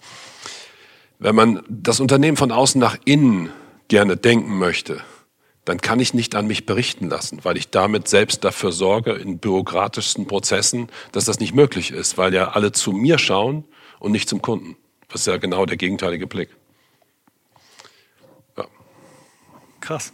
Wenn 1.19 1.35
man 1.35 1.63
das 1.71 2.01
Unternehmen 2.01 2.37
von 2.37 2.53
außen 2.53 2.79
nach 2.79 2.99
innen 3.07 3.49
gerne 3.89 4.19
denken 4.19 4.59
möchte, 4.59 5.01
dann 5.65 5.81
kann 5.81 6.01
ich 6.01 6.13
nicht 6.13 6.35
an 6.35 6.47
mich 6.47 6.67
berichten 6.67 7.09
lassen, 7.09 7.41
weil 7.45 7.57
ich 7.57 7.71
damit 7.71 8.09
selbst 8.09 8.45
dafür 8.45 8.73
sorge, 8.73 9.13
in 9.13 9.39
bürokratischsten 9.39 10.27
Prozessen, 10.27 10.91
dass 11.13 11.25
das 11.25 11.41
nicht 11.41 11.55
möglich 11.55 11.93
ist, 11.93 12.19
weil 12.19 12.35
ja 12.35 12.51
alle 12.51 12.73
zu 12.73 12.93
mir 12.93 13.17
schauen 13.17 13.65
und 14.01 14.13
nicht 14.13 14.29
zum 14.29 14.43
Kunden. 14.43 14.77
Das 15.11 15.23
ist 15.23 15.27
ja 15.27 15.37
genau 15.37 15.67
der 15.67 15.77
gegenteilige 15.77 16.27
Blick. 16.27 16.51
Ja. 18.57 18.67
Krass. 19.81 20.13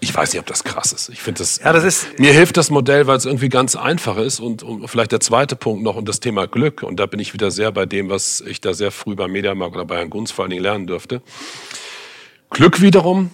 Ich 0.00 0.14
weiß 0.14 0.32
nicht, 0.32 0.40
ob 0.40 0.46
das 0.46 0.64
krass 0.64 0.92
ist. 0.92 1.08
Ich 1.08 1.22
finde 1.22 1.38
das, 1.38 1.60
ja, 1.64 1.72
das 1.72 1.84
ist, 1.84 2.18
mir 2.18 2.32
hilft 2.32 2.58
das 2.58 2.68
Modell, 2.68 3.06
weil 3.06 3.16
es 3.16 3.24
irgendwie 3.24 3.48
ganz 3.48 3.74
einfach 3.74 4.18
ist 4.18 4.38
und, 4.38 4.62
und 4.62 4.86
vielleicht 4.88 5.12
der 5.12 5.20
zweite 5.20 5.56
Punkt 5.56 5.82
noch 5.82 5.96
und 5.96 6.06
das 6.08 6.20
Thema 6.20 6.46
Glück. 6.46 6.82
Und 6.82 7.00
da 7.00 7.06
bin 7.06 7.20
ich 7.20 7.32
wieder 7.32 7.50
sehr 7.50 7.72
bei 7.72 7.86
dem, 7.86 8.10
was 8.10 8.42
ich 8.42 8.60
da 8.60 8.74
sehr 8.74 8.90
früh 8.90 9.14
beim 9.14 9.32
Mediamarkt 9.32 9.74
oder 9.74 9.86
bei 9.86 9.96
Herrn 9.96 10.10
Gunz 10.10 10.30
vor 10.30 10.44
allen 10.44 10.50
Dingen 10.50 10.62
lernen 10.62 10.86
dürfte. 10.86 11.22
Glück 12.50 12.82
wiederum 12.82 13.30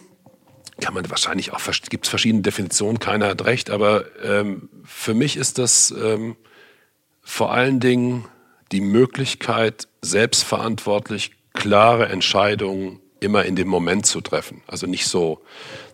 kann 0.80 0.94
man 0.94 1.10
wahrscheinlich 1.10 1.52
auch, 1.52 1.60
gibt 1.88 2.06
es 2.06 2.08
verschiedene 2.10 2.42
Definitionen, 2.42 2.98
keiner 3.00 3.28
hat 3.28 3.44
recht, 3.44 3.70
aber 3.70 4.04
ähm, 4.22 4.68
für 4.84 5.14
mich 5.14 5.36
ist 5.36 5.58
das 5.58 5.90
ähm, 5.90 6.36
vor 7.20 7.52
allen 7.52 7.80
Dingen 7.80 8.24
die 8.72 8.80
Möglichkeit, 8.80 9.88
selbstverantwortlich 10.02 11.32
klare 11.52 12.08
Entscheidungen 12.08 13.00
immer 13.20 13.44
in 13.44 13.54
dem 13.54 13.68
Moment 13.68 14.06
zu 14.06 14.20
treffen. 14.20 14.62
Also 14.66 14.86
nicht 14.86 15.06
so, 15.06 15.40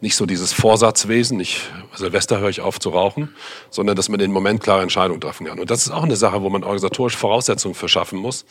nicht 0.01 0.15
so 0.17 0.27
dieses 0.27 0.53
Vorsatzwesen, 0.53 1.37
nicht 1.37 1.71
Silvester 1.95 2.39
höre 2.39 2.51
ich 2.51 2.61
auf 2.61 2.79
zu 2.79 2.91
rauchen, 2.91 3.35
sondern 3.71 3.97
dass 3.97 4.09
man 4.09 4.21
in 4.21 4.31
dem 4.31 4.33
Moment 4.33 4.63
klare 4.63 4.83
Entscheidungen 4.83 5.21
treffen 5.21 5.47
kann. 5.47 5.59
Und 5.59 5.71
das 5.71 5.87
ist 5.87 5.93
auch 5.93 6.05
eine 6.05 6.17
Sache, 6.17 6.43
wo 6.43 6.51
man 6.51 6.63
organisatorisch 6.63 7.17
Voraussetzungen 7.17 7.75
für 7.75 7.89
schaffen 7.89 8.19
muss, 8.19 8.45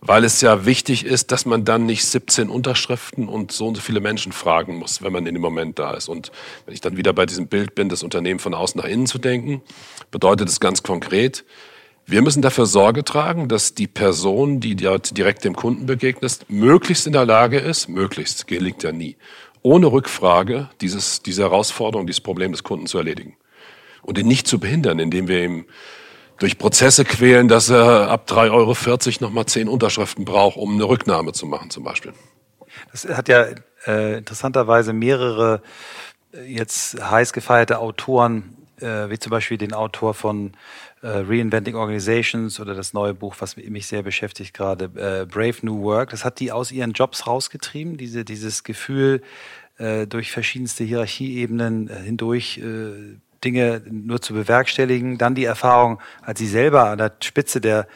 weil 0.00 0.24
es 0.24 0.40
ja 0.40 0.66
wichtig 0.66 1.06
ist, 1.06 1.32
dass 1.32 1.46
man 1.46 1.64
dann 1.64 1.86
nicht 1.86 2.04
17 2.04 2.50
Unterschriften 2.50 3.28
und 3.28 3.52
so 3.52 3.68
und 3.68 3.76
so 3.76 3.80
viele 3.80 4.00
Menschen 4.00 4.32
fragen 4.32 4.76
muss, 4.76 5.02
wenn 5.02 5.12
man 5.12 5.26
in 5.26 5.34
dem 5.34 5.42
Moment 5.42 5.78
da 5.78 5.92
ist. 5.92 6.08
Und 6.08 6.32
wenn 6.64 6.74
ich 6.74 6.80
dann 6.80 6.96
wieder 6.96 7.12
bei 7.12 7.24
diesem 7.24 7.46
Bild 7.46 7.74
bin, 7.74 7.88
das 7.88 8.02
Unternehmen 8.02 8.40
von 8.40 8.52
außen 8.52 8.80
nach 8.80 8.88
innen 8.88 9.06
zu 9.06 9.18
denken, 9.18 9.62
bedeutet 10.10 10.48
es 10.48 10.60
ganz 10.60 10.82
konkret, 10.82 11.44
wir 12.06 12.22
müssen 12.22 12.40
dafür 12.40 12.66
Sorge 12.66 13.02
tragen, 13.02 13.48
dass 13.48 13.74
die 13.74 13.88
Person, 13.88 14.60
die 14.60 14.76
dort 14.76 15.16
direkt 15.18 15.44
dem 15.44 15.56
Kunden 15.56 15.86
begegnet, 15.86 16.46
möglichst 16.48 17.06
in 17.06 17.12
der 17.12 17.26
Lage 17.26 17.58
ist, 17.58 17.88
möglichst, 17.88 18.46
gelingt 18.46 18.84
ja 18.84 18.92
nie, 18.92 19.16
ohne 19.62 19.88
Rückfrage 19.88 20.70
dieses, 20.80 21.22
diese 21.22 21.42
Herausforderung, 21.42 22.06
dieses 22.06 22.20
Problem 22.20 22.52
des 22.52 22.62
Kunden 22.62 22.86
zu 22.86 22.98
erledigen. 22.98 23.36
Und 24.02 24.18
ihn 24.18 24.28
nicht 24.28 24.46
zu 24.46 24.60
behindern, 24.60 25.00
indem 25.00 25.26
wir 25.26 25.42
ihm 25.42 25.66
durch 26.38 26.58
Prozesse 26.58 27.04
quälen, 27.04 27.48
dass 27.48 27.70
er 27.70 28.08
ab 28.08 28.28
3,40 28.30 28.52
Euro 28.52 29.26
nochmal 29.26 29.46
10 29.46 29.68
Unterschriften 29.68 30.24
braucht, 30.24 30.56
um 30.56 30.74
eine 30.74 30.84
Rücknahme 30.84 31.32
zu 31.32 31.46
machen 31.46 31.70
zum 31.70 31.82
Beispiel. 31.82 32.12
Das 32.92 33.04
hat 33.08 33.28
ja 33.28 33.46
äh, 33.86 34.18
interessanterweise 34.18 34.92
mehrere 34.92 35.62
äh, 36.32 36.44
jetzt 36.44 37.02
heiß 37.02 37.32
gefeierte 37.32 37.78
Autoren, 37.78 38.56
äh, 38.80 39.08
wie 39.08 39.18
zum 39.18 39.30
Beispiel 39.30 39.58
den 39.58 39.72
Autor 39.72 40.14
von 40.14 40.52
äh, 41.02 41.08
Reinventing 41.08 41.74
Organizations 41.74 42.58
oder 42.58 42.74
das 42.74 42.92
neue 42.92 43.14
Buch, 43.14 43.36
was 43.38 43.56
mich 43.56 43.86
sehr 43.86 44.02
beschäftigt 44.02 44.54
gerade, 44.54 44.84
äh, 44.84 45.26
Brave 45.26 45.56
New 45.62 45.82
Work. 45.82 46.10
Das 46.10 46.24
hat 46.24 46.40
die 46.40 46.52
aus 46.52 46.72
ihren 46.72 46.92
Jobs 46.92 47.26
rausgetrieben, 47.26 47.96
diese, 47.96 48.24
dieses 48.24 48.64
Gefühl, 48.64 49.22
äh, 49.78 50.06
durch 50.06 50.32
verschiedenste 50.32 50.84
Hierarchieebenen 50.84 51.88
hindurch 51.88 52.60
Dinge 53.44 53.82
nur 53.88 54.20
zu 54.22 54.32
bewerkstelligen. 54.32 55.18
Dann 55.18 55.34
die 55.34 55.44
Erfahrung, 55.44 56.00
als 56.22 56.38
sie 56.38 56.46
selber 56.46 56.88
an 56.88 56.98
der 56.98 57.12
Spitze 57.22 57.60
der 57.60 57.86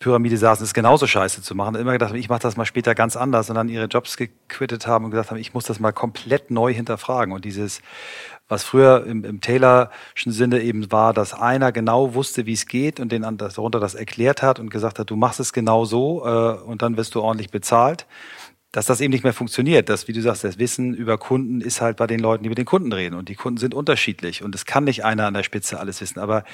Pyramide 0.00 0.38
saßen, 0.38 0.64
es 0.64 0.74
genauso 0.74 1.06
scheiße 1.06 1.42
zu 1.42 1.54
machen. 1.54 1.74
Immer 1.74 1.92
gedacht, 1.92 2.14
ich 2.14 2.28
mache 2.28 2.40
das 2.40 2.56
mal 2.56 2.64
später 2.64 2.94
ganz 2.94 3.16
anders 3.16 3.50
und 3.50 3.56
dann 3.56 3.68
ihre 3.68 3.84
Jobs 3.84 4.16
gequittet 4.16 4.86
haben 4.86 5.04
und 5.04 5.10
gesagt 5.10 5.30
haben, 5.30 5.38
ich 5.38 5.52
muss 5.52 5.64
das 5.64 5.78
mal 5.78 5.92
komplett 5.92 6.50
neu 6.50 6.72
hinterfragen. 6.72 7.34
Und 7.34 7.44
dieses, 7.44 7.82
was 8.50 8.64
früher 8.64 9.06
im, 9.06 9.24
im 9.24 9.40
Taylorschen 9.40 10.32
Sinne 10.32 10.60
eben 10.60 10.92
war, 10.92 11.14
dass 11.14 11.32
einer 11.32 11.72
genau 11.72 12.14
wusste, 12.14 12.44
wie 12.44 12.52
es 12.52 12.66
geht 12.66 13.00
und 13.00 13.12
den 13.12 13.22
darunter 13.22 13.80
das 13.80 13.94
erklärt 13.94 14.42
hat 14.42 14.58
und 14.58 14.70
gesagt 14.70 14.98
hat, 14.98 15.08
du 15.08 15.16
machst 15.16 15.40
es 15.40 15.52
genau 15.52 15.84
so 15.86 16.26
äh, 16.26 16.60
und 16.62 16.82
dann 16.82 16.96
wirst 16.96 17.14
du 17.14 17.22
ordentlich 17.22 17.50
bezahlt 17.50 18.06
dass 18.72 18.86
das 18.86 19.00
eben 19.00 19.10
nicht 19.10 19.24
mehr 19.24 19.32
funktioniert. 19.32 19.88
Das, 19.88 20.06
wie 20.06 20.12
du 20.12 20.22
sagst, 20.22 20.44
das 20.44 20.58
Wissen 20.58 20.94
über 20.94 21.18
Kunden 21.18 21.60
ist 21.60 21.80
halt 21.80 21.96
bei 21.96 22.06
den 22.06 22.20
Leuten, 22.20 22.44
die 22.44 22.48
mit 22.48 22.58
den 22.58 22.66
Kunden 22.66 22.92
reden. 22.92 23.16
Und 23.16 23.28
die 23.28 23.34
Kunden 23.34 23.58
sind 23.58 23.74
unterschiedlich. 23.74 24.44
Und 24.44 24.54
es 24.54 24.64
kann 24.64 24.84
nicht 24.84 25.04
einer 25.04 25.26
an 25.26 25.34
der 25.34 25.42
Spitze 25.42 25.80
alles 25.80 26.00
wissen. 26.00 26.20
Aber 26.20 26.44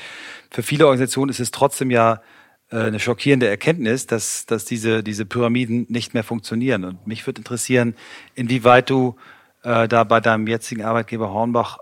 für 0.51 0.63
viele 0.63 0.87
Organisationen 0.87 1.29
ist 1.29 1.41
es 1.41 1.51
trotzdem 1.51 1.91
ja 1.91 2.23
äh, 2.71 2.79
eine 2.79 3.01
schockierende 3.01 3.49
Erkenntnis, 3.49 4.07
dass, 4.07 4.47
dass 4.47 4.65
diese, 4.65 5.03
diese 5.03 5.27
Pyramiden 5.27 5.85
nicht 5.91 6.15
mehr 6.15 6.25
funktionieren. 6.25 6.85
Und 6.85 7.07
mich 7.07 7.27
würde 7.27 7.41
interessieren, 7.41 7.95
inwieweit 8.35 8.89
du 8.89 9.17
äh, 9.63 9.87
da 9.87 10.05
bei 10.05 10.21
deinem 10.21 10.47
jetzigen 10.47 10.85
Arbeitgeber 10.85 11.33
Hornbach 11.33 11.79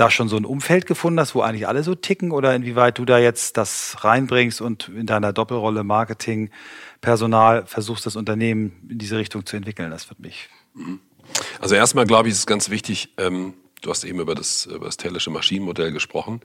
da 0.00 0.10
schon 0.10 0.28
so 0.28 0.36
ein 0.36 0.46
Umfeld 0.46 0.86
gefunden 0.86 1.20
hast, 1.20 1.34
wo 1.34 1.42
eigentlich 1.42 1.68
alle 1.68 1.82
so 1.82 1.94
ticken 1.94 2.32
oder 2.32 2.54
inwieweit 2.54 2.98
du 2.98 3.04
da 3.04 3.18
jetzt 3.18 3.58
das 3.58 3.96
reinbringst 4.00 4.62
und 4.62 4.88
in 4.88 5.06
deiner 5.06 5.32
Doppelrolle 5.32 5.84
Marketing, 5.84 6.50
Personal 7.02 7.66
versuchst, 7.66 8.06
das 8.06 8.16
Unternehmen 8.16 8.72
in 8.88 8.98
diese 8.98 9.18
Richtung 9.18 9.44
zu 9.44 9.56
entwickeln? 9.56 9.90
Das 9.90 10.08
wird 10.08 10.20
mich. 10.20 10.48
Also 11.60 11.74
erstmal 11.74 12.06
glaube 12.06 12.28
ich, 12.28 12.32
ist 12.32 12.40
es 12.40 12.46
ganz 12.46 12.70
wichtig, 12.70 13.10
ähm, 13.18 13.54
du 13.82 13.90
hast 13.90 14.04
eben 14.04 14.20
über 14.20 14.34
das, 14.34 14.66
über 14.66 14.86
das 14.86 14.96
Tellische 14.96 15.30
Maschinenmodell 15.30 15.92
gesprochen. 15.92 16.40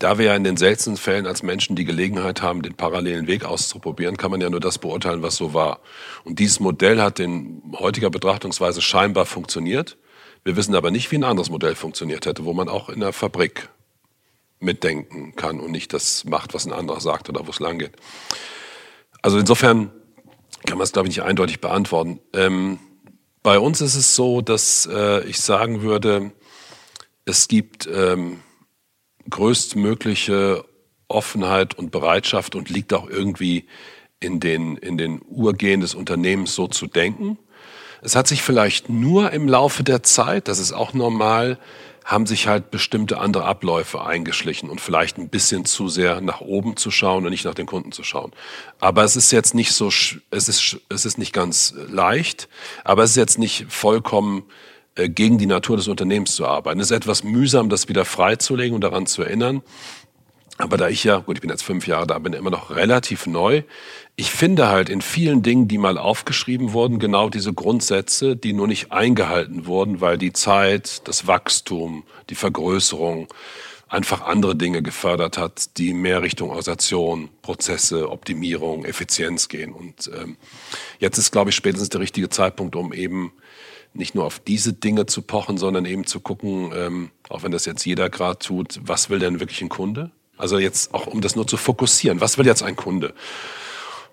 Da 0.00 0.18
wir 0.18 0.26
ja 0.26 0.36
in 0.36 0.44
den 0.44 0.56
seltensten 0.56 0.96
Fällen 0.96 1.26
als 1.26 1.42
Menschen 1.42 1.74
die 1.74 1.84
Gelegenheit 1.84 2.42
haben, 2.42 2.62
den 2.62 2.74
parallelen 2.74 3.26
Weg 3.26 3.44
auszuprobieren, 3.44 4.16
kann 4.16 4.30
man 4.30 4.40
ja 4.40 4.50
nur 4.50 4.60
das 4.60 4.78
beurteilen, 4.78 5.22
was 5.22 5.36
so 5.36 5.54
war. 5.54 5.80
Und 6.24 6.38
dieses 6.38 6.60
Modell 6.60 7.00
hat 7.00 7.18
in 7.18 7.62
heutiger 7.78 8.10
Betrachtungsweise 8.10 8.80
scheinbar 8.80 9.26
funktioniert. 9.26 9.96
Wir 10.48 10.56
wissen 10.56 10.74
aber 10.74 10.90
nicht, 10.90 11.10
wie 11.10 11.16
ein 11.16 11.24
anderes 11.24 11.50
Modell 11.50 11.74
funktioniert 11.74 12.24
hätte, 12.24 12.46
wo 12.46 12.54
man 12.54 12.70
auch 12.70 12.88
in 12.88 13.00
der 13.00 13.12
Fabrik 13.12 13.68
mitdenken 14.60 15.36
kann 15.36 15.60
und 15.60 15.70
nicht 15.72 15.92
das 15.92 16.24
macht, 16.24 16.54
was 16.54 16.64
ein 16.64 16.72
anderer 16.72 17.02
sagt 17.02 17.28
oder 17.28 17.46
wo 17.46 17.50
es 17.50 17.60
lang 17.60 17.78
geht. 17.78 17.92
Also 19.20 19.38
insofern 19.38 19.90
kann 20.64 20.78
man 20.78 20.84
es, 20.84 20.92
glaube 20.92 21.06
ich, 21.06 21.16
nicht 21.16 21.22
eindeutig 21.22 21.60
beantworten. 21.60 22.20
Ähm, 22.32 22.78
bei 23.42 23.58
uns 23.58 23.82
ist 23.82 23.94
es 23.94 24.14
so, 24.16 24.40
dass 24.40 24.88
äh, 24.90 25.22
ich 25.28 25.38
sagen 25.38 25.82
würde, 25.82 26.32
es 27.26 27.48
gibt 27.48 27.86
ähm, 27.86 28.40
größtmögliche 29.28 30.64
Offenheit 31.08 31.74
und 31.74 31.90
Bereitschaft 31.90 32.54
und 32.54 32.70
liegt 32.70 32.94
auch 32.94 33.06
irgendwie 33.06 33.66
in 34.18 34.40
den, 34.40 34.78
in 34.78 34.96
den 34.96 35.20
Urgehen 35.28 35.82
des 35.82 35.94
Unternehmens 35.94 36.54
so 36.54 36.68
zu 36.68 36.86
denken. 36.86 37.36
Es 38.02 38.16
hat 38.16 38.26
sich 38.26 38.42
vielleicht 38.42 38.88
nur 38.88 39.32
im 39.32 39.48
Laufe 39.48 39.82
der 39.84 40.02
Zeit, 40.02 40.48
das 40.48 40.58
ist 40.58 40.72
auch 40.72 40.94
normal, 40.94 41.58
haben 42.04 42.24
sich 42.24 42.48
halt 42.48 42.70
bestimmte 42.70 43.18
andere 43.18 43.44
Abläufe 43.44 44.02
eingeschlichen 44.02 44.70
und 44.70 44.80
vielleicht 44.80 45.18
ein 45.18 45.28
bisschen 45.28 45.66
zu 45.66 45.88
sehr 45.88 46.22
nach 46.22 46.40
oben 46.40 46.76
zu 46.78 46.90
schauen 46.90 47.26
und 47.26 47.30
nicht 47.30 47.44
nach 47.44 47.54
den 47.54 47.66
Kunden 47.66 47.92
zu 47.92 48.02
schauen. 48.02 48.32
Aber 48.80 49.04
es 49.04 49.14
ist 49.14 49.30
jetzt 49.30 49.54
nicht 49.54 49.72
so, 49.72 49.88
es 49.88 50.48
ist, 50.48 50.78
es 50.88 51.04
ist 51.04 51.18
nicht 51.18 51.34
ganz 51.34 51.74
leicht, 51.86 52.48
aber 52.82 53.02
es 53.02 53.10
ist 53.10 53.16
jetzt 53.16 53.38
nicht 53.38 53.66
vollkommen 53.68 54.44
äh, 54.94 55.10
gegen 55.10 55.36
die 55.36 55.44
Natur 55.44 55.76
des 55.76 55.86
Unternehmens 55.86 56.34
zu 56.34 56.46
arbeiten. 56.46 56.80
Es 56.80 56.90
ist 56.90 56.96
etwas 56.96 57.24
mühsam, 57.24 57.68
das 57.68 57.88
wieder 57.88 58.06
freizulegen 58.06 58.74
und 58.74 58.80
daran 58.80 59.06
zu 59.06 59.22
erinnern. 59.22 59.62
Aber 60.58 60.76
da 60.76 60.88
ich 60.88 61.04
ja, 61.04 61.18
gut, 61.18 61.36
ich 61.36 61.40
bin 61.40 61.50
jetzt 61.50 61.62
fünf 61.62 61.86
Jahre 61.86 62.08
da, 62.08 62.18
bin 62.18 62.32
immer 62.32 62.50
noch 62.50 62.70
relativ 62.70 63.26
neu. 63.26 63.62
Ich 64.16 64.32
finde 64.32 64.66
halt 64.66 64.88
in 64.88 65.00
vielen 65.00 65.42
Dingen, 65.42 65.68
die 65.68 65.78
mal 65.78 65.96
aufgeschrieben 65.96 66.72
wurden, 66.72 66.98
genau 66.98 67.30
diese 67.30 67.52
Grundsätze, 67.52 68.34
die 68.34 68.52
nur 68.52 68.66
nicht 68.66 68.90
eingehalten 68.90 69.66
wurden, 69.66 70.00
weil 70.00 70.18
die 70.18 70.32
Zeit, 70.32 71.06
das 71.06 71.28
Wachstum, 71.28 72.02
die 72.28 72.34
Vergrößerung 72.34 73.28
einfach 73.86 74.22
andere 74.22 74.56
Dinge 74.56 74.82
gefördert 74.82 75.38
hat, 75.38 75.78
die 75.78 75.94
mehr 75.94 76.22
Richtung 76.22 76.50
Organisation, 76.50 77.30
Prozesse, 77.40 78.10
Optimierung, 78.10 78.84
Effizienz 78.84 79.48
gehen. 79.48 79.72
Und 79.72 80.10
ähm, 80.20 80.36
jetzt 80.98 81.18
ist, 81.18 81.30
glaube 81.30 81.50
ich, 81.50 81.56
spätestens 81.56 81.88
der 81.88 82.00
richtige 82.00 82.28
Zeitpunkt, 82.28 82.74
um 82.74 82.92
eben 82.92 83.32
nicht 83.94 84.16
nur 84.16 84.24
auf 84.24 84.40
diese 84.40 84.72
Dinge 84.72 85.06
zu 85.06 85.22
pochen, 85.22 85.56
sondern 85.56 85.84
eben 85.84 86.04
zu 86.04 86.18
gucken, 86.20 86.72
ähm, 86.74 87.10
auch 87.28 87.44
wenn 87.44 87.52
das 87.52 87.64
jetzt 87.64 87.86
jeder 87.86 88.10
gerade 88.10 88.38
tut, 88.38 88.80
was 88.82 89.08
will 89.08 89.20
denn 89.20 89.40
wirklich 89.40 89.62
ein 89.62 89.68
Kunde? 89.68 90.10
Also 90.38 90.58
jetzt 90.58 90.94
auch, 90.94 91.06
um 91.06 91.20
das 91.20 91.36
nur 91.36 91.46
zu 91.46 91.56
fokussieren. 91.56 92.20
Was 92.20 92.38
will 92.38 92.46
jetzt 92.46 92.62
ein 92.62 92.76
Kunde? 92.76 93.12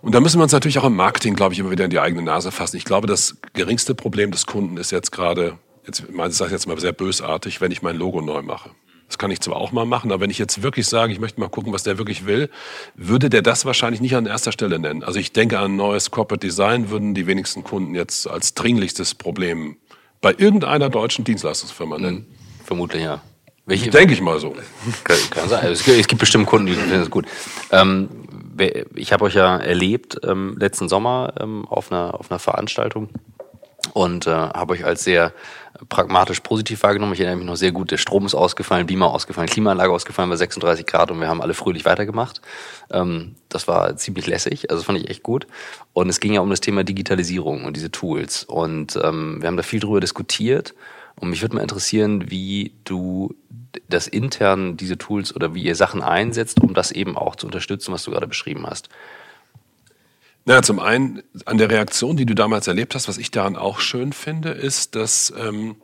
Und 0.02 0.14
da 0.14 0.20
müssen 0.20 0.40
wir 0.40 0.44
uns 0.44 0.52
natürlich 0.52 0.78
auch 0.78 0.84
im 0.84 0.96
Marketing, 0.96 1.36
glaube 1.36 1.54
ich, 1.54 1.60
immer 1.60 1.72
wieder 1.72 1.86
in 1.86 1.90
die 1.90 2.00
eigene 2.00 2.22
Nase 2.22 2.52
fassen. 2.52 2.78
Ich 2.78 2.86
glaube, 2.86 3.08
das 3.08 3.38
geringste 3.54 3.96
Problem 3.96 4.32
des 4.32 4.46
Kunden 4.46 4.78
ist 4.78 4.92
jetzt 4.92 5.12
gerade, 5.12 5.58
jetzt, 5.88 6.04
ich 6.08 6.36
sage 6.36 6.52
jetzt 6.52 6.68
mal 6.68 6.80
sehr 6.80 6.92
bösartig, 6.92 7.62
wenn 7.62 7.72
ich 7.72 7.82
mein 7.82 7.96
Logo 7.96 8.22
neu 8.22 8.42
mache. 8.42 8.70
Das 9.08 9.18
kann 9.18 9.30
ich 9.30 9.40
zwar 9.40 9.58
auch 9.58 9.72
mal 9.72 9.86
machen, 9.86 10.12
aber 10.12 10.22
wenn 10.22 10.32
ich 10.32 10.40
jetzt 10.40 10.64
wirklich 10.64 10.88
sage, 10.88 11.14
ich 11.14 11.20
möchte 11.20 11.40
mal 11.40 11.50
gucken, 11.50 11.72
was 11.74 11.84
der 11.84 11.98
wirklich 11.98 12.26
will, 12.26 12.50
würde 12.96 13.30
der 13.30 13.44
das 13.44 13.66
wahrscheinlich 13.66 14.02
nicht 14.02 14.16
an 14.16 14.26
erster 14.26 14.52
Stelle 14.52 14.80
nennen. 14.80 15.04
Also 15.04 15.20
ich 15.20 15.32
denke 15.32 15.60
an 15.60 15.76
neues 15.76 16.10
Corporate 16.10 16.46
Design 16.46 16.90
würden 16.90 17.14
die 17.14 17.28
wenigsten 17.28 17.64
Kunden 17.64 17.94
jetzt 17.94 18.28
als 18.28 18.56
dringlichstes 18.56 19.14
Problem 19.14 19.78
bei 20.22 20.34
irgendeiner 20.36 20.90
deutschen 20.90 21.24
Dienstleistungsfirma 21.24 22.00
nennen. 22.00 22.18
Hm, 22.18 22.66
vermutlich 22.66 23.04
ja. 23.04 23.22
Welche, 23.66 23.90
Denke 23.90 24.14
ich 24.14 24.22
mal 24.22 24.40
so. 24.40 24.56
Kann, 25.04 25.18
kann 25.32 25.50
sein. 25.50 25.66
Also 25.66 25.92
es, 25.92 26.08
gibt, 26.08 26.20
bestimmt 26.20 26.46
Kunden, 26.46 26.68
die 26.68 26.74
finden 26.74 27.00
das 27.00 27.10
gut. 27.10 27.26
Ähm, 27.72 28.10
ich 28.96 29.12
habe 29.12 29.26
euch 29.26 29.34
ja 29.34 29.58
erlebt 29.58 30.20
ähm, 30.24 30.56
letzten 30.60 30.88
Sommer 30.88 31.34
ähm, 31.40 31.66
auf, 31.68 31.92
einer, 31.92 32.14
auf 32.20 32.30
einer 32.30 32.40
Veranstaltung 32.40 33.10
und 33.94 34.28
äh, 34.28 34.32
habe 34.32 34.74
euch 34.74 34.86
als 34.86 35.04
sehr 35.04 35.34
pragmatisch 35.90 36.40
positiv 36.40 36.84
wahrgenommen. 36.84 37.14
Ich 37.14 37.20
erinnere 37.20 37.38
mich 37.38 37.46
noch 37.48 37.56
sehr 37.56 37.72
gut, 37.72 37.92
der 37.92 37.98
Strom 37.98 38.26
ist 38.26 38.36
ausgefallen, 38.36 38.88
Beamer 38.88 39.12
ausgefallen, 39.12 39.50
Klimaanlage 39.50 39.92
ausgefallen 39.92 40.30
bei 40.30 40.36
36 40.36 40.86
Grad 40.86 41.12
und 41.12 41.20
wir 41.20 41.28
haben 41.28 41.42
alle 41.42 41.54
fröhlich 41.54 41.86
weitergemacht. 41.86 42.42
Ähm, 42.92 43.36
das 43.50 43.68
war 43.68 43.98
ziemlich 43.98 44.28
lässig, 44.28 44.70
also 44.70 44.84
fand 44.84 45.00
ich 45.00 45.10
echt 45.10 45.24
gut. 45.24 45.48
Und 45.94 46.10
es 46.10 46.20
ging 46.20 46.34
ja 46.34 46.42
um 46.42 46.50
das 46.50 46.62
Thema 46.62 46.84
Digitalisierung 46.84 47.66
und 47.66 47.76
diese 47.76 47.92
Tools. 47.92 48.44
Und 48.44 48.98
ähm, 49.04 49.42
wir 49.42 49.48
haben 49.48 49.58
da 49.58 49.64
viel 49.64 49.80
drüber 49.80 50.00
diskutiert 50.00 50.74
und 51.20 51.30
mich 51.30 51.42
würde 51.42 51.56
mal 51.56 51.62
interessieren, 51.62 52.30
wie 52.30 52.74
du 52.84 53.36
das 53.90 54.08
intern, 54.08 54.78
diese 54.78 54.98
Tools 54.98 55.36
oder 55.36 55.54
wie 55.54 55.64
ihr 55.64 55.76
Sachen 55.76 56.02
einsetzt, 56.02 56.62
um 56.62 56.74
das 56.74 56.92
eben 56.92 57.18
auch 57.18 57.36
zu 57.36 57.46
unterstützen, 57.46 57.94
was 57.94 58.04
du 58.04 58.12
gerade 58.12 58.28
beschrieben 58.28 58.66
hast. 58.68 58.90
Na, 60.46 60.62
zum 60.62 60.80
einen 60.80 61.24
an 61.46 61.58
der 61.58 61.72
Reaktion, 61.72 62.18
die 62.18 62.26
du 62.26 62.36
damals 62.36 62.68
erlebt 62.68 62.94
hast, 62.96 63.08
was 63.08 63.18
ich 63.18 63.32
daran 63.32 63.56
auch 63.56 63.80
schön 63.80 64.14
finde, 64.14 64.50
ist, 64.50 64.96
dass 64.96 65.34
ähm, 65.36 65.76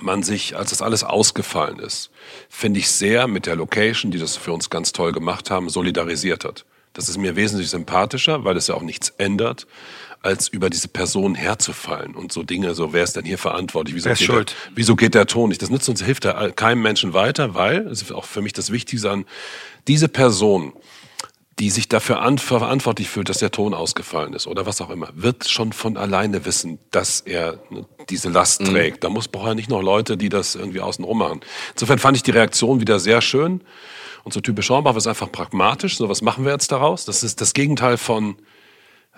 man 0.00 0.22
sich, 0.22 0.56
als 0.56 0.70
das 0.70 0.82
alles 0.82 1.04
ausgefallen 1.04 1.78
ist, 1.78 2.10
finde 2.48 2.80
ich 2.80 2.90
sehr 2.90 3.28
mit 3.28 3.46
der 3.46 3.54
Location, 3.54 4.10
die 4.10 4.18
das 4.18 4.36
für 4.36 4.52
uns 4.52 4.68
ganz 4.68 4.92
toll 4.92 5.12
gemacht 5.12 5.50
haben, 5.50 5.68
solidarisiert 5.68 6.44
hat. 6.44 6.64
Das 6.92 7.08
ist 7.08 7.16
mir 7.16 7.36
wesentlich 7.36 7.70
sympathischer, 7.70 8.44
weil 8.44 8.56
es 8.56 8.66
ja 8.66 8.74
auch 8.74 8.82
nichts 8.82 9.10
ändert 9.18 9.66
als 10.22 10.48
über 10.48 10.70
diese 10.70 10.88
Person 10.88 11.34
herzufallen 11.34 12.14
und 12.14 12.32
so 12.32 12.44
Dinge, 12.44 12.74
so 12.74 12.92
wer 12.92 13.02
ist 13.02 13.16
denn 13.16 13.24
hier 13.24 13.38
verantwortlich? 13.38 13.96
Wieso, 13.96 14.04
wer 14.06 14.12
ist 14.12 14.18
geht, 14.20 14.26
schuld? 14.26 14.50
Der, 14.50 14.76
wieso 14.76 14.94
geht 14.94 15.14
der 15.14 15.26
Ton 15.26 15.48
nicht? 15.48 15.60
Das 15.60 15.70
nützt 15.70 15.88
uns, 15.88 16.02
hilft 16.02 16.24
ja 16.24 16.50
keinem 16.50 16.80
Menschen 16.80 17.12
weiter, 17.12 17.54
weil, 17.54 17.84
das 17.84 18.02
ist 18.02 18.12
auch 18.12 18.24
für 18.24 18.40
mich 18.40 18.52
das 18.52 18.70
Wichtigste 18.70 19.10
an, 19.10 19.24
diese 19.88 20.08
Person, 20.08 20.74
die 21.58 21.70
sich 21.70 21.88
dafür 21.88 22.22
an, 22.22 22.38
verantwortlich 22.38 23.08
fühlt, 23.08 23.28
dass 23.28 23.38
der 23.38 23.50
Ton 23.50 23.74
ausgefallen 23.74 24.32
ist 24.32 24.46
oder 24.46 24.64
was 24.64 24.80
auch 24.80 24.90
immer, 24.90 25.10
wird 25.14 25.48
schon 25.48 25.72
von 25.72 25.96
alleine 25.96 26.44
wissen, 26.44 26.78
dass 26.90 27.20
er 27.20 27.58
ne, 27.70 27.84
diese 28.08 28.30
Last 28.30 28.62
mhm. 28.62 28.66
trägt. 28.66 29.04
Da 29.04 29.10
muss 29.10 29.28
braucht 29.28 29.48
er 29.48 29.54
nicht 29.54 29.68
noch 29.68 29.82
Leute, 29.82 30.16
die 30.16 30.28
das 30.28 30.54
irgendwie 30.54 30.80
außenrum 30.80 31.18
machen. 31.18 31.40
Insofern 31.74 31.98
fand 31.98 32.16
ich 32.16 32.22
die 32.22 32.30
Reaktion 32.30 32.80
wieder 32.80 32.98
sehr 33.00 33.20
schön. 33.20 33.60
Und 34.24 34.32
so 34.32 34.40
typisch 34.40 34.66
Schaumbach 34.66 34.96
ist 34.96 35.06
einfach 35.06 35.30
pragmatisch. 35.30 35.96
So, 35.96 36.08
was 36.08 36.22
machen 36.22 36.44
wir 36.44 36.52
jetzt 36.52 36.70
daraus? 36.72 37.04
Das 37.04 37.22
ist 37.22 37.40
das 37.40 37.54
Gegenteil 37.54 37.96
von, 37.96 38.36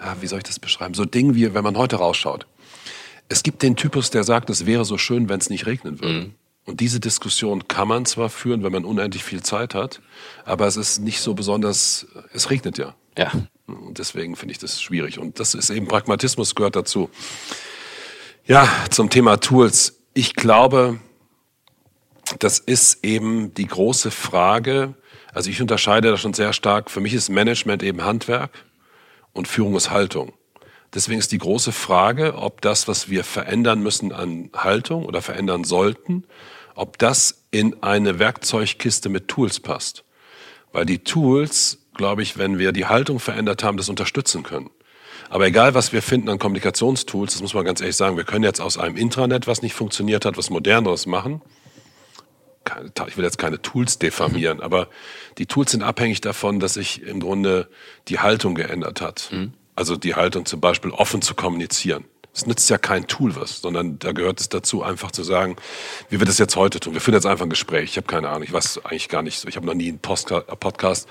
ja, 0.00 0.16
wie 0.20 0.26
soll 0.26 0.38
ich 0.38 0.44
das 0.44 0.58
beschreiben? 0.58 0.94
So 0.94 1.04
Ding 1.04 1.34
wie, 1.34 1.54
wenn 1.54 1.64
man 1.64 1.76
heute 1.76 1.96
rausschaut. 1.96 2.46
Es 3.28 3.42
gibt 3.42 3.62
den 3.62 3.76
Typus, 3.76 4.10
der 4.10 4.24
sagt, 4.24 4.50
es 4.50 4.66
wäre 4.66 4.84
so 4.84 4.98
schön, 4.98 5.28
wenn 5.28 5.40
es 5.40 5.50
nicht 5.50 5.66
regnen 5.66 6.00
würde. 6.00 6.14
Mhm. 6.14 6.34
Und 6.66 6.80
diese 6.80 6.98
Diskussion 6.98 7.68
kann 7.68 7.88
man 7.88 8.06
zwar 8.06 8.30
führen, 8.30 8.62
wenn 8.62 8.72
man 8.72 8.84
unendlich 8.84 9.22
viel 9.22 9.42
Zeit 9.42 9.74
hat, 9.74 10.00
aber 10.46 10.66
es 10.66 10.76
ist 10.76 10.98
nicht 10.98 11.20
so 11.20 11.34
besonders, 11.34 12.06
es 12.32 12.48
regnet 12.48 12.78
ja. 12.78 12.94
Ja. 13.18 13.30
Und 13.66 13.98
deswegen 13.98 14.34
finde 14.34 14.52
ich 14.52 14.58
das 14.58 14.80
schwierig. 14.80 15.18
Und 15.18 15.40
das 15.40 15.54
ist 15.54 15.70
eben 15.70 15.88
Pragmatismus 15.88 16.54
gehört 16.54 16.76
dazu. 16.76 17.10
Ja, 18.46 18.68
zum 18.90 19.10
Thema 19.10 19.38
Tools. 19.38 20.00
Ich 20.14 20.34
glaube, 20.34 21.00
das 22.38 22.58
ist 22.58 23.04
eben 23.04 23.54
die 23.54 23.66
große 23.66 24.10
Frage. 24.10 24.94
Also 25.32 25.50
ich 25.50 25.60
unterscheide 25.60 26.10
da 26.10 26.16
schon 26.16 26.34
sehr 26.34 26.52
stark. 26.52 26.90
Für 26.90 27.00
mich 27.00 27.14
ist 27.14 27.28
Management 27.28 27.82
eben 27.82 28.04
Handwerk 28.04 28.50
und 29.32 29.48
Führung 29.48 29.76
ist 29.76 29.90
Haltung. 29.90 30.32
Deswegen 30.94 31.18
ist 31.18 31.32
die 31.32 31.38
große 31.38 31.72
Frage, 31.72 32.36
ob 32.36 32.60
das, 32.60 32.86
was 32.86 33.08
wir 33.10 33.24
verändern 33.24 33.82
müssen 33.82 34.12
an 34.12 34.50
Haltung 34.54 35.04
oder 35.06 35.22
verändern 35.22 35.64
sollten, 35.64 36.24
ob 36.76 36.98
das 36.98 37.44
in 37.50 37.82
eine 37.82 38.18
Werkzeugkiste 38.20 39.08
mit 39.08 39.26
Tools 39.26 39.58
passt. 39.58 40.04
Weil 40.72 40.86
die 40.86 40.98
Tools, 40.98 41.78
glaube 41.94 42.22
ich, 42.22 42.38
wenn 42.38 42.58
wir 42.58 42.72
die 42.72 42.86
Haltung 42.86 43.18
verändert 43.18 43.64
haben, 43.64 43.76
das 43.76 43.88
unterstützen 43.88 44.44
können. 44.44 44.70
Aber 45.30 45.46
egal, 45.46 45.74
was 45.74 45.92
wir 45.92 46.02
finden 46.02 46.28
an 46.28 46.38
Kommunikationstools, 46.38 47.32
das 47.32 47.42
muss 47.42 47.54
man 47.54 47.64
ganz 47.64 47.80
ehrlich 47.80 47.96
sagen, 47.96 48.16
wir 48.16 48.24
können 48.24 48.44
jetzt 48.44 48.60
aus 48.60 48.78
einem 48.78 48.96
Intranet, 48.96 49.48
was 49.48 49.62
nicht 49.62 49.74
funktioniert 49.74 50.24
hat, 50.24 50.36
was 50.36 50.50
moderneres 50.50 51.06
machen. 51.06 51.42
Ich 53.06 53.16
will 53.16 53.24
jetzt 53.24 53.38
keine 53.38 53.60
Tools 53.60 53.98
diffamieren, 53.98 54.60
aber 54.60 54.88
die 55.38 55.46
Tools 55.46 55.72
sind 55.72 55.82
abhängig 55.82 56.20
davon, 56.20 56.60
dass 56.60 56.74
sich 56.74 57.02
im 57.02 57.20
Grunde 57.20 57.68
die 58.08 58.20
Haltung 58.20 58.54
geändert 58.54 59.00
hat. 59.00 59.28
Mhm. 59.32 59.52
Also 59.76 59.96
die 59.96 60.14
Haltung 60.14 60.46
zum 60.46 60.60
Beispiel 60.60 60.90
offen 60.90 61.20
zu 61.20 61.34
kommunizieren. 61.34 62.04
Es 62.32 62.46
nützt 62.46 62.68
ja 62.68 62.78
kein 62.78 63.06
Tool 63.06 63.36
was, 63.36 63.60
sondern 63.60 64.00
da 64.00 64.10
gehört 64.10 64.40
es 64.40 64.48
dazu, 64.48 64.82
einfach 64.82 65.12
zu 65.12 65.22
sagen, 65.22 65.54
wie 66.08 66.18
wir 66.18 66.26
das 66.26 66.38
jetzt 66.38 66.56
heute 66.56 66.80
tun. 66.80 66.92
Wir 66.92 67.00
führen 67.00 67.14
jetzt 67.14 67.26
einfach 67.26 67.46
ein 67.46 67.50
Gespräch. 67.50 67.90
Ich 67.90 67.96
habe 67.96 68.08
keine 68.08 68.28
Ahnung, 68.28 68.42
ich 68.42 68.52
weiß 68.52 68.84
eigentlich 68.84 69.08
gar 69.08 69.22
nicht 69.22 69.38
so. 69.38 69.46
Ich 69.46 69.54
habe 69.54 69.66
noch 69.66 69.74
nie 69.74 69.88
einen 69.88 70.00
Podcast. 70.00 71.08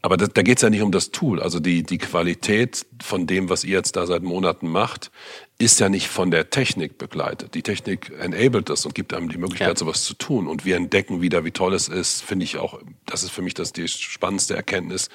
Aber 0.00 0.16
da, 0.16 0.26
da 0.26 0.42
geht 0.42 0.58
es 0.58 0.62
ja 0.62 0.70
nicht 0.70 0.82
um 0.82 0.92
das 0.92 1.10
Tool. 1.10 1.40
Also 1.40 1.60
die, 1.60 1.82
die 1.82 1.98
Qualität 1.98 2.86
von 3.02 3.26
dem, 3.26 3.48
was 3.48 3.64
ihr 3.64 3.76
jetzt 3.76 3.96
da 3.96 4.06
seit 4.06 4.22
Monaten 4.22 4.68
macht, 4.68 5.10
ist 5.58 5.80
ja 5.80 5.88
nicht 5.88 6.08
von 6.08 6.30
der 6.30 6.50
Technik 6.50 6.98
begleitet. 6.98 7.54
Die 7.54 7.62
Technik 7.62 8.12
enabled 8.18 8.68
das 8.68 8.86
und 8.86 8.94
gibt 8.94 9.12
einem 9.12 9.28
die 9.28 9.38
Möglichkeit, 9.38 9.68
ja. 9.68 9.76
sowas 9.76 10.04
zu 10.04 10.14
tun. 10.14 10.46
Und 10.46 10.64
wir 10.64 10.76
entdecken 10.76 11.20
wieder, 11.20 11.44
wie 11.44 11.50
toll 11.50 11.74
es 11.74 11.88
ist, 11.88 12.22
finde 12.22 12.44
ich 12.44 12.58
auch, 12.58 12.80
das 13.06 13.24
ist 13.24 13.30
für 13.30 13.42
mich 13.42 13.54
das 13.54 13.72
die 13.72 13.88
spannendste 13.88 14.54
Erkenntnis, 14.54 15.08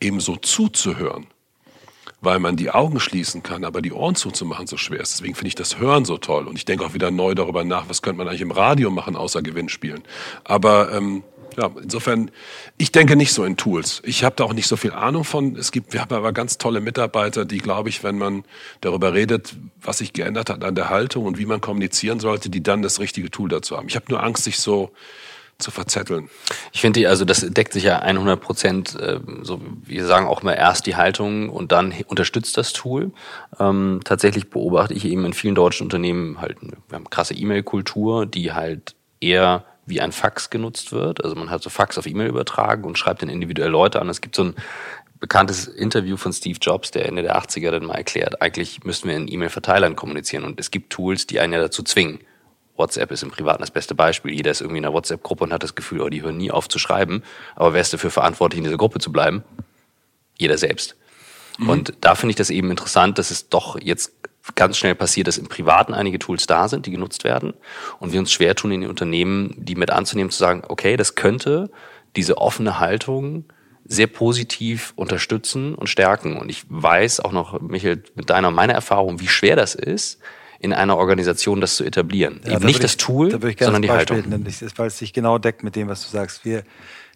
eben 0.00 0.20
so 0.20 0.36
zuzuhören 0.36 1.26
weil 2.20 2.38
man 2.38 2.56
die 2.56 2.70
Augen 2.70 3.00
schließen 3.00 3.42
kann, 3.42 3.64
aber 3.64 3.80
die 3.80 3.92
Ohren 3.92 4.14
zuzumachen 4.14 4.66
so 4.66 4.76
schwer 4.76 5.00
ist. 5.00 5.14
Deswegen 5.14 5.34
finde 5.34 5.48
ich 5.48 5.54
das 5.54 5.78
Hören 5.78 6.04
so 6.04 6.18
toll. 6.18 6.46
Und 6.48 6.56
ich 6.56 6.64
denke 6.64 6.84
auch 6.84 6.92
wieder 6.92 7.10
neu 7.10 7.34
darüber 7.34 7.64
nach, 7.64 7.88
was 7.88 8.02
könnte 8.02 8.18
man 8.18 8.28
eigentlich 8.28 8.42
im 8.42 8.50
Radio 8.50 8.90
machen, 8.90 9.16
außer 9.16 9.42
Gewinnspielen. 9.42 10.02
Aber 10.44 10.92
ähm, 10.92 11.24
ja, 11.56 11.70
insofern, 11.82 12.30
ich 12.78 12.92
denke 12.92 13.16
nicht 13.16 13.32
so 13.32 13.44
in 13.44 13.56
Tools. 13.56 14.02
Ich 14.04 14.24
habe 14.24 14.36
da 14.36 14.44
auch 14.44 14.52
nicht 14.52 14.66
so 14.66 14.76
viel 14.76 14.92
Ahnung 14.92 15.24
von. 15.24 15.56
Es 15.56 15.72
gibt, 15.72 15.92
wir 15.92 16.00
haben 16.00 16.14
aber 16.14 16.32
ganz 16.32 16.58
tolle 16.58 16.80
Mitarbeiter, 16.80 17.44
die, 17.44 17.58
glaube 17.58 17.88
ich, 17.88 18.02
wenn 18.04 18.18
man 18.18 18.44
darüber 18.80 19.14
redet, 19.14 19.54
was 19.80 19.98
sich 19.98 20.12
geändert 20.12 20.50
hat 20.50 20.64
an 20.64 20.74
der 20.74 20.90
Haltung 20.90 21.26
und 21.26 21.38
wie 21.38 21.46
man 21.46 21.60
kommunizieren 21.60 22.20
sollte, 22.20 22.50
die 22.50 22.62
dann 22.62 22.82
das 22.82 23.00
richtige 23.00 23.30
Tool 23.30 23.48
dazu 23.48 23.76
haben. 23.76 23.88
Ich 23.88 23.96
habe 23.96 24.06
nur 24.08 24.22
Angst, 24.22 24.44
sich 24.44 24.58
so 24.58 24.92
zu 25.60 25.70
verzetteln. 25.70 26.28
Ich 26.72 26.80
finde, 26.80 27.08
also 27.08 27.24
das 27.24 27.40
deckt 27.40 27.72
sich 27.72 27.84
ja 27.84 27.98
100 27.98 28.40
Prozent. 28.40 28.98
Äh, 28.98 29.20
so, 29.42 29.60
wir 29.84 30.06
sagen 30.06 30.26
auch 30.26 30.42
mal 30.42 30.54
erst 30.54 30.86
die 30.86 30.96
Haltung 30.96 31.50
und 31.50 31.72
dann 31.72 31.94
unterstützt 32.06 32.56
das 32.56 32.72
Tool. 32.72 33.12
Ähm, 33.58 34.00
tatsächlich 34.04 34.50
beobachte 34.50 34.94
ich 34.94 35.04
eben 35.04 35.24
in 35.24 35.32
vielen 35.32 35.54
deutschen 35.54 35.84
Unternehmen 35.84 36.40
halt, 36.40 36.56
wir 36.62 36.96
haben 36.96 37.08
krasse 37.08 37.34
E-Mail-Kultur, 37.34 38.26
die 38.26 38.52
halt 38.52 38.94
eher 39.20 39.64
wie 39.90 40.00
ein 40.00 40.12
Fax 40.12 40.48
genutzt 40.48 40.92
wird. 40.92 41.22
Also 41.22 41.36
man 41.36 41.50
hat 41.50 41.62
so 41.62 41.68
Fax 41.68 41.98
auf 41.98 42.06
E-Mail 42.06 42.28
übertragen 42.28 42.84
und 42.84 42.96
schreibt 42.96 43.22
dann 43.22 43.28
individuell 43.28 43.70
Leute 43.70 44.00
an. 44.00 44.08
Es 44.08 44.20
gibt 44.20 44.36
so 44.36 44.44
ein 44.44 44.54
bekanntes 45.20 45.68
Interview 45.68 46.16
von 46.16 46.32
Steve 46.32 46.58
Jobs, 46.60 46.90
der 46.90 47.06
Ende 47.06 47.22
der 47.22 47.38
80er 47.38 47.70
dann 47.70 47.84
mal 47.84 47.96
erklärt, 47.96 48.40
eigentlich 48.40 48.84
müssten 48.84 49.08
wir 49.08 49.16
in 49.16 49.30
E-Mail-Verteilern 49.30 49.94
kommunizieren 49.94 50.44
und 50.44 50.58
es 50.58 50.70
gibt 50.70 50.90
Tools, 50.90 51.26
die 51.26 51.40
einen 51.40 51.52
ja 51.52 51.60
dazu 51.60 51.82
zwingen. 51.82 52.20
WhatsApp 52.76 53.10
ist 53.12 53.22
im 53.22 53.30
Privaten 53.30 53.60
das 53.60 53.70
beste 53.70 53.94
Beispiel. 53.94 54.32
Jeder 54.32 54.50
ist 54.50 54.62
irgendwie 54.62 54.78
in 54.78 54.86
einer 54.86 54.94
WhatsApp-Gruppe 54.94 55.44
und 55.44 55.52
hat 55.52 55.62
das 55.62 55.74
Gefühl, 55.74 56.00
oh, 56.00 56.08
die 56.08 56.22
hören 56.22 56.38
nie 56.38 56.50
auf 56.50 56.66
zu 56.66 56.78
schreiben. 56.78 57.22
Aber 57.54 57.74
wer 57.74 57.82
ist 57.82 57.92
dafür 57.92 58.10
verantwortlich, 58.10 58.56
in 58.56 58.64
dieser 58.64 58.78
Gruppe 58.78 59.00
zu 59.00 59.12
bleiben? 59.12 59.44
Jeder 60.38 60.56
selbst. 60.56 60.96
Mhm. 61.58 61.68
Und 61.68 61.92
da 62.00 62.14
finde 62.14 62.30
ich 62.30 62.36
das 62.36 62.48
eben 62.48 62.70
interessant, 62.70 63.18
dass 63.18 63.30
es 63.30 63.50
doch 63.50 63.78
jetzt 63.78 64.12
ganz 64.54 64.76
schnell 64.76 64.94
passiert, 64.94 65.26
dass 65.26 65.38
im 65.38 65.48
Privaten 65.48 65.94
einige 65.94 66.18
Tools 66.18 66.46
da 66.46 66.68
sind, 66.68 66.86
die 66.86 66.90
genutzt 66.90 67.24
werden. 67.24 67.54
Und 67.98 68.12
wir 68.12 68.20
uns 68.20 68.32
schwer 68.32 68.54
tun, 68.54 68.72
in 68.72 68.82
den 68.82 68.90
Unternehmen 68.90 69.54
die 69.56 69.74
mit 69.74 69.90
anzunehmen, 69.90 70.30
zu 70.30 70.38
sagen, 70.38 70.62
okay, 70.68 70.96
das 70.96 71.14
könnte 71.14 71.70
diese 72.16 72.38
offene 72.38 72.80
Haltung 72.80 73.44
sehr 73.84 74.06
positiv 74.06 74.92
unterstützen 74.96 75.74
und 75.74 75.88
stärken. 75.88 76.36
Und 76.36 76.48
ich 76.48 76.64
weiß 76.68 77.20
auch 77.20 77.32
noch, 77.32 77.60
Michael, 77.60 78.02
mit 78.14 78.30
deiner 78.30 78.48
und 78.48 78.54
meiner 78.54 78.72
Erfahrung, 78.72 79.20
wie 79.20 79.28
schwer 79.28 79.56
das 79.56 79.74
ist, 79.74 80.20
in 80.60 80.72
einer 80.72 80.96
Organisation 80.96 81.60
das 81.60 81.76
zu 81.76 81.84
etablieren. 81.84 82.40
Ja, 82.44 82.52
Eben 82.52 82.66
nicht 82.66 82.76
ich, 82.76 82.82
das 82.82 82.96
Tool, 82.98 83.30
sondern 83.30 83.82
die 83.82 83.88
Beispiel 83.88 84.16
Haltung. 84.16 84.30
Nennen, 84.30 84.46
weil 84.76 84.86
es 84.86 84.98
sich 84.98 85.12
genau 85.12 85.38
deckt 85.38 85.64
mit 85.64 85.74
dem, 85.74 85.88
was 85.88 86.02
du 86.02 86.08
sagst. 86.08 86.44
Wir, 86.44 86.62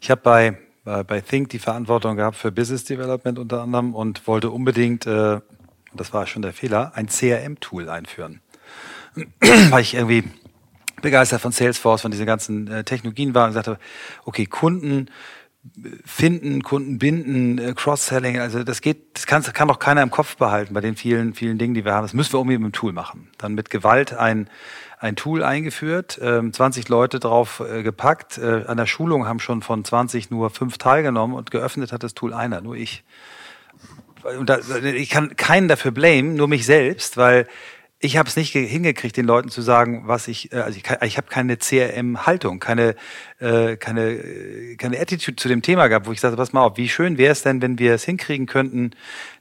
ich 0.01 0.11
habe 0.11 0.22
bei, 0.22 0.59
bei 0.85 1.20
Think 1.20 1.51
die 1.51 1.59
Verantwortung 1.59 2.16
gehabt 2.16 2.37
für 2.37 2.51
Business 2.51 2.85
Development 2.85 3.39
unter 3.39 3.62
anderem 3.62 3.95
und 3.95 4.26
wollte 4.26 4.51
unbedingt, 4.51 5.07
äh, 5.07 5.41
das 5.95 6.12
war 6.12 6.26
schon 6.26 6.42
der 6.42 6.53
Fehler, 6.53 6.92
ein 6.95 7.09
CRM-Tool 7.09 7.88
einführen. 7.88 8.40
weil 9.70 9.82
ich 9.82 9.95
irgendwie 9.95 10.24
begeistert 11.03 11.40
von 11.40 11.53
Salesforce, 11.53 12.03
von 12.03 12.11
diesen 12.11 12.26
ganzen 12.26 12.68
äh, 12.68 12.84
Technologien 12.84 13.34
war 13.34 13.47
und 13.47 13.53
sagte, 13.53 13.78
okay, 14.24 14.47
Kunden 14.47 15.11
finden, 16.05 16.62
Kunden 16.62 16.99
binden, 16.99 17.59
äh, 17.59 17.72
Cross-Selling, 17.74 18.38
also 18.38 18.64
das 18.64 18.80
geht, 18.80 19.14
das 19.14 19.26
kann, 19.26 19.42
kann 19.42 19.68
doch 19.68 19.78
keiner 19.78 20.03
im 20.03 20.11
Kopf 20.11 20.36
behalten 20.36 20.74
bei 20.74 20.80
den 20.80 20.97
vielen, 20.97 21.34
vielen 21.34 21.59
Dingen, 21.59 21.74
die 21.74 21.84
wir 21.84 21.95
haben. 21.95 22.05
Das 22.05 22.14
müssen 22.14 22.32
wir 22.32 22.40
irgendwie 22.40 22.59
mit 22.59 22.72
dem 22.72 22.72
Tool 22.72 22.92
machen. 22.92 23.30
Dann 23.38 23.55
mit 23.55 23.70
Gewalt 23.70 24.12
ein, 24.12 24.49
ein 24.99 25.16
Tool 25.16 25.42
eingeführt, 25.42 26.18
äh, 26.18 26.51
20 26.51 26.88
Leute 26.88 27.18
drauf 27.18 27.61
äh, 27.61 27.82
gepackt. 27.82 28.38
Äh, 28.38 28.64
an 28.66 28.76
der 28.76 28.86
Schulung 28.86 29.26
haben 29.26 29.40
schon 29.40 29.62
von 29.62 29.84
20 29.84 30.30
nur 30.30 30.51
fünf 30.51 30.78
teilgenommen 30.78 31.36
und 31.36 31.51
geöffnet 31.51 31.92
hat 31.92 32.03
das 32.03 32.14
Tool 32.14 32.34
einer, 32.34 32.61
nur 32.61 32.76
ich. 32.76 33.05
Ich 34.96 35.10
kann 35.10 35.36
keinen 35.36 35.68
dafür 35.68 35.90
blamen, 35.90 36.34
nur 36.34 36.48
mich 36.48 36.66
selbst, 36.66 37.16
weil 37.16 37.46
ich 38.04 38.18
habe 38.18 38.28
es 38.28 38.36
nicht 38.36 38.52
hingekriegt, 38.52 39.16
den 39.16 39.24
Leuten 39.24 39.48
zu 39.48 39.62
sagen, 39.62 40.02
was 40.06 40.28
ich, 40.28 40.52
äh, 40.52 40.56
also 40.56 40.78
ich, 40.78 40.84
ich 41.02 41.16
habe 41.16 41.28
keine 41.28 41.56
CRM-Haltung, 41.56 42.60
keine, 42.60 42.96
äh, 43.38 43.76
keine, 43.76 44.10
äh, 44.10 44.76
keine 44.76 45.00
Attitude 45.00 45.36
zu 45.36 45.48
dem 45.48 45.62
Thema 45.62 45.88
gehabt, 45.88 46.06
wo 46.06 46.12
ich 46.12 46.20
sagte, 46.20 46.36
pass 46.36 46.52
mal 46.52 46.62
auf, 46.62 46.76
wie 46.76 46.88
schön 46.88 47.16
wäre 47.16 47.32
es 47.32 47.42
denn, 47.42 47.62
wenn 47.62 47.78
wir 47.78 47.94
es 47.94 48.04
hinkriegen 48.04 48.46
könnten, 48.46 48.90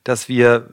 dass 0.04 0.30
wir 0.30 0.70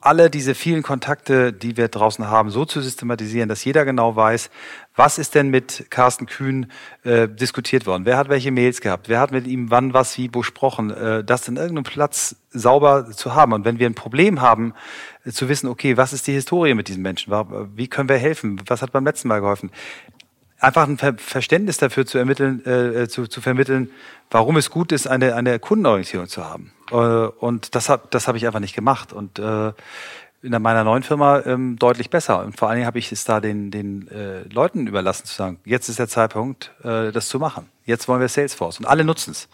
alle 0.00 0.30
diese 0.30 0.54
vielen 0.54 0.82
Kontakte, 0.82 1.52
die 1.52 1.76
wir 1.76 1.88
draußen 1.88 2.26
haben, 2.28 2.50
so 2.50 2.64
zu 2.64 2.80
systematisieren, 2.80 3.48
dass 3.48 3.64
jeder 3.64 3.84
genau 3.84 4.14
weiß, 4.14 4.50
was 4.94 5.18
ist 5.18 5.34
denn 5.34 5.48
mit 5.48 5.86
Carsten 5.90 6.26
Kühn 6.26 6.70
äh, 7.02 7.28
diskutiert 7.28 7.86
worden? 7.86 8.04
Wer 8.04 8.16
hat 8.16 8.28
welche 8.28 8.50
Mails 8.50 8.80
gehabt? 8.80 9.08
Wer 9.08 9.20
hat 9.20 9.32
mit 9.32 9.46
ihm 9.46 9.70
wann 9.70 9.94
was 9.94 10.16
wie 10.16 10.28
besprochen? 10.28 10.90
Äh, 10.90 11.24
das 11.24 11.48
in 11.48 11.56
irgendeinem 11.56 11.84
Platz 11.84 12.36
sauber 12.50 13.10
zu 13.10 13.34
haben. 13.34 13.52
Und 13.52 13.64
wenn 13.64 13.78
wir 13.78 13.86
ein 13.86 13.94
Problem 13.94 14.40
haben, 14.40 14.74
äh, 15.24 15.32
zu 15.32 15.48
wissen, 15.48 15.68
okay, 15.68 15.96
was 15.96 16.12
ist 16.12 16.26
die 16.26 16.32
Historie 16.32 16.74
mit 16.74 16.88
diesem 16.88 17.02
Menschen? 17.02 17.32
Wie 17.74 17.88
können 17.88 18.08
wir 18.08 18.18
helfen? 18.18 18.60
Was 18.66 18.82
hat 18.82 18.92
beim 18.92 19.04
letzten 19.04 19.28
Mal 19.28 19.40
geholfen? 19.40 19.70
Einfach 20.58 20.88
ein 20.88 20.98
Ver 20.98 21.14
Verständnis 21.18 21.76
dafür 21.78 22.06
zu 22.06 22.18
ermitteln, 22.18 22.64
äh, 22.64 23.02
äh, 23.02 23.08
zu, 23.08 23.26
zu 23.26 23.40
vermitteln, 23.40 23.90
warum 24.30 24.56
es 24.56 24.70
gut 24.70 24.92
ist, 24.92 25.06
eine, 25.06 25.34
eine 25.34 25.58
Kundenorientierung 25.58 26.28
zu 26.28 26.44
haben. 26.44 26.72
Äh, 26.90 26.94
und 26.94 27.74
das 27.74 27.88
habe 27.88 28.08
das 28.10 28.28
hab 28.28 28.36
ich 28.36 28.46
einfach 28.46 28.60
nicht 28.60 28.74
gemacht. 28.74 29.12
Und 29.12 29.38
äh, 29.38 29.72
in 30.42 30.62
meiner 30.62 30.84
neuen 30.84 31.02
Firma 31.02 31.40
ähm, 31.44 31.76
deutlich 31.78 32.10
besser. 32.10 32.44
Und 32.44 32.56
vor 32.56 32.68
allen 32.68 32.76
Dingen 32.76 32.86
habe 32.86 32.98
ich 32.98 33.10
es 33.10 33.24
da 33.24 33.40
den, 33.40 33.70
den 33.70 34.08
äh, 34.08 34.42
Leuten 34.42 34.86
überlassen 34.86 35.26
zu 35.26 35.34
sagen, 35.34 35.58
jetzt 35.64 35.88
ist 35.88 35.98
der 35.98 36.08
Zeitpunkt, 36.08 36.72
äh, 36.84 37.10
das 37.10 37.28
zu 37.28 37.38
machen. 37.38 37.68
Jetzt 37.84 38.06
wollen 38.06 38.20
wir 38.20 38.28
Salesforce. 38.28 38.78
Und 38.78 38.86
alle 38.86 39.04
nutzen 39.04 39.32
es. 39.32 39.48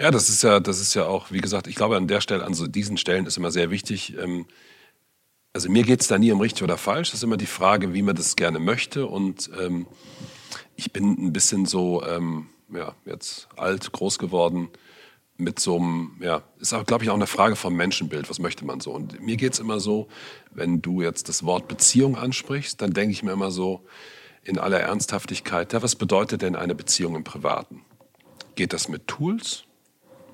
Ja, 0.00 0.10
das 0.10 0.28
ist 0.28 0.42
ja, 0.42 0.60
das 0.60 0.80
ist 0.80 0.94
ja 0.94 1.04
auch, 1.04 1.30
wie 1.30 1.40
gesagt, 1.40 1.66
ich 1.66 1.74
glaube 1.74 1.96
an 1.96 2.08
der 2.08 2.20
Stelle, 2.20 2.44
an 2.44 2.54
so 2.54 2.66
diesen 2.66 2.96
Stellen 2.96 3.26
ist 3.26 3.36
immer 3.36 3.50
sehr 3.50 3.70
wichtig. 3.70 4.16
Ähm, 4.18 4.46
also 5.52 5.70
mir 5.70 5.82
geht 5.82 6.00
es 6.00 6.08
da 6.08 6.18
nie 6.18 6.32
um 6.32 6.40
richtig 6.40 6.62
oder 6.62 6.76
falsch. 6.76 7.10
Das 7.10 7.20
ist 7.20 7.24
immer 7.24 7.36
die 7.36 7.46
Frage, 7.46 7.94
wie 7.94 8.02
man 8.02 8.16
das 8.16 8.36
gerne 8.36 8.58
möchte. 8.58 9.06
Und 9.06 9.50
ähm, 9.60 9.86
ich 10.76 10.92
bin 10.92 11.12
ein 11.12 11.32
bisschen 11.32 11.66
so, 11.66 12.04
ähm, 12.04 12.48
ja, 12.72 12.94
jetzt 13.04 13.48
alt, 13.56 13.92
groß 13.92 14.18
geworden 14.18 14.68
mit 15.36 15.60
so 15.60 15.76
einem, 15.76 16.16
ja, 16.20 16.42
ist 16.58 16.74
auch, 16.74 16.84
glaube 16.84 17.04
ich, 17.04 17.10
auch 17.10 17.14
eine 17.14 17.28
Frage 17.28 17.56
vom 17.56 17.74
Menschenbild. 17.74 18.28
Was 18.28 18.40
möchte 18.40 18.64
man 18.64 18.80
so? 18.80 18.92
Und 18.92 19.20
mir 19.20 19.36
geht 19.36 19.54
es 19.54 19.60
immer 19.60 19.78
so, 19.78 20.08
wenn 20.50 20.82
du 20.82 21.00
jetzt 21.00 21.28
das 21.28 21.44
Wort 21.44 21.68
Beziehung 21.68 22.16
ansprichst, 22.16 22.82
dann 22.82 22.92
denke 22.92 23.12
ich 23.12 23.22
mir 23.22 23.32
immer 23.32 23.52
so 23.52 23.86
in 24.42 24.58
aller 24.58 24.80
Ernsthaftigkeit, 24.80 25.72
ja, 25.72 25.82
was 25.82 25.94
bedeutet 25.94 26.42
denn 26.42 26.56
eine 26.56 26.74
Beziehung 26.74 27.14
im 27.14 27.24
Privaten? 27.24 27.84
Geht 28.54 28.72
das 28.72 28.88
mit 28.88 29.06
Tools 29.06 29.64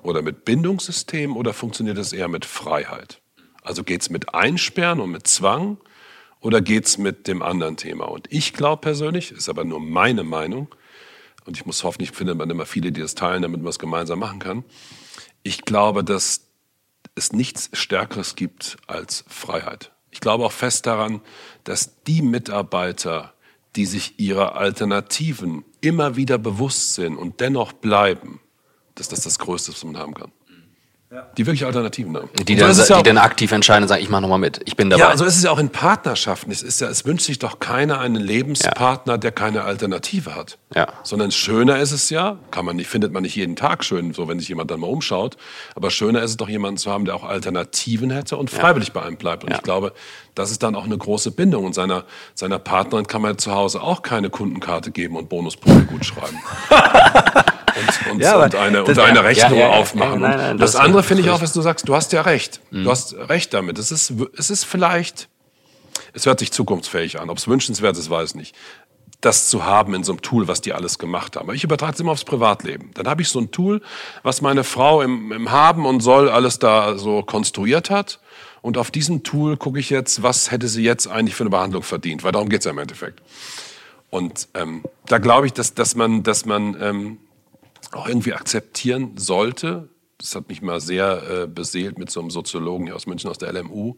oder 0.01 0.21
mit 0.21 0.45
Bindungssystemen 0.45 1.35
oder 1.35 1.53
funktioniert 1.53 1.97
das 1.97 2.13
eher 2.13 2.27
mit 2.27 2.45
Freiheit? 2.45 3.21
Also 3.65 3.83
geht 3.83 4.01
es 4.01 4.09
mit 4.09 4.33
Einsperren 4.33 4.99
und 4.99 5.11
mit 5.11 5.27
Zwang 5.27 5.77
oder 6.39 6.61
geht's 6.61 6.97
mit 6.97 7.27
dem 7.27 7.41
anderen 7.41 7.77
Thema? 7.77 8.05
Und 8.05 8.31
ich 8.31 8.53
glaube 8.53 8.81
persönlich, 8.81 9.31
ist 9.31 9.49
aber 9.49 9.65
nur 9.65 9.79
meine 9.79 10.23
Meinung, 10.23 10.73
und 11.45 11.57
ich 11.57 11.65
muss 11.65 11.83
hoffentlich 11.83 12.11
findet 12.11 12.37
man 12.37 12.49
immer 12.49 12.65
viele, 12.65 12.91
die 12.91 13.01
das 13.01 13.15
teilen, 13.15 13.43
damit 13.43 13.61
man 13.61 13.69
es 13.69 13.79
gemeinsam 13.79 14.19
machen 14.19 14.39
kann. 14.39 14.63
Ich 15.43 15.61
glaube, 15.61 16.03
dass 16.03 16.47
es 17.13 17.33
nichts 17.33 17.69
Stärkeres 17.73 18.35
gibt 18.35 18.77
als 18.87 19.23
Freiheit. 19.27 19.91
Ich 20.09 20.21
glaube 20.21 20.45
auch 20.45 20.51
fest 20.51 20.87
daran, 20.87 21.21
dass 21.63 22.03
die 22.03 22.21
Mitarbeiter, 22.21 23.33
die 23.75 23.85
sich 23.85 24.19
ihrer 24.19 24.55
Alternativen 24.55 25.63
immer 25.81 26.15
wieder 26.15 26.37
bewusst 26.37 26.95
sind 26.95 27.15
und 27.17 27.41
dennoch 27.41 27.73
bleiben, 27.73 28.39
dass 28.95 29.09
das 29.09 29.21
das 29.21 29.37
Größte 29.39 29.71
ist, 29.71 29.77
was 29.77 29.83
man 29.83 29.97
haben 29.97 30.13
kann. 30.13 30.31
Die 31.37 31.45
wirklich 31.45 31.65
Alternativen 31.65 32.17
haben. 32.17 32.29
Die, 32.47 32.55
dann, 32.55 32.73
so 32.73 32.95
die 32.95 33.03
dann 33.03 33.19
aktiv 33.19 33.51
entscheiden 33.51 33.83
und 33.83 33.89
sagen, 33.89 34.01
ich 34.01 34.09
mache 34.09 34.23
nochmal 34.23 34.39
mit, 34.39 34.61
ich 34.65 34.75
bin 34.75 34.89
dabei. 34.89 35.03
Ja, 35.03 35.17
so 35.17 35.23
ist 35.23 35.37
es 35.37 35.43
ja 35.43 35.51
auch 35.51 35.59
in 35.59 35.69
Partnerschaften. 35.69 36.51
Es, 36.51 36.63
ist 36.63 36.81
ja, 36.81 36.89
es 36.89 37.05
wünscht 37.05 37.25
sich 37.25 37.37
doch 37.37 37.59
keiner 37.59 37.99
einen 37.99 38.21
Lebenspartner, 38.21 39.13
ja. 39.13 39.17
der 39.17 39.31
keine 39.31 39.63
Alternative 39.63 40.35
hat. 40.35 40.57
Ja. 40.73 40.87
Sondern 41.03 41.31
schöner 41.31 41.77
ist 41.77 41.91
es 41.91 42.09
ja, 42.09 42.39
kann 42.49 42.65
man 42.65 42.75
nicht, 42.77 42.87
findet 42.87 43.13
man 43.13 43.21
nicht 43.21 43.35
jeden 43.35 43.55
Tag 43.55 43.83
schön, 43.83 44.13
so 44.13 44.27
wenn 44.27 44.39
sich 44.39 44.49
jemand 44.49 44.71
dann 44.71 44.79
mal 44.79 44.87
umschaut, 44.87 45.37
aber 45.75 45.91
schöner 45.91 46.23
ist 46.23 46.31
es 46.31 46.37
doch, 46.37 46.49
jemanden 46.49 46.77
zu 46.77 46.91
haben, 46.91 47.05
der 47.05 47.15
auch 47.15 47.23
Alternativen 47.23 48.09
hätte 48.09 48.35
und 48.37 48.49
freiwillig 48.49 48.89
ja. 48.89 48.95
bei 48.95 49.03
einem 49.03 49.17
bleibt. 49.17 49.43
Und 49.43 49.53
ich 49.53 49.61
glaube, 49.61 49.93
das 50.33 50.49
ist 50.49 50.63
dann 50.63 50.75
auch 50.75 50.85
eine 50.85 50.97
große 50.97 51.31
Bindung. 51.31 51.65
Und 51.65 51.75
seiner, 51.75 52.05
seiner 52.33 52.57
Partnerin 52.57 53.05
kann 53.05 53.21
man 53.21 53.37
zu 53.37 53.51
Hause 53.53 53.81
auch 53.81 54.01
keine 54.01 54.31
Kundenkarte 54.31 54.89
geben 54.89 55.15
und 55.17 55.29
Bonuspunkte 55.29 55.85
gut 55.85 56.03
schreiben. 56.03 56.41
und, 57.75 58.11
und, 58.11 58.19
ja, 58.21 58.41
und 58.41 58.55
eine, 58.55 58.83
und 58.83 58.99
eine 58.99 59.23
Rechnung 59.23 59.59
ja, 59.59 59.69
ja, 59.71 59.77
aufmachen. 59.77 60.21
Nein, 60.21 60.37
nein, 60.37 60.57
das, 60.57 60.73
das 60.73 60.81
andere 60.81 61.03
finde 61.03 61.23
ich 61.23 61.29
auch, 61.29 61.41
was 61.41 61.53
du 61.53 61.61
sagst, 61.61 61.87
du 61.87 61.95
hast 61.95 62.11
ja 62.13 62.21
recht. 62.21 62.61
Mhm. 62.71 62.83
Du 62.83 62.91
hast 62.91 63.13
recht 63.13 63.53
damit. 63.53 63.77
Es 63.77 63.91
ist, 63.91 64.13
es 64.37 64.49
ist 64.49 64.63
vielleicht, 64.65 65.29
es 66.13 66.25
hört 66.25 66.39
sich 66.39 66.51
zukunftsfähig 66.51 67.19
an. 67.19 67.29
Ob 67.29 67.37
es 67.37 67.47
wünschenswert 67.47 67.97
ist, 67.97 68.09
weiß 68.09 68.31
ich 68.31 68.35
nicht. 68.35 68.55
Das 69.21 69.49
zu 69.49 69.65
haben 69.65 69.93
in 69.95 70.03
so 70.03 70.11
einem 70.11 70.21
Tool, 70.21 70.47
was 70.47 70.61
die 70.61 70.73
alles 70.73 70.99
gemacht 70.99 71.35
haben. 71.35 71.45
Aber 71.45 71.55
ich 71.55 71.63
übertrage 71.63 71.93
es 71.93 71.99
immer 71.99 72.11
aufs 72.11 72.25
Privatleben. 72.25 72.91
Dann 72.93 73.07
habe 73.07 73.21
ich 73.21 73.29
so 73.29 73.39
ein 73.39 73.51
Tool, 73.51 73.81
was 74.23 74.41
meine 74.41 74.63
Frau 74.63 75.01
im, 75.01 75.31
im 75.31 75.51
Haben 75.51 75.85
und 75.85 76.01
Soll 76.01 76.29
alles 76.29 76.59
da 76.59 76.97
so 76.97 77.23
konstruiert 77.23 77.89
hat. 77.89 78.19
Und 78.61 78.77
auf 78.77 78.91
diesem 78.91 79.23
Tool 79.23 79.57
gucke 79.57 79.79
ich 79.79 79.89
jetzt, 79.89 80.23
was 80.23 80.51
hätte 80.51 80.67
sie 80.67 80.83
jetzt 80.83 81.07
eigentlich 81.07 81.35
für 81.35 81.43
eine 81.43 81.51
Behandlung 81.51 81.83
verdient, 81.83 82.23
weil 82.23 82.31
darum 82.31 82.49
geht 82.49 82.59
es 82.59 82.65
ja 82.65 82.71
im 82.71 82.79
Endeffekt. 82.79 83.21
Und 84.09 84.47
ähm, 84.53 84.83
da 85.07 85.17
glaube 85.17 85.45
ich, 85.45 85.53
dass, 85.53 85.73
dass 85.73 85.95
man, 85.95 86.23
dass 86.23 86.45
man 86.45 86.75
ähm, 86.81 87.17
auch 87.93 88.07
irgendwie 88.07 88.33
akzeptieren 88.33 89.17
sollte. 89.17 89.89
Das 90.17 90.35
hat 90.35 90.49
mich 90.49 90.61
mal 90.61 90.79
sehr 90.79 91.43
äh, 91.43 91.47
beseelt 91.47 91.97
mit 91.97 92.09
so 92.09 92.19
einem 92.19 92.31
Soziologen 92.31 92.87
hier 92.87 92.95
aus 92.95 93.05
München, 93.05 93.29
aus 93.29 93.37
der 93.37 93.51
LMU, 93.51 93.95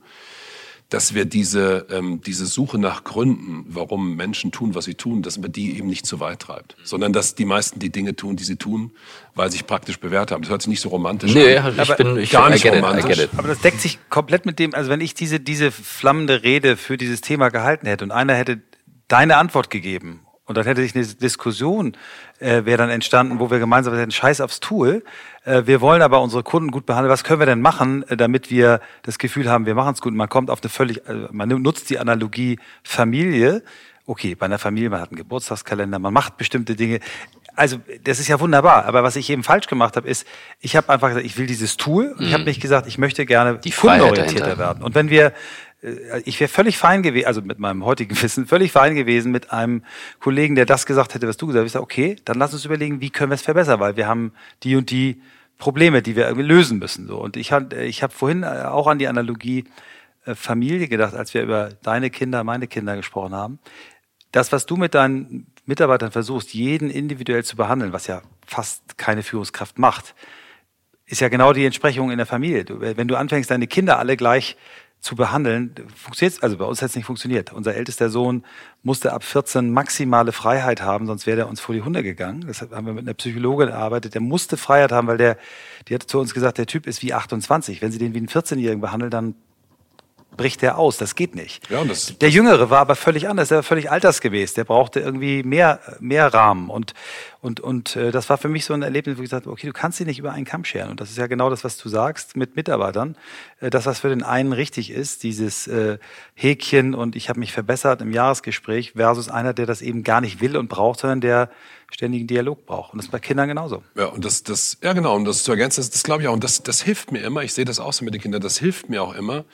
dass 0.89 1.13
wir 1.13 1.25
diese, 1.25 1.85
ähm, 1.91 2.21
diese 2.21 2.45
Suche 2.45 2.77
nach 2.77 3.03
Gründen, 3.03 3.65
warum 3.67 4.15
Menschen 4.15 4.51
tun, 4.51 4.73
was 4.73 4.85
sie 4.85 4.95
tun, 4.95 5.21
dass 5.21 5.37
man 5.37 5.51
die 5.51 5.77
eben 5.77 5.87
nicht 5.87 6.05
zu 6.05 6.19
weit 6.19 6.39
treibt, 6.39 6.77
sondern 6.83 7.11
dass 7.11 7.35
die 7.35 7.45
meisten 7.45 7.79
die 7.79 7.91
Dinge 7.91 8.15
tun, 8.15 8.37
die 8.37 8.45
sie 8.45 8.55
tun, 8.55 8.91
weil 9.35 9.51
sie 9.51 9.57
sich 9.57 9.67
praktisch 9.67 9.99
bewährt 9.99 10.31
haben. 10.31 10.41
Das 10.43 10.49
hört 10.49 10.61
sich 10.61 10.69
nicht 10.69 10.81
so 10.81 10.89
romantisch 10.89 11.33
nee, 11.33 11.57
an. 11.57 11.75
Nee, 11.75 11.81
ich 11.81 11.95
bin 11.95 12.17
ich 12.17 12.31
gar 12.31 12.49
nicht 12.49 12.65
romantisch. 12.65 13.19
It, 13.19 13.29
Aber 13.35 13.49
das 13.49 13.59
deckt 13.59 13.81
sich 13.81 13.99
komplett 14.09 14.45
mit 14.45 14.59
dem, 14.59 14.73
also 14.73 14.89
wenn 14.89 15.01
ich 15.01 15.13
diese, 15.13 15.39
diese 15.39 15.71
flammende 15.71 16.43
Rede 16.43 16.77
für 16.77 16.97
dieses 16.97 17.21
Thema 17.21 17.49
gehalten 17.49 17.85
hätte 17.85 18.05
und 18.05 18.11
einer 18.11 18.33
hätte 18.33 18.61
deine 19.09 19.37
Antwort 19.37 19.69
gegeben 19.69 20.21
und 20.47 20.57
dann 20.57 20.65
hätte 20.65 20.81
sich 20.81 20.95
eine 20.95 21.05
Diskussion 21.05 21.95
äh, 22.39 22.65
wäre 22.65 22.77
dann 22.77 22.89
entstanden, 22.89 23.39
wo 23.39 23.51
wir 23.51 23.59
gemeinsam 23.59 23.93
hätten, 23.95 24.11
scheiß 24.11 24.41
aufs 24.41 24.59
Tool. 24.59 25.03
Äh, 25.43 25.63
wir 25.65 25.81
wollen 25.81 26.01
aber 26.01 26.21
unsere 26.21 26.43
Kunden 26.43 26.71
gut 26.71 26.85
behandeln. 26.85 27.11
Was 27.11 27.23
können 27.23 27.39
wir 27.39 27.45
denn 27.45 27.61
machen, 27.61 28.03
äh, 28.09 28.17
damit 28.17 28.49
wir 28.49 28.79
das 29.03 29.17
Gefühl 29.17 29.49
haben, 29.49 29.65
wir 29.65 29.75
machen 29.75 29.93
es 29.93 30.01
gut? 30.01 30.11
Und 30.11 30.17
man 30.17 30.29
kommt 30.29 30.49
auf 30.49 30.61
eine 30.61 30.69
völlig, 30.69 31.07
äh, 31.07 31.27
man 31.31 31.49
nutzt 31.49 31.89
die 31.89 31.99
Analogie 31.99 32.59
Familie. 32.83 33.63
Okay, 34.05 34.35
bei 34.35 34.45
einer 34.45 34.57
Familie, 34.57 34.89
man 34.89 35.01
hat 35.01 35.09
einen 35.09 35.17
Geburtstagskalender, 35.17 35.99
man 35.99 36.13
macht 36.13 36.37
bestimmte 36.37 36.75
Dinge. 36.75 36.99
Also 37.57 37.77
das 38.03 38.19
ist 38.19 38.27
ja 38.27 38.39
wunderbar. 38.39 38.85
Aber 38.85 39.03
was 39.03 39.15
ich 39.15 39.29
eben 39.29 39.43
falsch 39.43 39.67
gemacht 39.67 39.97
habe, 39.97 40.07
ist, 40.07 40.25
ich 40.61 40.75
habe 40.75 40.89
einfach 40.89 41.09
gesagt, 41.09 41.25
ich 41.25 41.37
will 41.37 41.47
dieses 41.47 41.75
Tool. 41.75 42.15
Mhm. 42.17 42.25
Ich 42.25 42.33
habe 42.33 42.43
nicht 42.43 42.61
gesagt, 42.61 42.87
ich 42.87 42.97
möchte 42.97 43.25
gerne 43.25 43.57
die 43.57 43.71
kundenorientierter 43.71 44.57
werden. 44.57 44.83
Und 44.83 44.95
wenn 44.95 45.09
wir 45.09 45.33
ich 46.25 46.39
wäre 46.39 46.49
völlig 46.49 46.77
fein 46.77 47.03
gewesen, 47.03 47.27
also 47.27 47.41
mit 47.41 47.59
meinem 47.59 47.85
heutigen 47.85 48.15
Wissen, 48.21 48.47
völlig 48.47 48.71
fein 48.71 48.95
gewesen 48.95 49.31
mit 49.31 49.51
einem 49.51 49.83
Kollegen, 50.19 50.55
der 50.55 50.65
das 50.65 50.85
gesagt 50.85 51.13
hätte, 51.13 51.27
was 51.27 51.37
du 51.37 51.47
gesagt 51.47 51.63
hast. 51.63 51.67
Ich 51.67 51.73
sage, 51.73 51.83
okay, 51.83 52.15
dann 52.25 52.37
lass 52.37 52.53
uns 52.53 52.65
überlegen, 52.65 53.01
wie 53.01 53.09
können 53.09 53.31
wir 53.31 53.35
es 53.35 53.43
verbessern, 53.43 53.79
weil 53.79 53.95
wir 53.95 54.07
haben 54.07 54.33
die 54.63 54.75
und 54.75 54.89
die 54.89 55.21
Probleme, 55.57 56.01
die 56.01 56.15
wir 56.15 56.25
irgendwie 56.25 56.47
lösen 56.47 56.79
müssen. 56.79 57.07
So. 57.07 57.17
Und 57.17 57.35
ich, 57.37 57.51
ich 57.51 58.03
habe 58.03 58.13
vorhin 58.13 58.43
äh, 58.43 58.63
auch 58.65 58.87
an 58.87 58.99
die 58.99 59.07
Analogie 59.07 59.65
äh, 60.25 60.35
Familie 60.35 60.87
gedacht, 60.87 61.15
als 61.15 61.33
wir 61.33 61.41
über 61.41 61.69
deine 61.81 62.09
Kinder, 62.09 62.43
meine 62.43 62.67
Kinder 62.67 62.95
gesprochen 62.95 63.33
haben. 63.33 63.59
Das, 64.31 64.51
was 64.51 64.65
du 64.65 64.77
mit 64.77 64.93
deinen 64.93 65.47
Mitarbeitern 65.65 66.11
versuchst, 66.11 66.53
jeden 66.53 66.89
individuell 66.89 67.43
zu 67.43 67.55
behandeln, 67.55 67.93
was 67.93 68.07
ja 68.07 68.21
fast 68.45 68.97
keine 68.97 69.23
Führungskraft 69.23 69.79
macht, 69.79 70.15
ist 71.05 71.21
ja 71.21 71.29
genau 71.29 71.53
die 71.53 71.65
Entsprechung 71.65 72.11
in 72.11 72.17
der 72.17 72.25
Familie. 72.25 72.65
Du, 72.65 72.81
wenn 72.81 73.07
du 73.07 73.15
anfängst, 73.15 73.49
deine 73.49 73.67
Kinder 73.67 73.97
alle 73.97 74.17
gleich 74.17 74.57
zu 74.99 75.15
behandeln, 75.15 75.73
funktioniert 75.95 76.43
also 76.43 76.57
bei 76.57 76.65
uns 76.65 76.81
hat 76.81 76.89
es 76.89 76.95
nicht 76.95 77.05
funktioniert. 77.05 77.53
Unser 77.53 77.75
ältester 77.75 78.09
Sohn 78.09 78.43
musste 78.83 79.13
ab 79.13 79.23
14 79.23 79.71
maximale 79.71 80.31
Freiheit 80.31 80.81
haben, 80.81 81.05
sonst 81.05 81.27
wäre 81.27 81.41
er 81.41 81.49
uns 81.49 81.59
vor 81.59 81.75
die 81.75 81.83
Hunde 81.83 82.03
gegangen. 82.03 82.45
Das 82.47 82.61
haben 82.61 82.85
wir 82.85 82.93
mit 82.93 83.05
einer 83.05 83.13
Psychologin 83.13 83.69
erarbeitet. 83.69 84.15
Der 84.15 84.21
musste 84.21 84.57
Freiheit 84.57 84.91
haben, 84.91 85.07
weil 85.07 85.17
der, 85.17 85.37
die 85.87 85.93
hat 85.93 86.03
zu 86.03 86.19
uns 86.19 86.33
gesagt, 86.33 86.57
der 86.57 86.65
Typ 86.65 86.87
ist 86.87 87.03
wie 87.03 87.13
28. 87.13 87.81
Wenn 87.81 87.91
Sie 87.91 87.99
den 87.99 88.13
wie 88.13 88.17
einen 88.17 88.27
14-Jährigen 88.27 88.81
behandeln, 88.81 89.11
dann 89.11 89.35
bricht 90.37 90.61
der 90.61 90.77
aus. 90.77 90.97
Das 90.97 91.15
geht 91.15 91.35
nicht. 91.35 91.69
Ja, 91.69 91.83
das, 91.83 92.17
der 92.17 92.29
Jüngere 92.29 92.69
war 92.69 92.79
aber 92.79 92.95
völlig 92.95 93.27
anders. 93.27 93.49
Der 93.49 93.57
war 93.57 93.63
völlig 93.63 93.91
altersgemäß. 93.91 94.53
Der 94.53 94.63
brauchte 94.63 94.99
irgendwie 94.99 95.43
mehr, 95.43 95.79
mehr 95.99 96.33
Rahmen. 96.33 96.69
Und, 96.69 96.93
und, 97.41 97.59
und 97.59 97.95
äh, 97.95 98.11
das 98.11 98.29
war 98.29 98.37
für 98.37 98.47
mich 98.47 98.65
so 98.65 98.73
ein 98.73 98.81
Erlebnis, 98.81 99.17
wo 99.17 99.21
ich 99.21 99.29
gesagt 99.29 99.45
habe, 99.45 99.53
okay, 99.53 99.67
du 99.67 99.73
kannst 99.73 99.97
sie 99.97 100.05
nicht 100.05 100.19
über 100.19 100.31
einen 100.31 100.45
Kamm 100.45 100.63
scheren. 100.63 100.91
Und 100.91 101.01
das 101.01 101.09
ist 101.09 101.17
ja 101.17 101.27
genau 101.27 101.49
das, 101.49 101.63
was 101.63 101.77
du 101.77 101.89
sagst 101.89 102.37
mit 102.37 102.55
Mitarbeitern. 102.55 103.17
Äh, 103.59 103.69
das, 103.69 103.85
was 103.85 103.99
für 103.99 104.09
den 104.09 104.23
einen 104.23 104.53
richtig 104.53 104.91
ist, 104.91 105.23
dieses 105.23 105.67
äh, 105.67 105.97
Häkchen 106.35 106.93
und 106.93 107.15
ich 107.15 107.29
habe 107.29 107.39
mich 107.39 107.51
verbessert 107.51 108.01
im 108.01 108.11
Jahresgespräch 108.11 108.93
versus 108.93 109.29
einer, 109.29 109.53
der 109.53 109.65
das 109.65 109.81
eben 109.81 110.03
gar 110.03 110.21
nicht 110.21 110.39
will 110.39 110.55
und 110.55 110.69
braucht, 110.69 110.99
sondern 110.99 111.21
der 111.21 111.49
ständigen 111.91 112.27
Dialog 112.27 112.65
braucht. 112.65 112.93
Und 112.93 112.97
das 112.97 113.05
ist 113.05 113.11
bei 113.11 113.19
Kindern 113.19 113.47
genauso. 113.47 113.83
Ja, 113.95 114.07
und 114.07 114.25
das, 114.25 114.43
das, 114.43 114.77
ja 114.81 114.93
genau, 114.93 115.15
und 115.15 115.25
das 115.25 115.43
zu 115.43 115.51
ergänzen, 115.51 115.79
das, 115.79 115.89
das 115.89 116.03
glaube 116.03 116.21
ich 116.21 116.27
auch. 116.27 116.33
Und 116.33 116.43
das, 116.43 116.63
das 116.63 116.81
hilft 116.81 117.11
mir 117.11 117.19
immer. 117.19 117.43
Ich 117.43 117.53
sehe 117.53 117.65
das 117.65 117.79
auch 117.79 117.93
so 117.93 118.03
mit 118.03 118.13
den 118.13 118.21
Kindern. 118.21 118.41
Das 118.41 118.57
hilft 118.57 118.89
mir 118.89 119.01
auch 119.01 119.15
immer, 119.15 119.45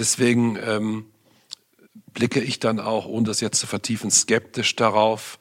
Deswegen 0.00 0.58
ähm, 0.64 1.04
blicke 2.14 2.40
ich 2.40 2.58
dann 2.58 2.80
auch, 2.80 3.04
ohne 3.04 3.26
das 3.26 3.40
jetzt 3.40 3.60
zu 3.60 3.66
vertiefen, 3.66 4.10
skeptisch 4.10 4.74
darauf, 4.74 5.38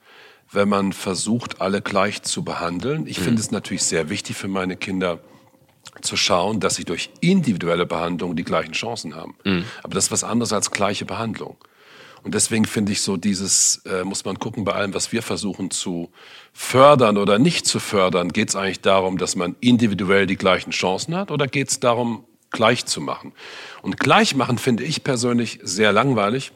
wenn 0.52 0.68
man 0.68 0.92
versucht, 0.94 1.62
alle 1.62 1.82
gleich 1.82 2.24
zu 2.24 2.44
behandeln. 2.44 3.08
Ich 3.08 3.20
mhm. 3.20 3.24
finde 3.24 3.42
es 3.42 3.52
natürlich 3.52 3.84
sehr 3.84 4.10
wichtig 4.10 4.36
für 4.36 4.50
meine 4.50 4.76
Kinder 4.76 5.22
zu 6.02 6.18
schauen, 6.18 6.60
dass 6.60 6.76
sie 6.76 6.84
durch 6.84 7.10
individuelle 7.22 7.86
Behandlung 7.86 8.36
die 8.36 8.44
gleichen 8.44 8.74
Chancen 8.74 9.16
haben. 9.16 9.36
Mhm. 9.46 9.64
Aber 9.82 9.94
das 9.94 10.06
ist 10.06 10.12
was 10.12 10.24
anderes 10.26 10.52
als 10.52 10.72
gleiche 10.72 11.06
Behandlung. 11.06 11.56
Und 12.24 12.36
deswegen 12.36 12.66
finde 12.66 12.92
ich 12.92 13.02
so 13.02 13.16
dieses, 13.16 13.78
äh, 13.86 14.04
muss 14.04 14.26
man 14.26 14.40
gucken, 14.40 14.66
bei 14.66 14.74
allem, 14.74 14.94
was 14.94 15.14
wir 15.14 15.22
versuchen 15.24 15.72
zu 15.72 16.12
fördern 16.52 17.18
oder 17.18 17.40
nicht 17.40 17.66
zu 17.66 17.80
fördern, 17.80 18.34
geht 18.34 18.50
es 18.50 18.58
eigentlich 18.58 18.82
darum, 18.82 19.18
dass 19.18 19.38
man 19.38 19.56
individuell 19.62 20.28
die 20.28 20.36
gleichen 20.36 20.72
Chancen 20.72 21.16
hat 21.16 21.32
oder 21.32 21.48
geht 21.48 21.70
es 21.70 21.80
darum, 21.80 22.26
gleich 22.52 22.86
zu 22.86 23.02
machen. 23.02 23.34
Und 23.82 24.00
gleich 24.00 24.36
machen 24.36 24.58
finde 24.58 24.84
ich 24.84 25.04
persönlich 25.04 25.60
sehr 25.64 25.92
langweilig. 25.92 26.52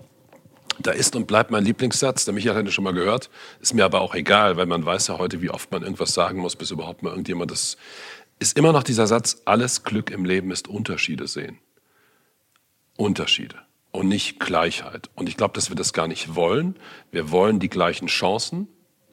Da 0.79 0.91
ist 0.91 1.15
und 1.15 1.27
bleibt 1.27 1.51
mein 1.51 1.63
Lieblingssatz, 1.63 2.25
der 2.25 2.33
Michael 2.33 2.57
hätte 2.57 2.71
schon 2.71 2.83
mal 2.83 2.93
gehört, 2.93 3.29
ist 3.61 3.73
mir 3.73 3.85
aber 3.85 4.01
auch 4.01 4.15
egal, 4.15 4.57
weil 4.57 4.65
man 4.65 4.83
weiß 4.83 5.07
ja 5.07 5.19
heute, 5.19 5.41
wie 5.41 5.51
oft 5.51 5.71
man 5.71 5.83
irgendwas 5.83 6.13
sagen 6.13 6.39
muss, 6.39 6.55
bis 6.55 6.71
überhaupt 6.71 7.03
mal 7.03 7.11
irgendjemand 7.11 7.51
das, 7.51 7.77
ist 8.39 8.57
immer 8.57 8.73
noch 8.73 8.83
dieser 8.83 9.05
Satz, 9.05 9.41
alles 9.45 9.83
Glück 9.83 10.09
im 10.09 10.25
Leben 10.25 10.51
ist 10.51 10.67
Unterschiede 10.67 11.27
sehen. 11.27 11.59
Unterschiede 12.97 13.57
und 13.91 14.07
nicht 14.07 14.39
Gleichheit. 14.39 15.09
Und 15.15 15.29
ich 15.29 15.37
glaube, 15.37 15.53
dass 15.53 15.69
wir 15.69 15.75
das 15.75 15.93
gar 15.93 16.07
nicht 16.07 16.35
wollen. 16.35 16.75
Wir 17.11 17.31
wollen 17.31 17.59
die 17.59 17.69
gleichen 17.69 18.07
Chancen, 18.07 18.67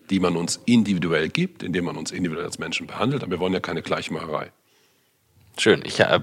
die 0.09 0.19
man 0.19 0.37
uns 0.37 0.61
individuell 0.65 1.29
gibt, 1.29 1.63
indem 1.63 1.85
man 1.85 1.97
uns 1.97 2.11
individuell 2.11 2.47
als 2.47 2.59
Menschen 2.59 2.87
behandelt, 2.87 3.23
aber 3.23 3.33
wir 3.33 3.41
wollen 3.41 3.53
ja 3.53 3.61
keine 3.61 3.83
Gleichmacherei. 3.83 4.51
Schön, 5.61 5.83
ich, 5.85 6.01
äh, 6.01 6.19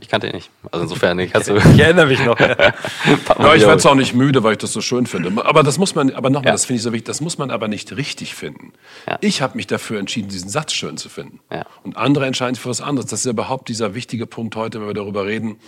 ich, 0.00 0.08
kannte 0.08 0.26
ihn 0.26 0.34
nicht. 0.34 0.50
Also 0.72 0.82
insofern, 0.82 1.16
ich, 1.20 1.32
ich, 1.32 1.48
ich 1.48 1.78
erinnere 1.78 2.06
mich 2.06 2.24
noch. 2.24 2.40
ja, 2.40 3.54
ich 3.54 3.62
werde 3.62 3.76
es 3.76 3.86
auch 3.86 3.94
nicht 3.94 4.14
müde, 4.14 4.42
weil 4.42 4.52
ich 4.52 4.58
das 4.58 4.72
so 4.72 4.80
schön 4.80 5.06
finde. 5.06 5.44
Aber 5.44 5.62
das 5.62 5.78
muss 5.78 5.94
man, 5.94 6.10
aber 6.12 6.28
nochmal, 6.28 6.48
ja. 6.48 6.52
das 6.52 6.64
finde 6.64 6.78
ich 6.78 6.82
so 6.82 6.92
wichtig, 6.92 7.06
das 7.06 7.20
muss 7.20 7.38
man 7.38 7.52
aber 7.52 7.68
nicht 7.68 7.96
richtig 7.96 8.34
finden. 8.34 8.72
Ja. 9.06 9.18
Ich 9.20 9.42
habe 9.42 9.56
mich 9.56 9.68
dafür 9.68 10.00
entschieden, 10.00 10.28
diesen 10.28 10.50
Satz 10.50 10.72
schön 10.72 10.96
zu 10.96 11.08
finden. 11.08 11.38
Ja. 11.52 11.66
Und 11.84 11.96
andere 11.96 12.26
entscheiden 12.26 12.56
sich 12.56 12.62
für 12.62 12.68
was 12.68 12.80
anderes. 12.80 13.08
Das 13.08 13.20
ist 13.20 13.26
überhaupt 13.26 13.68
dieser 13.68 13.94
wichtige 13.94 14.26
Punkt 14.26 14.56
heute, 14.56 14.80
wenn 14.80 14.88
wir 14.88 14.94
darüber 14.94 15.24
reden. 15.24 15.60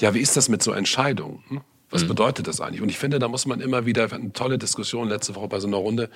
Ja, 0.00 0.14
wie 0.14 0.20
ist 0.20 0.36
das 0.36 0.48
mit 0.48 0.62
so 0.62 0.70
Entscheidungen? 0.70 1.42
Hm? 1.48 1.60
Was 1.90 2.04
mhm. 2.04 2.08
bedeutet 2.08 2.46
das 2.46 2.60
eigentlich? 2.60 2.82
Und 2.82 2.88
ich 2.88 2.98
finde, 2.98 3.18
da 3.18 3.26
muss 3.26 3.46
man 3.46 3.60
immer 3.60 3.84
wieder, 3.84 4.12
eine 4.12 4.32
tolle 4.32 4.58
Diskussion 4.58 5.08
letzte 5.08 5.34
Woche 5.34 5.48
bei 5.48 5.58
so 5.58 5.66
einer 5.66 5.78
Runde, 5.78 6.08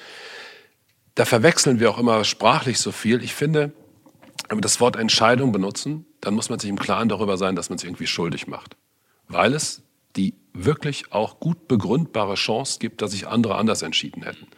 da 1.16 1.24
verwechseln 1.24 1.80
wir 1.80 1.90
auch 1.90 1.98
immer 1.98 2.22
sprachlich 2.22 2.78
so 2.78 2.92
viel. 2.92 3.24
Ich 3.24 3.34
finde, 3.34 3.72
wenn 4.48 4.58
wir 4.58 4.62
das 4.62 4.80
Wort 4.80 4.96
Entscheidung 4.96 5.52
benutzen, 5.52 6.06
dann 6.20 6.34
muss 6.34 6.48
man 6.48 6.58
sich 6.58 6.70
im 6.70 6.78
Klaren 6.78 7.08
darüber 7.08 7.36
sein, 7.36 7.54
dass 7.54 7.68
man 7.68 7.78
sich 7.78 7.88
irgendwie 7.88 8.06
schuldig 8.06 8.46
macht. 8.46 8.76
Weil 9.28 9.54
es 9.54 9.82
die 10.16 10.34
wirklich 10.52 11.12
auch 11.12 11.38
gut 11.38 11.68
begründbare 11.68 12.34
Chance 12.34 12.78
gibt, 12.80 13.02
dass 13.02 13.12
sich 13.12 13.28
andere 13.28 13.56
anders 13.56 13.82
entschieden 13.82 14.22
hätten. 14.22 14.48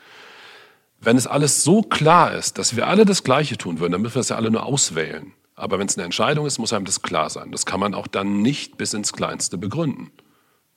Wenn 1.01 1.17
es 1.17 1.27
alles 1.27 1.65
so 1.65 1.83
klar 1.83 2.35
ist, 2.35 2.59
dass 2.59 2.77
wir 2.77 2.87
alle 2.87 3.05
das 3.05 3.25
Gleiche 3.25 3.57
tun 3.57 3.81
würden, 3.81 3.93
dann 3.93 4.03
müssen 4.03 4.15
wir 4.17 4.21
es 4.21 4.29
ja 4.29 4.37
alle 4.37 4.51
nur 4.51 4.65
auswählen. 4.65 5.33
Aber 5.55 5.79
wenn 5.79 5.87
es 5.87 5.97
eine 5.97 6.05
Entscheidung 6.05 6.47
ist, 6.47 6.59
muss 6.59 6.73
einem 6.73 6.85
das 6.85 7.03
klar 7.03 7.29
sein. 7.29 7.53
Das 7.53 7.67
kann 7.67 7.81
man 7.81 7.95
auch 7.95 8.07
dann 8.07 8.43
nicht 8.43 8.79
bis 8.79 8.95
ins 8.95 9.13
Kleinste 9.13 9.59
begründen. 9.59 10.11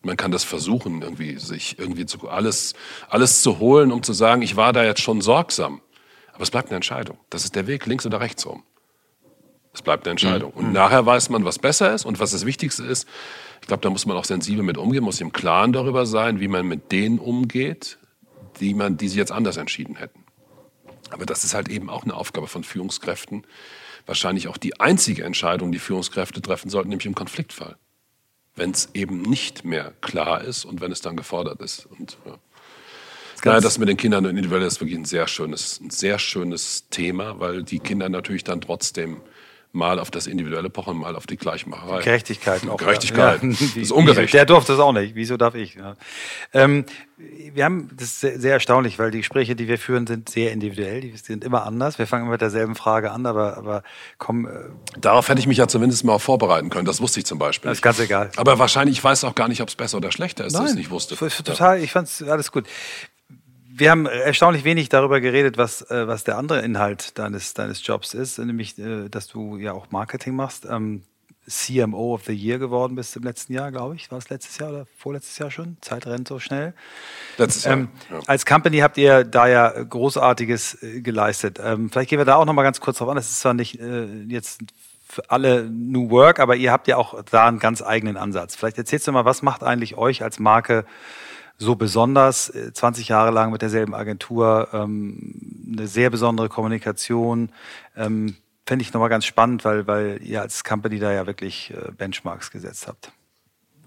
Man 0.01 0.17
kann 0.17 0.31
das 0.31 0.43
versuchen, 0.43 1.01
irgendwie 1.01 1.37
sich 1.37 1.79
irgendwie 1.79 2.05
zu, 2.05 2.27
alles, 2.27 2.73
alles 3.09 3.41
zu 3.41 3.59
holen, 3.59 3.91
um 3.91 4.03
zu 4.03 4.11
sagen, 4.11 4.41
ich 4.41 4.57
war 4.57 4.73
da 4.73 4.83
jetzt 4.83 5.01
schon 5.01 5.21
sorgsam. 5.21 5.81
Aber 6.33 6.43
es 6.43 6.51
bleibt 6.51 6.69
eine 6.69 6.75
Entscheidung. 6.75 7.17
Das 7.29 7.45
ist 7.45 7.55
der 7.55 7.67
Weg, 7.67 7.85
links 7.85 8.05
oder 8.05 8.19
rechts 8.19 8.45
rum. 8.45 8.63
Es 9.73 9.81
bleibt 9.81 10.05
eine 10.05 10.11
Entscheidung. 10.11 10.51
Mhm. 10.53 10.57
Und 10.57 10.73
nachher 10.73 11.05
weiß 11.05 11.29
man, 11.29 11.45
was 11.45 11.59
besser 11.59 11.93
ist 11.93 12.05
und 12.05 12.19
was 12.19 12.31
das 12.31 12.45
Wichtigste 12.45 12.83
ist. 12.83 13.07
Ich 13.61 13.67
glaube, 13.67 13.81
da 13.81 13.89
muss 13.89 14.05
man 14.05 14.15
auch 14.17 14.25
sensibel 14.25 14.63
mit 14.63 14.77
umgehen, 14.77 15.03
muss 15.03 15.21
im 15.21 15.31
Klaren 15.31 15.73
darüber 15.73 16.05
sein, 16.05 16.39
wie 16.39 16.47
man 16.47 16.67
mit 16.67 16.91
denen 16.91 17.17
umgeht, 17.17 17.97
die, 18.59 18.73
man, 18.73 18.97
die 18.97 19.07
sich 19.07 19.17
jetzt 19.17 19.31
anders 19.31 19.57
entschieden 19.57 19.95
hätten. 19.95 20.23
Aber 21.09 21.25
das 21.25 21.43
ist 21.43 21.53
halt 21.53 21.69
eben 21.69 21.89
auch 21.89 22.03
eine 22.03 22.13
Aufgabe 22.13 22.47
von 22.47 22.63
Führungskräften. 22.63 23.45
Wahrscheinlich 24.05 24.47
auch 24.47 24.57
die 24.57 24.79
einzige 24.79 25.23
Entscheidung, 25.23 25.71
die 25.71 25.79
Führungskräfte 25.79 26.41
treffen 26.41 26.69
sollten, 26.69 26.89
nämlich 26.89 27.05
im 27.05 27.15
Konfliktfall. 27.15 27.77
Wenn 28.55 28.71
es 28.71 28.89
eben 28.93 29.21
nicht 29.21 29.63
mehr 29.63 29.93
klar 30.01 30.43
ist 30.43 30.65
und 30.65 30.81
wenn 30.81 30.91
es 30.91 31.01
dann 31.01 31.15
gefordert 31.15 31.61
ist. 31.61 31.85
Und, 31.85 32.17
ja. 32.25 32.37
Naja, 33.45 33.59
das 33.59 33.77
mit 33.77 33.89
den 33.89 33.97
Kindern 33.97 34.25
individuell 34.25 34.63
ist 34.63 34.79
wirklich 34.79 34.97
ein 34.97 35.05
sehr 35.05 35.27
schönes, 35.27 35.79
ein 35.81 35.89
sehr 35.89 36.19
schönes 36.19 36.89
Thema, 36.89 37.39
weil 37.39 37.63
die 37.63 37.79
Kinder 37.79 38.07
natürlich 38.09 38.43
dann 38.43 38.61
trotzdem 38.61 39.21
mal 39.73 39.99
auf 39.99 40.11
das 40.11 40.27
individuelle 40.27 40.69
pochen, 40.69 40.97
mal 40.97 41.15
auf 41.15 41.25
die 41.25 41.35
Gleichmacherei. 41.35 42.01
Gerechtigkeit 42.03 42.67
auch. 42.69 42.77
Gerechtigkeit. 42.77 43.41
Ja. 43.41 43.49
das 43.49 43.75
ist 43.75 43.91
ungerecht. 43.91 44.33
Der 44.33 44.45
durfte 44.45 44.73
das 44.73 44.79
auch 44.79 44.93
nicht. 44.93 45.15
Wieso 45.15 45.35
darf 45.35 45.55
ich? 45.55 45.73
Ja. 45.73 45.95
Ähm, 46.53 46.85
wir 47.17 47.65
haben, 47.65 47.89
das 47.95 48.09
ist 48.09 48.41
sehr, 48.41 48.53
erstaunlich, 48.53 48.99
weil 48.99 49.09
die 49.09 49.17
Gespräche, 49.19 49.55
die 49.55 49.67
wir 49.67 49.79
führen, 49.79 50.05
sind 50.05 50.29
sehr 50.29 50.51
individuell. 50.51 51.01
Die 51.01 51.17
sind 51.17 51.43
immer 51.43 51.65
anders. 51.65 51.97
Wir 51.97 52.05
fangen 52.05 52.23
immer 52.23 52.33
mit 52.33 52.41
derselben 52.41 52.75
Frage 52.75 53.11
an, 53.11 53.25
aber, 53.25 53.57
aber 53.57 53.83
komm. 54.19 54.45
Äh 54.45 54.51
Darauf 54.99 55.27
hätte 55.27 55.39
ich 55.39 55.47
mich 55.47 55.57
ja 55.57 55.67
zumindest 55.67 56.03
mal 56.03 56.19
vorbereiten 56.19 56.69
können. 56.69 56.85
Das 56.85 57.01
wusste 57.01 57.19
ich 57.19 57.25
zum 57.25 57.39
Beispiel. 57.39 57.69
Das 57.69 57.79
ist 57.79 57.81
ganz 57.81 57.99
egal. 57.99 58.29
Aber 58.35 58.59
wahrscheinlich, 58.59 58.97
ich 58.97 59.03
weiß 59.03 59.23
auch 59.23 59.33
gar 59.33 59.47
nicht, 59.47 59.61
ob 59.61 59.69
es 59.69 59.75
besser 59.75 59.97
oder 59.97 60.11
schlechter 60.11 60.45
ist, 60.45 60.53
Nein, 60.53 60.63
dass 60.63 60.71
ich 60.71 60.75
es 60.75 60.77
nicht 60.77 60.91
wusste. 60.91 61.15
Total, 61.15 61.79
ich 61.81 61.91
fand 61.91 62.07
es 62.07 62.21
alles 62.21 62.51
gut 62.51 62.67
wir 63.75 63.89
haben 63.89 64.05
erstaunlich 64.05 64.63
wenig 64.63 64.89
darüber 64.89 65.19
geredet, 65.19 65.57
was, 65.57 65.81
äh, 65.89 66.07
was 66.07 66.23
der 66.23 66.37
andere 66.37 66.61
Inhalt 66.61 67.17
deines, 67.17 67.53
deines 67.53 67.85
Jobs 67.85 68.13
ist, 68.13 68.37
nämlich, 68.37 68.77
äh, 68.77 69.09
dass 69.09 69.27
du 69.27 69.57
ja 69.57 69.73
auch 69.73 69.89
Marketing 69.89 70.35
machst. 70.35 70.65
Ähm, 70.69 71.03
CMO 71.47 72.13
of 72.13 72.23
the 72.25 72.33
Year 72.33 72.57
geworden 72.57 72.95
bist 72.95 73.17
im 73.17 73.23
letzten 73.23 73.51
Jahr, 73.51 73.71
glaube 73.71 73.95
ich. 73.95 74.09
War 74.11 74.17
es 74.17 74.29
letztes 74.29 74.59
Jahr 74.59 74.69
oder 74.69 74.85
vorletztes 74.97 75.37
Jahr 75.39 75.51
schon? 75.51 75.77
Zeit 75.81 76.05
rennt 76.07 76.27
so 76.27 76.39
schnell. 76.39 76.73
Letztes 77.37 77.65
Jahr. 77.65 77.73
Ähm, 77.73 77.89
ja. 78.09 78.19
Als 78.27 78.45
Company 78.45 78.77
habt 78.77 78.97
ihr 78.97 79.23
da 79.25 79.47
ja 79.47 79.69
Großartiges 79.83 80.81
äh, 80.81 81.01
geleistet. 81.01 81.59
Ähm, 81.61 81.89
vielleicht 81.89 82.09
gehen 82.09 82.19
wir 82.19 82.25
da 82.25 82.35
auch 82.35 82.45
noch 82.45 82.53
mal 82.53 82.63
ganz 82.63 82.79
kurz 82.79 82.99
drauf 82.99 83.09
an. 83.09 83.15
Das 83.15 83.29
ist 83.29 83.39
zwar 83.39 83.53
nicht 83.53 83.79
äh, 83.79 84.05
jetzt 84.27 84.61
für 85.05 85.29
alle 85.29 85.69
New 85.69 86.09
Work, 86.11 86.39
aber 86.39 86.55
ihr 86.55 86.71
habt 86.71 86.87
ja 86.87 86.97
auch 86.97 87.21
da 87.23 87.47
einen 87.47 87.59
ganz 87.59 87.81
eigenen 87.81 88.17
Ansatz. 88.17 88.55
Vielleicht 88.55 88.77
erzählst 88.77 89.07
du 89.07 89.11
mal, 89.11 89.25
was 89.25 89.41
macht 89.41 89.63
eigentlich 89.63 89.97
euch 89.97 90.23
als 90.23 90.39
Marke 90.39 90.85
so 91.57 91.75
besonders, 91.75 92.51
20 92.73 93.09
äh, 93.09 93.13
Jahre 93.13 93.31
lang 93.31 93.51
mit 93.51 93.61
derselben 93.61 93.93
Agentur, 93.93 94.69
ähm, 94.73 95.67
eine 95.71 95.87
sehr 95.87 96.09
besondere 96.09 96.49
Kommunikation. 96.49 97.49
Ähm, 97.95 98.35
Fände 98.65 98.83
ich 98.83 98.93
nochmal 98.93 99.09
ganz 99.09 99.25
spannend, 99.25 99.65
weil, 99.65 99.87
weil 99.87 100.21
ihr 100.23 100.41
als 100.41 100.63
Company 100.63 100.97
da 100.97 101.11
ja 101.11 101.27
wirklich 101.27 101.71
äh, 101.71 101.91
Benchmarks 101.91 102.49
gesetzt 102.49 102.87
habt. 102.87 103.11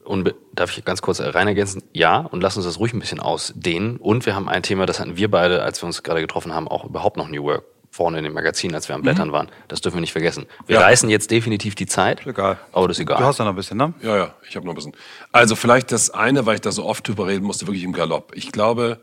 Und 0.05 0.35
darf 0.55 0.77
ich 0.77 0.85
ganz 0.85 1.03
kurz 1.03 1.21
rein 1.21 1.49
ergänzen? 1.49 1.83
Ja, 1.93 2.19
und 2.19 2.41
lass 2.41 2.57
uns 2.57 2.67
das 2.67 2.79
ruhig 2.79 2.93
ein 2.93 3.01
bisschen 3.01 3.19
ausdehnen. 3.19 3.97
Und 3.97 4.25
wir 4.27 4.37
haben 4.37 4.49
ein 4.49 4.63
Thema, 4.63 4.87
das 4.87 5.01
hatten 5.01 5.17
wir 5.17 5.31
beide, 5.31 5.63
als 5.63 5.83
wir 5.83 5.87
uns 5.87 6.03
gerade 6.03 6.21
getroffen 6.21 6.55
haben, 6.55 6.69
auch 6.69 6.85
überhaupt 6.85 7.17
noch 7.17 7.29
New 7.29 7.43
Work 7.43 7.65
vorne 7.97 8.19
in 8.19 8.25
dem 8.25 8.35
Magazin, 8.35 8.75
als 8.75 8.89
wir 8.89 8.95
am 8.95 9.03
Blättern 9.03 9.29
mhm. 9.29 9.33
waren. 9.33 9.49
Das 9.69 9.81
dürfen 9.81 9.97
wir 9.97 10.01
nicht 10.03 10.13
vergessen. 10.13 10.47
Wir 10.67 10.77
ja. 10.77 10.83
reißen 10.83 11.09
jetzt 11.09 11.31
definitiv 11.31 11.75
die 11.75 11.87
Zeit. 11.87 12.21
Ist 12.21 12.27
egal. 12.27 12.59
Aber 12.73 12.89
das 12.89 12.99
ist 12.99 13.03
egal. 13.03 13.19
Du 13.19 13.25
hast 13.25 13.39
ja 13.39 13.45
noch 13.45 13.53
ein 13.53 13.57
bisschen, 13.57 13.79
ne? 13.79 13.95
Ja, 14.03 14.17
ja, 14.17 14.35
ich 14.49 14.55
habe 14.55 14.67
noch 14.67 14.75
ein 14.75 14.77
bisschen. 14.77 14.93
Also 15.33 15.57
vielleicht 15.57 15.91
das 15.93 16.11
eine, 16.11 16.45
weil 16.45 16.57
ich 16.57 16.61
da 16.61 16.73
so 16.73 16.85
oft 16.85 17.09
drüber 17.09 17.27
reden 17.27 17.45
musste, 17.45 17.67
wirklich 17.67 17.85
im 17.85 17.93
Galopp. 17.93 18.33
Ich 18.35 18.53
glaube, 18.53 19.01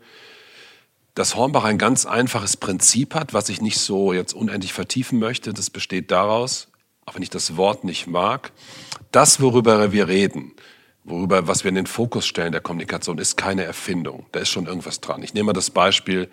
dass 1.14 1.34
Hornbach 1.34 1.64
ein 1.64 1.78
ganz 1.78 2.06
einfaches 2.06 2.56
Prinzip 2.56 3.14
hat, 3.14 3.34
was 3.34 3.48
ich 3.48 3.60
nicht 3.60 3.78
so 3.78 4.12
jetzt 4.12 4.32
unendlich 4.32 4.72
vertiefen 4.72 5.18
möchte. 5.18 5.52
Das 5.52 5.70
besteht 5.70 6.12
daraus, 6.12 6.68
auch 7.04 7.16
wenn 7.16 7.22
ich 7.22 7.30
das 7.30 7.56
Wort 7.56 7.82
nicht 7.82 8.06
mag, 8.06 8.52
das, 9.10 9.40
worüber 9.40 9.92
wir 9.92 10.06
reden, 10.06 10.52
worüber, 11.02 11.48
was 11.48 11.64
wir 11.64 11.68
in 11.68 11.74
den 11.74 11.86
Fokus 11.86 12.26
stellen 12.26 12.52
der 12.52 12.60
Kommunikation, 12.60 13.18
ist 13.18 13.36
keine 13.36 13.64
Erfindung. 13.64 14.26
Da 14.32 14.40
ist 14.40 14.50
schon 14.50 14.66
irgendwas 14.66 15.00
dran. 15.00 15.22
Ich 15.22 15.34
nehme 15.34 15.46
mal 15.46 15.52
das 15.52 15.70
Beispiel, 15.70 16.30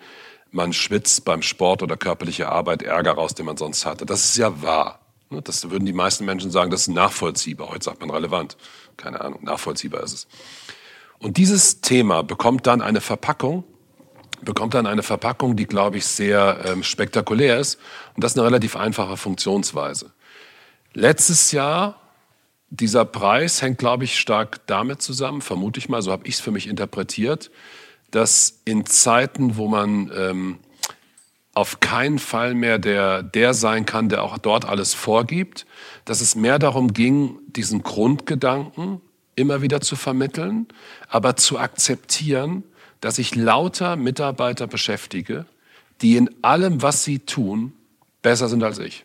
man 0.52 0.72
schwitzt 0.72 1.24
beim 1.24 1.42
Sport 1.42 1.82
oder 1.82 1.96
körperliche 1.96 2.48
Arbeit 2.48 2.82
Ärger 2.82 3.12
raus, 3.12 3.34
den 3.34 3.46
man 3.46 3.56
sonst 3.56 3.84
hatte. 3.86 4.06
Das 4.06 4.24
ist 4.24 4.36
ja 4.36 4.62
wahr. 4.62 5.00
Ne, 5.30 5.42
das 5.42 5.70
würden 5.70 5.86
die 5.86 5.94
meisten 5.94 6.24
Menschen 6.24 6.50
sagen, 6.50 6.70
das 6.70 6.82
ist 6.82 6.88
nachvollziehbar. 6.88 7.70
Heute 7.70 7.84
sagt 7.84 8.00
man 8.00 8.10
relevant. 8.10 8.56
Keine 8.96 9.20
Ahnung, 9.22 9.40
nachvollziehbar 9.42 10.02
ist 10.02 10.12
es. 10.12 10.26
Und 11.18 11.38
dieses 11.38 11.80
Thema 11.80 12.22
bekommt 12.22 12.66
dann 12.66 12.82
eine 12.82 13.00
Verpackung, 13.00 13.64
bekommt 14.42 14.74
dann 14.74 14.86
eine 14.86 15.02
Verpackung, 15.02 15.56
die, 15.56 15.66
glaube 15.66 15.96
ich, 15.96 16.06
sehr 16.06 16.62
ähm, 16.66 16.82
spektakulär 16.82 17.58
ist. 17.58 17.78
Und 18.14 18.22
das 18.22 18.32
ist 18.32 18.38
eine 18.38 18.46
relativ 18.46 18.76
einfache 18.76 19.16
Funktionsweise. 19.16 20.12
Letztes 20.92 21.52
Jahr, 21.52 21.98
dieser 22.68 23.04
Preis 23.04 23.62
hängt, 23.62 23.78
glaube 23.78 24.04
ich, 24.04 24.18
stark 24.18 24.66
damit 24.66 25.00
zusammen, 25.00 25.40
vermute 25.40 25.78
ich 25.78 25.88
mal, 25.88 26.02
so 26.02 26.12
habe 26.12 26.26
ich 26.26 26.34
es 26.34 26.40
für 26.40 26.50
mich 26.50 26.68
interpretiert, 26.68 27.50
dass 28.12 28.60
in 28.64 28.86
Zeiten, 28.86 29.56
wo 29.56 29.66
man 29.66 30.10
ähm, 30.16 30.58
auf 31.54 31.80
keinen 31.80 32.18
Fall 32.18 32.54
mehr 32.54 32.78
der, 32.78 33.22
der 33.22 33.52
sein 33.52 33.84
kann, 33.84 34.08
der 34.08 34.22
auch 34.22 34.38
dort 34.38 34.64
alles 34.64 34.94
vorgibt, 34.94 35.66
dass 36.04 36.20
es 36.20 36.34
mehr 36.34 36.58
darum 36.58 36.92
ging, 36.92 37.38
diesen 37.46 37.82
Grundgedanken 37.82 39.00
immer 39.34 39.60
wieder 39.62 39.80
zu 39.80 39.96
vermitteln, 39.96 40.68
aber 41.08 41.36
zu 41.36 41.58
akzeptieren, 41.58 42.64
dass 43.00 43.18
ich 43.18 43.34
lauter 43.34 43.96
Mitarbeiter 43.96 44.66
beschäftige, 44.66 45.46
die 46.00 46.16
in 46.16 46.30
allem, 46.42 46.82
was 46.82 47.04
sie 47.04 47.18
tun, 47.18 47.72
besser 48.22 48.48
sind 48.48 48.62
als 48.62 48.78
ich. 48.78 49.04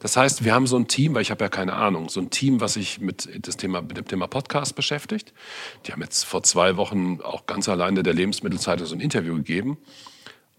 Das 0.00 0.16
heißt, 0.16 0.44
wir 0.44 0.54
haben 0.54 0.66
so 0.66 0.76
ein 0.76 0.86
Team, 0.86 1.14
weil 1.14 1.22
ich 1.22 1.30
habe 1.30 1.44
ja 1.44 1.48
keine 1.48 1.74
Ahnung, 1.74 2.08
so 2.08 2.20
ein 2.20 2.30
Team, 2.30 2.60
was 2.60 2.74
sich 2.74 3.00
mit, 3.00 3.28
das 3.46 3.56
Thema, 3.56 3.82
mit 3.82 3.96
dem 3.96 4.06
Thema 4.06 4.26
Podcast 4.26 4.74
beschäftigt. 4.74 5.32
Die 5.86 5.92
haben 5.92 6.02
jetzt 6.02 6.24
vor 6.24 6.42
zwei 6.42 6.76
Wochen 6.76 7.20
auch 7.22 7.46
ganz 7.46 7.68
alleine 7.68 8.02
der 8.02 8.14
Lebensmittelzeitung 8.14 8.86
so 8.86 8.94
ein 8.94 9.00
Interview 9.00 9.34
gegeben. 9.34 9.78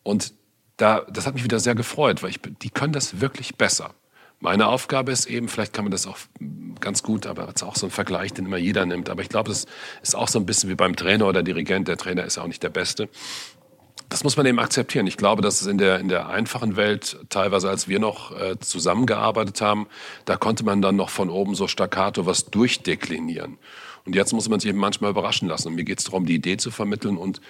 Und 0.03 0.33
da, 0.77 1.05
das 1.09 1.25
hat 1.25 1.33
mich 1.33 1.43
wieder 1.43 1.59
sehr 1.59 1.75
gefreut, 1.75 2.23
weil 2.23 2.31
ich, 2.31 2.39
die 2.61 2.69
können 2.69 2.93
das 2.93 3.21
wirklich 3.21 3.55
besser. 3.55 3.93
Meine 4.41 4.67
Aufgabe 4.67 5.11
ist 5.11 5.25
eben, 5.25 5.49
vielleicht 5.49 5.73
kann 5.73 5.83
man 5.83 5.91
das 5.91 6.07
auch 6.07 6.17
ganz 6.79 7.03
gut, 7.03 7.25
aber 7.25 7.49
es 7.49 7.55
ist 7.55 7.63
auch 7.63 7.75
so 7.75 7.87
ein 7.87 7.91
Vergleich, 7.91 8.31
den 8.33 8.45
immer 8.45 8.57
jeder 8.57 8.85
nimmt. 8.85 9.09
Aber 9.09 9.21
ich 9.21 9.27
glaube, 9.27 9.49
das 9.49 9.65
ist 10.01 10.15
auch 10.15 10.29
so 10.29 10.39
ein 10.39 10.45
bisschen 10.45 10.69
wie 10.69 10.75
beim 10.75 10.95
Trainer 10.95 11.27
oder 11.27 11.43
Dirigent. 11.43 11.89
Der 11.89 11.97
Trainer 11.97 12.23
ist 12.23 12.37
auch 12.37 12.47
nicht 12.47 12.63
der 12.63 12.69
Beste 12.69 13.09
das 14.07 14.23
muss 14.23 14.37
man 14.37 14.45
eben 14.45 14.59
akzeptieren. 14.59 15.05
Ich 15.07 15.17
glaube, 15.17 15.41
dass 15.41 15.61
es 15.61 15.67
in 15.67 15.77
der, 15.77 15.99
in 15.99 16.07
der 16.07 16.29
einfachen 16.29 16.75
Welt, 16.75 17.19
teilweise 17.29 17.69
als 17.69 17.87
wir 17.87 17.99
noch 17.99 18.31
äh, 18.39 18.57
zusammengearbeitet 18.59 19.61
haben, 19.61 19.87
da 20.25 20.37
konnte 20.37 20.63
man 20.63 20.81
dann 20.81 20.95
noch 20.95 21.09
von 21.09 21.29
oben 21.29 21.55
so 21.55 21.67
staccato 21.67 22.25
was 22.25 22.45
durchdeklinieren. 22.45 23.57
Und 24.05 24.15
jetzt 24.15 24.33
muss 24.33 24.49
man 24.49 24.59
sich 24.59 24.69
eben 24.69 24.79
manchmal 24.79 25.11
überraschen 25.11 25.47
lassen. 25.47 25.67
Und 25.67 25.75
mir 25.75 25.83
geht 25.83 25.99
es 25.99 26.05
darum, 26.05 26.25
die 26.25 26.35
Idee 26.35 26.57
zu 26.57 26.71
vermitteln. 26.71 27.17
Und 27.17 27.41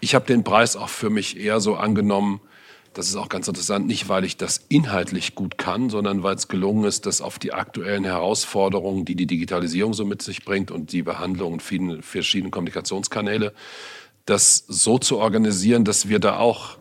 ich 0.00 0.14
habe 0.14 0.26
den 0.26 0.44
Preis 0.44 0.76
auch 0.76 0.88
für 0.88 1.10
mich 1.10 1.38
eher 1.38 1.60
so 1.60 1.76
angenommen, 1.76 2.40
das 2.96 3.08
ist 3.08 3.16
auch 3.16 3.28
ganz 3.28 3.46
interessant, 3.46 3.86
nicht 3.86 4.08
weil 4.08 4.24
ich 4.24 4.38
das 4.38 4.64
inhaltlich 4.70 5.34
gut 5.34 5.58
kann, 5.58 5.90
sondern 5.90 6.22
weil 6.22 6.34
es 6.34 6.48
gelungen 6.48 6.84
ist, 6.84 7.04
das 7.04 7.20
auf 7.20 7.38
die 7.38 7.52
aktuellen 7.52 8.04
Herausforderungen, 8.04 9.04
die 9.04 9.14
die 9.14 9.26
Digitalisierung 9.26 9.92
so 9.92 10.06
mit 10.06 10.22
sich 10.22 10.46
bringt 10.46 10.70
und 10.70 10.92
die 10.92 11.02
Behandlung 11.02 11.54
in 11.54 11.60
vielen 11.60 12.02
verschiedenen 12.02 12.50
Kommunikationskanäle, 12.50 13.52
das 14.26 14.64
so 14.68 14.98
zu 14.98 15.18
organisieren, 15.18 15.84
dass 15.84 16.08
wir 16.08 16.18
da 16.18 16.36
auch 16.38 16.78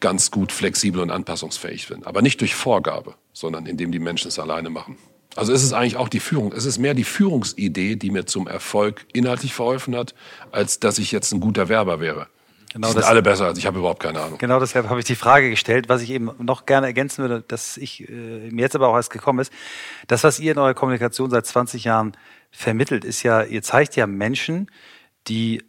ganz 0.00 0.30
gut 0.30 0.52
flexibel 0.52 1.02
und 1.02 1.10
anpassungsfähig 1.10 1.86
sind. 1.86 2.06
Aber 2.06 2.22
nicht 2.22 2.40
durch 2.40 2.54
Vorgabe, 2.54 3.14
sondern 3.32 3.66
indem 3.66 3.92
die 3.92 3.98
Menschen 3.98 4.28
es 4.28 4.38
alleine 4.38 4.70
machen. 4.70 4.96
Also 5.36 5.52
ist 5.52 5.62
es 5.62 5.72
eigentlich 5.72 5.96
auch 5.96 6.08
die 6.08 6.20
Führung. 6.20 6.52
Es 6.52 6.64
ist 6.64 6.78
mehr 6.78 6.94
die 6.94 7.04
Führungsidee, 7.04 7.96
die 7.96 8.10
mir 8.10 8.26
zum 8.26 8.46
Erfolg 8.46 9.06
inhaltlich 9.12 9.54
verholfen 9.54 9.94
hat, 9.94 10.14
als 10.50 10.80
dass 10.80 10.98
ich 10.98 11.12
jetzt 11.12 11.32
ein 11.32 11.40
guter 11.40 11.68
Werber 11.68 12.00
wäre. 12.00 12.28
Genau 12.72 12.88
die 12.88 12.92
sind 12.92 13.02
das, 13.02 13.08
alle 13.08 13.22
besser 13.22 13.46
als 13.46 13.58
ich, 13.58 13.66
habe 13.66 13.78
überhaupt 13.78 14.02
keine 14.02 14.20
Ahnung. 14.20 14.38
Genau 14.38 14.60
deshalb 14.60 14.88
habe 14.88 15.00
ich 15.00 15.06
die 15.06 15.14
Frage 15.14 15.48
gestellt, 15.48 15.88
was 15.88 16.02
ich 16.02 16.10
eben 16.10 16.30
noch 16.38 16.66
gerne 16.66 16.86
ergänzen 16.86 17.22
würde, 17.22 17.42
dass 17.46 17.76
ich 17.76 18.08
äh, 18.08 18.12
mir 18.50 18.62
jetzt 18.62 18.74
aber 18.74 18.88
auch 18.88 18.96
erst 18.96 19.10
gekommen 19.10 19.38
ist. 19.38 19.52
Das, 20.06 20.22
was 20.22 20.38
ihr 20.38 20.52
in 20.52 20.58
eurer 20.58 20.74
Kommunikation 20.74 21.30
seit 21.30 21.46
20 21.46 21.84
Jahren 21.84 22.12
vermittelt, 22.50 23.04
ist 23.04 23.22
ja, 23.22 23.42
ihr 23.42 23.62
zeigt 23.62 23.96
ja 23.96 24.06
Menschen, 24.06 24.70
die 25.28 25.62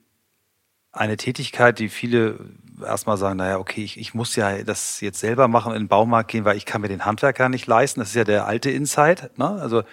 eine 0.92 1.18
Tätigkeit, 1.18 1.80
die 1.80 1.90
viele 1.90 2.40
erstmal 2.84 3.18
sagen, 3.18 3.38
naja, 3.38 3.58
okay, 3.58 3.84
ich, 3.84 4.00
ich 4.00 4.14
muss 4.14 4.36
ja 4.36 4.64
das 4.64 5.02
jetzt 5.02 5.20
selber 5.20 5.48
machen, 5.48 5.74
in 5.74 5.84
den 5.84 5.88
Baumarkt 5.88 6.32
gehen, 6.32 6.46
weil 6.46 6.58
ich 6.58 6.66
kann 6.66 6.82
mir 6.82 6.88
den 6.88 7.06
Handwerker 7.06 7.50
nicht 7.50 7.68
leisten. 7.68 8.00
Das 8.00 8.10
ist 8.10 8.16
ja 8.16 8.24
der 8.24 8.48
alte 8.48 8.70
Insight. 8.70 9.38
Ne? 9.38 9.50
Also 9.62 9.84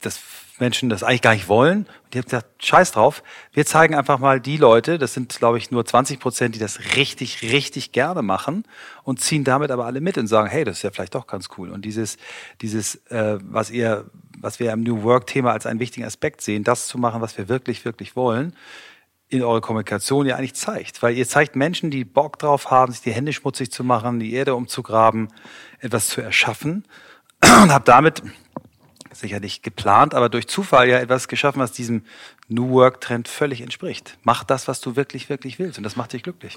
das 0.00 0.20
Menschen 0.58 0.88
das 0.88 1.02
eigentlich 1.02 1.22
gar 1.22 1.34
nicht 1.34 1.48
wollen. 1.48 1.86
Und 2.04 2.14
die 2.14 2.18
haben 2.18 2.24
gesagt, 2.24 2.64
scheiß 2.64 2.92
drauf, 2.92 3.22
wir 3.52 3.66
zeigen 3.66 3.94
einfach 3.94 4.18
mal 4.18 4.40
die 4.40 4.56
Leute, 4.56 4.98
das 4.98 5.12
sind, 5.14 5.36
glaube 5.38 5.58
ich, 5.58 5.70
nur 5.70 5.84
20 5.84 6.20
Prozent, 6.20 6.54
die 6.54 6.58
das 6.58 6.96
richtig, 6.96 7.42
richtig 7.42 7.92
gerne 7.92 8.22
machen 8.22 8.64
und 9.02 9.20
ziehen 9.20 9.44
damit 9.44 9.70
aber 9.70 9.86
alle 9.86 10.00
mit 10.00 10.18
und 10.18 10.28
sagen, 10.28 10.48
hey, 10.48 10.64
das 10.64 10.78
ist 10.78 10.82
ja 10.82 10.90
vielleicht 10.90 11.14
doch 11.14 11.26
ganz 11.26 11.48
cool. 11.58 11.70
Und 11.70 11.84
dieses, 11.84 12.16
dieses, 12.60 12.96
äh, 13.10 13.38
was 13.42 13.70
ihr, 13.70 14.06
was 14.38 14.60
wir 14.60 14.72
im 14.72 14.82
New 14.82 15.02
Work-Thema 15.02 15.52
als 15.52 15.66
einen 15.66 15.80
wichtigen 15.80 16.06
Aspekt 16.06 16.40
sehen, 16.40 16.64
das 16.64 16.86
zu 16.86 16.98
machen, 16.98 17.20
was 17.20 17.36
wir 17.36 17.48
wirklich, 17.48 17.84
wirklich 17.84 18.14
wollen, 18.14 18.54
in 19.32 19.42
eurer 19.42 19.60
Kommunikation 19.60 20.26
ja 20.26 20.36
eigentlich 20.36 20.54
zeigt. 20.54 21.02
Weil 21.02 21.16
ihr 21.16 21.26
zeigt 21.26 21.56
Menschen, 21.56 21.90
die 21.90 22.04
Bock 22.04 22.38
drauf 22.38 22.70
haben, 22.70 22.92
sich 22.92 23.00
die 23.00 23.12
Hände 23.12 23.32
schmutzig 23.32 23.72
zu 23.72 23.82
machen, 23.82 24.20
die 24.20 24.34
Erde 24.34 24.54
umzugraben, 24.54 25.28
etwas 25.80 26.08
zu 26.08 26.20
erschaffen 26.20 26.84
und 27.42 27.72
habt 27.72 27.88
damit 27.88 28.22
sicher 29.12 29.40
nicht 29.40 29.62
geplant, 29.62 30.14
aber 30.14 30.28
durch 30.28 30.48
Zufall 30.48 30.88
ja 30.88 30.98
etwas 30.98 31.28
geschaffen, 31.28 31.60
was 31.60 31.72
diesem 31.72 32.04
New 32.48 32.70
Work-Trend 32.70 33.28
völlig 33.28 33.60
entspricht. 33.60 34.18
Mach 34.22 34.44
das, 34.44 34.68
was 34.68 34.80
du 34.80 34.96
wirklich, 34.96 35.28
wirklich 35.28 35.58
willst 35.58 35.78
und 35.78 35.84
das 35.84 35.96
macht 35.96 36.12
dich 36.12 36.22
glücklich. 36.22 36.56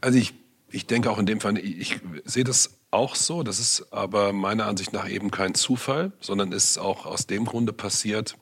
Also 0.00 0.18
ich, 0.18 0.34
ich 0.70 0.86
denke 0.86 1.10
auch 1.10 1.18
in 1.18 1.26
dem 1.26 1.40
Fall, 1.40 1.58
ich 1.58 2.00
sehe 2.24 2.44
das 2.44 2.78
auch 2.90 3.14
so, 3.14 3.42
das 3.42 3.60
ist 3.60 3.92
aber 3.92 4.32
meiner 4.32 4.66
Ansicht 4.66 4.92
nach 4.92 5.08
eben 5.08 5.30
kein 5.30 5.54
Zufall, 5.54 6.12
sondern 6.20 6.52
ist 6.52 6.78
auch 6.78 7.06
aus 7.06 7.26
dem 7.26 7.44
Grunde 7.44 7.72
passiert, 7.72 8.36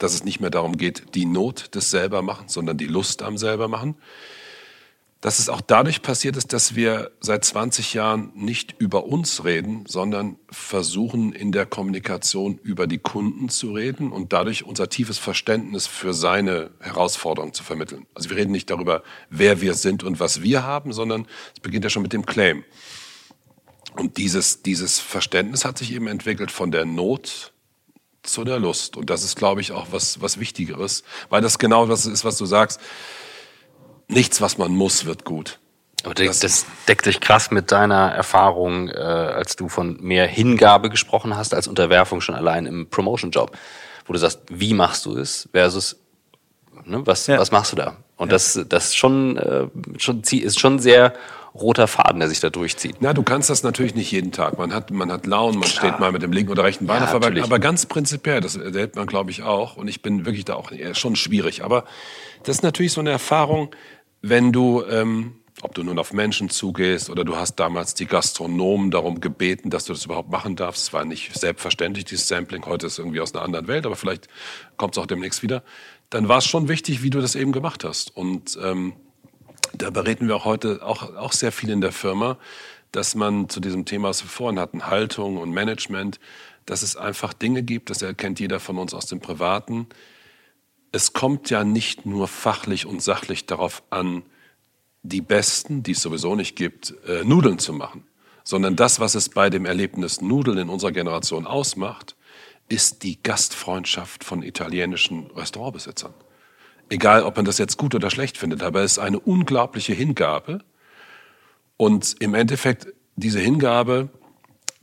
dass 0.00 0.14
es 0.14 0.24
nicht 0.24 0.40
mehr 0.40 0.50
darum 0.50 0.76
geht, 0.76 1.14
die 1.14 1.26
Not 1.26 1.74
des 1.74 1.90
Selbermachens, 1.90 2.52
sondern 2.52 2.76
die 2.76 2.86
Lust 2.86 3.22
am 3.22 3.38
Selbermachen 3.38 3.96
dass 5.20 5.38
es 5.38 5.50
auch 5.50 5.60
dadurch 5.60 6.00
passiert 6.00 6.36
ist, 6.36 6.54
dass 6.54 6.74
wir 6.74 7.10
seit 7.20 7.44
20 7.44 7.92
Jahren 7.92 8.32
nicht 8.34 8.74
über 8.78 9.04
uns 9.04 9.44
reden, 9.44 9.84
sondern 9.86 10.36
versuchen 10.50 11.32
in 11.32 11.52
der 11.52 11.66
Kommunikation 11.66 12.58
über 12.62 12.86
die 12.86 12.98
Kunden 12.98 13.50
zu 13.50 13.74
reden 13.74 14.12
und 14.12 14.32
dadurch 14.32 14.64
unser 14.64 14.88
tiefes 14.88 15.18
Verständnis 15.18 15.86
für 15.86 16.14
seine 16.14 16.70
Herausforderungen 16.80 17.52
zu 17.52 17.62
vermitteln. 17.62 18.06
Also 18.14 18.30
wir 18.30 18.38
reden 18.38 18.52
nicht 18.52 18.70
darüber, 18.70 19.02
wer 19.28 19.60
wir 19.60 19.74
sind 19.74 20.02
und 20.02 20.20
was 20.20 20.42
wir 20.42 20.62
haben, 20.62 20.94
sondern 20.94 21.26
es 21.52 21.60
beginnt 21.60 21.84
ja 21.84 21.90
schon 21.90 22.02
mit 22.02 22.14
dem 22.14 22.24
Claim. 22.24 22.64
Und 23.96 24.16
dieses, 24.16 24.62
dieses 24.62 25.00
Verständnis 25.00 25.66
hat 25.66 25.76
sich 25.76 25.92
eben 25.92 26.06
entwickelt 26.06 26.50
von 26.50 26.70
der 26.70 26.86
Not 26.86 27.52
zu 28.22 28.44
der 28.44 28.58
Lust. 28.58 28.96
Und 28.96 29.10
das 29.10 29.24
ist, 29.24 29.36
glaube 29.36 29.60
ich, 29.60 29.72
auch 29.72 29.88
was, 29.90 30.20
was 30.20 30.38
Wichtigeres, 30.38 31.04
weil 31.28 31.40
das 31.40 31.58
genau 31.58 31.86
das 31.86 32.06
ist, 32.06 32.24
was 32.24 32.36
du 32.36 32.46
sagst 32.46 32.80
nichts, 34.08 34.40
was 34.40 34.58
man 34.58 34.72
muss, 34.72 35.04
wird 35.04 35.24
gut. 35.24 35.58
Aber 36.02 36.14
das, 36.14 36.40
das 36.40 36.66
deckt 36.88 37.04
sich 37.04 37.20
krass 37.20 37.50
mit 37.50 37.70
deiner 37.72 38.10
Erfahrung, 38.10 38.88
äh, 38.88 38.92
als 38.94 39.56
du 39.56 39.68
von 39.68 39.98
mehr 40.00 40.26
Hingabe 40.26 40.88
gesprochen 40.88 41.36
hast 41.36 41.54
als 41.54 41.68
Unterwerfung 41.68 42.20
schon 42.20 42.34
allein 42.34 42.66
im 42.66 42.88
Promotion-Job, 42.88 43.56
wo 44.06 44.12
du 44.12 44.18
sagst, 44.18 44.40
wie 44.50 44.72
machst 44.72 45.04
du 45.04 45.16
es 45.16 45.48
versus 45.52 45.98
ne, 46.84 47.06
was, 47.06 47.26
ja. 47.26 47.38
was 47.38 47.50
machst 47.50 47.72
du 47.72 47.76
da? 47.76 47.96
Und 48.16 48.28
ja. 48.28 48.32
das, 48.32 48.58
das 48.68 48.94
schon, 48.94 49.36
äh, 49.36 49.66
schon 49.98 50.22
ist 50.22 50.58
schon 50.58 50.78
sehr 50.78 51.14
roter 51.54 51.88
Faden, 51.88 52.20
der 52.20 52.28
sich 52.28 52.40
da 52.40 52.50
durchzieht. 52.50 52.96
Na, 53.00 53.12
du 53.12 53.22
kannst 53.22 53.50
das 53.50 53.62
natürlich 53.62 53.94
nicht 53.94 54.10
jeden 54.12 54.32
Tag. 54.32 54.58
Man 54.58 54.72
hat, 54.72 54.90
man 54.90 55.10
hat 55.10 55.26
Launen, 55.26 55.58
man 55.58 55.68
Klar. 55.68 55.88
steht 55.88 56.00
mal 56.00 56.12
mit 56.12 56.22
dem 56.22 56.32
linken 56.32 56.52
oder 56.52 56.64
rechten 56.64 56.86
Bein 56.86 57.02
ja, 57.02 57.08
auf 57.08 57.14
aber, 57.14 57.26
aber 57.42 57.58
ganz 57.58 57.86
prinzipiell, 57.86 58.40
das 58.40 58.56
erlebt 58.56 58.96
man, 58.96 59.06
glaube 59.06 59.30
ich, 59.30 59.42
auch. 59.42 59.76
Und 59.76 59.88
ich 59.88 60.02
bin 60.02 60.26
wirklich 60.26 60.44
da 60.44 60.54
auch 60.54 60.70
schon 60.92 61.16
schwierig. 61.16 61.64
Aber 61.64 61.84
das 62.44 62.56
ist 62.56 62.62
natürlich 62.62 62.92
so 62.92 63.00
eine 63.00 63.10
Erfahrung, 63.10 63.74
wenn 64.22 64.52
du, 64.52 64.84
ähm, 64.88 65.36
ob 65.62 65.74
du 65.74 65.82
nun 65.82 65.98
auf 65.98 66.12
Menschen 66.12 66.50
zugehst 66.50 67.10
oder 67.10 67.24
du 67.24 67.36
hast 67.36 67.56
damals 67.56 67.94
die 67.94 68.06
Gastronomen 68.06 68.90
darum 68.90 69.20
gebeten, 69.20 69.70
dass 69.70 69.84
du 69.84 69.92
das 69.92 70.04
überhaupt 70.04 70.30
machen 70.30 70.56
darfst. 70.56 70.84
Es 70.84 70.92
war 70.92 71.04
nicht 71.04 71.36
selbstverständlich, 71.38 72.04
dieses 72.04 72.28
Sampling. 72.28 72.64
Heute 72.64 72.86
ist 72.86 72.98
irgendwie 72.98 73.20
aus 73.20 73.34
einer 73.34 73.44
anderen 73.44 73.66
Welt, 73.66 73.86
aber 73.86 73.96
vielleicht 73.96 74.28
kommt 74.76 74.96
es 74.96 75.02
auch 75.02 75.06
demnächst 75.06 75.42
wieder. 75.42 75.62
Dann 76.10 76.28
war 76.28 76.38
es 76.38 76.46
schon 76.46 76.68
wichtig, 76.68 77.02
wie 77.02 77.10
du 77.10 77.20
das 77.20 77.34
eben 77.34 77.52
gemacht 77.52 77.84
hast. 77.84 78.16
Und 78.16 78.58
ähm, 78.62 78.94
da 79.74 79.90
bereden 79.90 80.28
wir 80.28 80.36
auch 80.36 80.44
heute 80.44 80.84
auch, 80.84 81.14
auch 81.16 81.32
sehr 81.32 81.52
viel 81.52 81.70
in 81.70 81.80
der 81.80 81.92
Firma, 81.92 82.38
dass 82.92 83.14
man 83.14 83.48
zu 83.48 83.60
diesem 83.60 83.84
Thema, 83.84 84.08
was 84.08 84.22
wir 84.22 84.28
vorhin 84.28 84.58
hatten, 84.58 84.86
Haltung 84.86 85.36
und 85.36 85.50
Management, 85.52 86.18
dass 86.66 86.82
es 86.82 86.96
einfach 86.96 87.32
Dinge 87.32 87.62
gibt, 87.62 87.90
das 87.90 88.02
erkennt 88.02 88.40
jeder 88.40 88.60
von 88.60 88.78
uns 88.78 88.94
aus 88.94 89.06
dem 89.06 89.20
Privaten, 89.20 89.86
es 90.92 91.12
kommt 91.12 91.50
ja 91.50 91.64
nicht 91.64 92.04
nur 92.04 92.26
fachlich 92.26 92.86
und 92.86 93.00
sachlich 93.00 93.46
darauf 93.46 93.82
an, 93.90 94.22
die 95.02 95.20
besten, 95.20 95.82
die 95.82 95.92
es 95.92 96.02
sowieso 96.02 96.34
nicht 96.34 96.56
gibt, 96.56 96.94
äh, 97.06 97.24
Nudeln 97.24 97.58
zu 97.58 97.72
machen, 97.72 98.04
sondern 98.44 98.76
das, 98.76 99.00
was 99.00 99.14
es 99.14 99.28
bei 99.28 99.50
dem 99.50 99.64
Erlebnis 99.66 100.20
Nudeln 100.20 100.58
in 100.58 100.68
unserer 100.68 100.92
Generation 100.92 101.46
ausmacht, 101.46 102.16
ist 102.68 103.02
die 103.02 103.22
Gastfreundschaft 103.22 104.24
von 104.24 104.42
italienischen 104.42 105.30
Restaurantbesitzern. 105.30 106.14
Egal, 106.90 107.22
ob 107.22 107.36
man 107.36 107.44
das 107.44 107.58
jetzt 107.58 107.78
gut 107.78 107.94
oder 107.94 108.10
schlecht 108.10 108.36
findet, 108.36 108.62
aber 108.62 108.82
es 108.82 108.92
ist 108.92 108.98
eine 108.98 109.18
unglaubliche 109.18 109.94
Hingabe. 109.94 110.62
Und 111.76 112.16
im 112.20 112.34
Endeffekt, 112.34 112.88
diese 113.16 113.40
Hingabe 113.40 114.10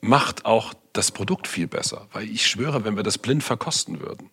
macht 0.01 0.45
auch 0.45 0.73
das 0.93 1.11
Produkt 1.11 1.47
viel 1.47 1.67
besser. 1.67 2.07
Weil 2.11 2.29
ich 2.29 2.47
schwöre, 2.47 2.85
wenn 2.85 2.95
wir 2.95 3.03
das 3.03 3.17
blind 3.17 3.43
verkosten 3.43 3.99
würden, 3.99 4.29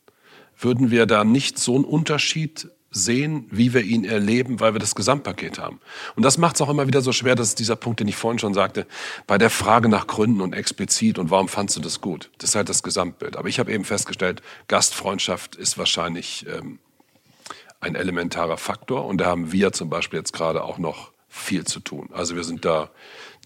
würden 0.56 0.90
wir 0.90 1.06
da 1.06 1.24
nicht 1.24 1.58
so 1.58 1.74
einen 1.74 1.84
Unterschied 1.84 2.68
sehen, 2.90 3.46
wie 3.50 3.74
wir 3.74 3.82
ihn 3.82 4.04
erleben, 4.04 4.60
weil 4.60 4.72
wir 4.72 4.78
das 4.78 4.94
Gesamtpaket 4.94 5.58
haben. 5.58 5.80
Und 6.14 6.22
das 6.22 6.38
macht 6.38 6.54
es 6.54 6.62
auch 6.62 6.70
immer 6.70 6.86
wieder 6.86 7.00
so 7.00 7.10
schwer, 7.10 7.34
das 7.34 7.48
ist 7.48 7.58
dieser 7.58 7.74
Punkt, 7.76 7.98
den 8.00 8.06
ich 8.06 8.14
vorhin 8.14 8.38
schon 8.38 8.54
sagte, 8.54 8.86
bei 9.26 9.36
der 9.36 9.50
Frage 9.50 9.88
nach 9.88 10.06
Gründen 10.06 10.40
und 10.40 10.52
explizit 10.52 11.18
und 11.18 11.30
warum 11.30 11.48
fandst 11.48 11.76
du 11.76 11.80
das 11.80 12.00
gut? 12.00 12.30
Das 12.38 12.50
ist 12.50 12.56
halt 12.56 12.68
das 12.68 12.84
Gesamtbild. 12.84 13.36
Aber 13.36 13.48
ich 13.48 13.58
habe 13.58 13.72
eben 13.72 13.84
festgestellt, 13.84 14.42
Gastfreundschaft 14.68 15.56
ist 15.56 15.76
wahrscheinlich 15.76 16.46
ähm, 16.46 16.78
ein 17.84 17.94
elementarer 17.94 18.56
Faktor 18.56 19.04
und 19.04 19.18
da 19.18 19.26
haben 19.26 19.52
wir 19.52 19.72
zum 19.72 19.90
Beispiel 19.90 20.18
jetzt 20.18 20.32
gerade 20.32 20.64
auch 20.64 20.78
noch 20.78 21.12
viel 21.28 21.64
zu 21.64 21.80
tun. 21.80 22.08
Also 22.12 22.36
wir 22.36 22.44
sind 22.44 22.64
da 22.64 22.90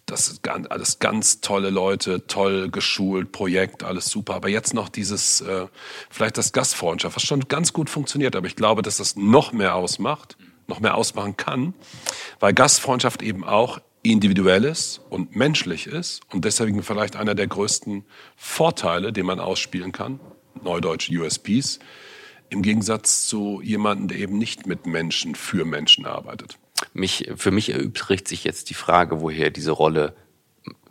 das 0.07 0.29
ist 0.29 0.43
ganz, 0.43 0.67
alles 0.71 1.01
ganz 1.01 1.43
tolle 1.43 1.69
Leute, 1.69 2.27
toll 2.27 2.71
geschult, 2.71 3.31
Projekt, 3.31 3.85
alles 3.85 4.09
super. 4.09 4.37
Aber 4.37 4.49
jetzt 4.49 4.73
noch 4.73 4.89
dieses, 4.89 5.43
äh, 5.43 5.67
vielleicht 6.09 6.39
das 6.39 6.53
Gastfreundschaft, 6.53 7.15
was 7.17 7.23
schon 7.23 7.41
ganz 7.49 7.75
gut 7.75 7.91
funktioniert. 7.91 8.35
Aber 8.35 8.47
ich 8.47 8.57
glaube, 8.57 8.81
dass 8.81 8.97
das 8.97 9.17
noch 9.17 9.53
mehr 9.53 9.75
ausmacht, 9.75 10.39
noch 10.67 10.81
mehr 10.81 10.95
ausmachen 10.95 11.37
kann, 11.37 11.75
weil 12.41 12.55
Gastfreundschaft 12.55 13.23
eben 13.23 13.45
auch 13.45 13.81
individuell 14.03 14.65
ist 14.65 15.03
und 15.11 15.37
menschlich 15.37 15.87
ist 15.87 16.21
und 16.33 16.45
deswegen 16.45 16.83
vielleicht 16.83 17.17
einer 17.17 17.35
der 17.35 17.47
größten 17.47 18.05
Vorteile, 18.37 19.13
den 19.13 19.27
man 19.27 19.41
ausspielen 19.41 19.93
kann, 19.93 20.21
Neudeutsch 20.63 21.11
USPs, 21.11 21.81
im 22.51 22.63
Gegensatz 22.63 23.27
zu 23.27 23.61
jemandem, 23.63 24.09
der 24.09 24.19
eben 24.19 24.39
nicht 24.39 24.67
mit 24.67 24.87
Menschen 24.87 25.35
für 25.35 25.65
Menschen 25.65 26.07
arbeitet. 26.07 26.59
Mich, 26.93 27.31
für 27.37 27.51
mich 27.51 27.71
erübrigt 27.71 28.29
sich 28.29 28.45
jetzt 28.45 28.71
die 28.71 28.75
Frage, 28.75 29.21
woher 29.21 29.51
diese 29.51 29.73
Rolle 29.73 30.15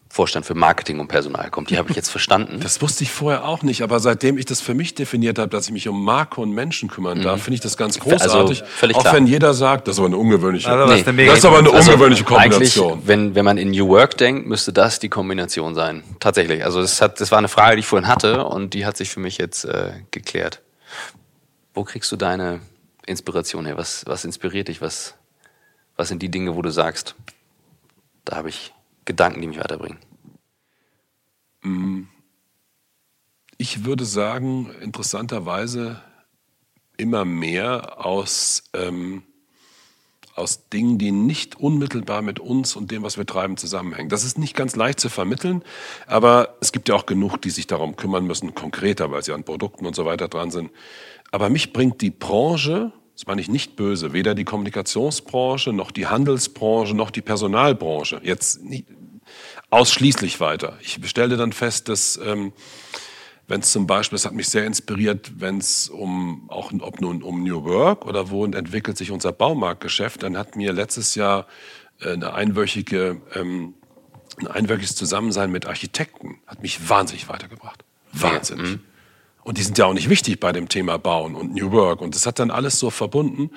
Vorstand 0.10 0.46
für 0.46 0.56
Marketing 0.56 1.00
und 1.00 1.10
Personal 1.10 1.50
kommt. 1.50 1.70
Die 1.70 1.78
habe 1.78 1.90
ich 1.90 1.96
jetzt 1.96 2.10
verstanden. 2.10 2.60
Das 2.68 2.82
wusste 2.82 3.04
ich 3.04 3.12
vorher 3.12 3.46
auch 3.46 3.62
nicht, 3.62 3.82
aber 3.82 4.00
seitdem 4.00 4.38
ich 4.38 4.46
das 4.46 4.62
für 4.62 4.74
mich 4.74 4.96
definiert 4.96 5.38
habe, 5.40 5.50
dass 5.50 5.68
ich 5.68 5.72
mich 5.72 5.88
um 5.88 6.04
Marke 6.04 6.42
und 6.42 6.52
Menschen 6.52 6.90
kümmern 6.90 7.22
darf, 7.22 7.38
mhm. 7.38 7.44
finde 7.44 7.56
ich 7.56 7.62
das 7.62 7.78
ganz 7.78 7.98
also 7.98 8.10
großartig. 8.10 8.64
Also, 8.82 8.96
auch 8.96 9.02
klar. 9.02 9.14
wenn 9.14 9.28
jeder 9.28 9.54
sagt, 9.54 9.88
das 9.88 9.96
ist 9.96 10.00
aber 10.00 10.08
eine 10.08 10.18
ungewöhnliche, 10.18 10.70
also, 10.70 11.12
nee, 11.12 11.28
das 11.28 11.38
ist 11.40 11.46
aber 11.46 11.60
eine 11.60 11.72
also 11.72 11.92
ungewöhnliche 11.92 12.24
Kombination. 12.24 12.94
Eigentlich, 12.94 13.08
wenn, 13.08 13.36
wenn 13.36 13.46
man 13.46 13.58
in 13.58 13.72
New 13.72 13.88
Work 13.90 14.18
denkt, 14.18 14.48
müsste 14.48 14.74
das 14.74 15.00
die 15.00 15.10
Kombination 15.10 15.76
sein. 15.76 16.04
Tatsächlich. 16.20 16.66
Also 16.66 16.82
das, 16.82 17.02
hat, 17.02 17.22
das 17.22 17.32
war 17.32 17.38
eine 17.38 17.48
Frage, 17.48 17.76
die 17.76 17.82
ich 17.82 17.88
vorhin 17.88 18.08
hatte 18.08 18.46
und 18.46 18.74
die 18.74 18.86
hat 18.86 18.98
sich 18.98 19.10
für 19.10 19.20
mich 19.20 19.38
jetzt 19.38 19.66
äh, 19.66 19.92
geklärt. 20.12 20.62
Wo 21.78 21.84
kriegst 21.84 22.12
du 22.12 22.16
deine 22.16 22.62
Inspiration 23.06 23.68
her? 23.68 23.78
Was, 23.78 24.04
was 24.08 24.26
inspiriert 24.26 24.68
dich? 24.68 24.82
Was, 24.82 25.14
was 25.96 26.08
sind 26.08 26.24
die 26.24 26.32
Dinge, 26.32 26.56
wo 26.56 26.64
du 26.64 26.72
sagst, 26.72 27.14
da 28.26 28.38
habe 28.38 28.50
ich 28.50 28.74
Gedanken, 29.06 29.42
die 29.42 29.48
mich 29.48 29.60
weiterbringen? 29.60 30.00
Mm. 31.62 32.06
Ich 33.60 33.86
würde 33.86 34.06
sagen, 34.06 34.74
interessanterweise 34.82 36.02
immer 36.98 37.26
mehr 37.26 38.04
aus, 38.04 38.64
ähm, 38.74 39.22
aus 40.38 40.70
Dingen, 40.70 40.98
die 40.98 41.12
nicht 41.12 41.60
unmittelbar 41.60 42.22
mit 42.22 42.40
uns 42.40 42.76
und 42.76 42.92
dem, 42.92 43.04
was 43.04 43.18
wir 43.18 43.26
treiben, 43.26 43.58
zusammenhängen. 43.58 44.10
Das 44.10 44.24
ist 44.24 44.38
nicht 44.38 44.56
ganz 44.56 44.76
leicht 44.76 45.00
zu 45.00 45.10
vermitteln, 45.10 45.64
aber 46.06 46.58
es 46.62 46.72
gibt 46.72 46.90
ja 46.90 46.96
auch 46.96 47.06
genug, 47.06 47.38
die 47.38 47.50
sich 47.50 47.68
darum 47.68 47.96
kümmern 47.96 48.26
müssen, 48.26 48.56
konkreter, 48.56 49.12
weil 49.12 49.24
sie 49.24 49.34
an 49.34 49.44
Produkten 49.44 49.86
und 49.86 49.96
so 49.96 50.06
weiter 50.06 50.28
dran 50.28 50.52
sind. 50.52 50.72
Aber 51.32 51.50
mich 51.50 51.74
bringt 51.74 52.02
die 52.02 52.12
Branche 52.12 52.92
das 53.18 53.26
meine 53.26 53.42
ich 53.42 53.50
nicht 53.50 53.76
böse, 53.76 54.14
weder 54.14 54.36
die 54.36 54.44
Kommunikationsbranche, 54.44 55.74
noch 55.74 55.90
die 55.90 56.06
Handelsbranche, 56.06 56.94
noch 56.94 57.10
die 57.10 57.24
Personalbranche. 57.24 58.22
Jetzt 58.24 58.64
nicht 58.64 58.86
ausschließlich 59.72 60.40
weiter. 60.40 60.78
Ich 60.82 61.00
stellte 61.10 61.36
dann 61.36 61.52
fest, 61.52 61.90
dass 61.90 62.20
ähm, 62.24 62.54
wenn 63.48 63.62
es 63.62 63.72
zum 63.72 63.88
Beispiel, 63.88 64.18
das 64.18 64.26
hat 64.26 64.34
mich 64.34 64.50
sehr 64.50 64.66
inspiriert, 64.66 65.40
wenn 65.40 65.58
es 65.58 65.90
um, 65.90 66.50
auch 66.50 66.72
ob 66.80 67.00
nun 67.00 67.24
um 67.24 67.44
New 67.44 67.64
Work 67.64 68.06
oder 68.06 68.30
wo 68.30 68.46
entwickelt 68.46 68.98
sich 68.98 69.12
unser 69.12 69.32
Baumarktgeschäft, 69.32 70.24
dann 70.24 70.38
hat 70.38 70.56
mir 70.56 70.74
letztes 70.74 71.16
Jahr 71.16 71.48
äh, 72.02 72.12
eine 72.12 72.34
einwöchige, 72.34 73.22
ähm, 73.34 73.76
ein 74.40 74.48
einwöchiges 74.48 74.96
Zusammensein 74.96 75.50
mit 75.50 75.66
Architekten, 75.66 76.40
hat 76.46 76.62
mich 76.62 76.90
wahnsinnig 76.90 77.30
weitergebracht. 77.30 77.84
Wahnsinnig. 78.12 78.72
Mhm. 78.72 78.80
Und 79.44 79.58
die 79.58 79.64
sind 79.64 79.78
ja 79.78 79.86
auch 79.86 79.94
nicht 79.94 80.10
wichtig 80.10 80.42
bei 80.42 80.52
dem 80.52 80.68
Thema 80.68 80.98
Bauen 80.98 81.34
und 81.34 81.56
New 81.56 81.72
Work. 81.72 82.02
Und 82.02 82.16
das 82.16 82.26
hat 82.26 82.40
dann 82.40 82.52
alles 82.52 82.80
so 82.80 82.90
verbunden. 82.90 83.52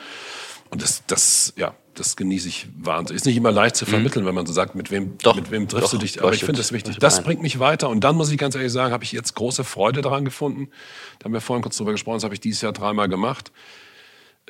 Und 0.71 0.83
das, 0.83 1.03
das, 1.09 1.53
ja, 1.57 1.75
das 2.01 2.17
genieße 2.17 2.49
ich 2.49 2.67
wahnsinnig. 2.77 3.21
Ist 3.21 3.27
nicht 3.27 3.37
immer 3.37 3.53
leicht 3.53 3.77
zu 3.77 3.85
vermitteln, 3.85 4.25
mhm. 4.25 4.29
wenn 4.29 4.35
man 4.35 4.47
so 4.47 4.53
sagt, 4.53 4.75
mit 4.75 4.91
wem, 4.91 5.19
doch, 5.19 5.37
mit 5.37 5.51
wem 5.51 5.69
triffst 5.69 5.87
doch, 5.87 5.91
du 5.93 5.99
dich. 5.99 6.21
Aber 6.23 6.33
ich 6.33 6.41
finde 6.41 6.59
das 6.59 6.73
wichtig. 6.73 6.99
Das 6.99 7.23
bringt 7.23 7.43
mich 7.43 7.59
weiter. 7.59 7.91
Und 7.91 8.03
dann 8.03 8.17
muss 8.17 8.31
ich 8.31 8.39
ganz 8.39 8.55
ehrlich 8.55 8.73
sagen, 8.73 8.93
habe 8.93 9.05
ich 9.05 9.13
jetzt 9.13 9.35
große 9.35 9.65
Freude 9.65 10.01
daran 10.01 10.25
gefunden. 10.25 10.71
Da 11.19 11.27
haben 11.27 11.35
wir 11.35 11.43
vorhin 11.43 11.63
kurz 11.63 11.77
drüber 11.77 11.93
gesprochen, 11.93 12.17
das 12.17 12.25
habe 12.25 12.35
ich 12.35 12.41
dieses 12.41 12.63
Jahr 12.63 12.73
dreimal 12.73 13.09
gemacht. 13.09 13.53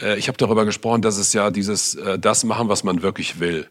Äh, 0.00 0.16
ich 0.16 0.28
habe 0.28 0.38
darüber 0.38 0.64
gesprochen, 0.64 1.02
dass 1.02 1.18
es 1.18 1.32
ja 1.32 1.50
dieses, 1.50 1.96
äh, 1.96 2.18
das 2.18 2.44
machen, 2.44 2.68
was 2.68 2.84
man 2.84 3.02
wirklich 3.02 3.40
will. 3.40 3.68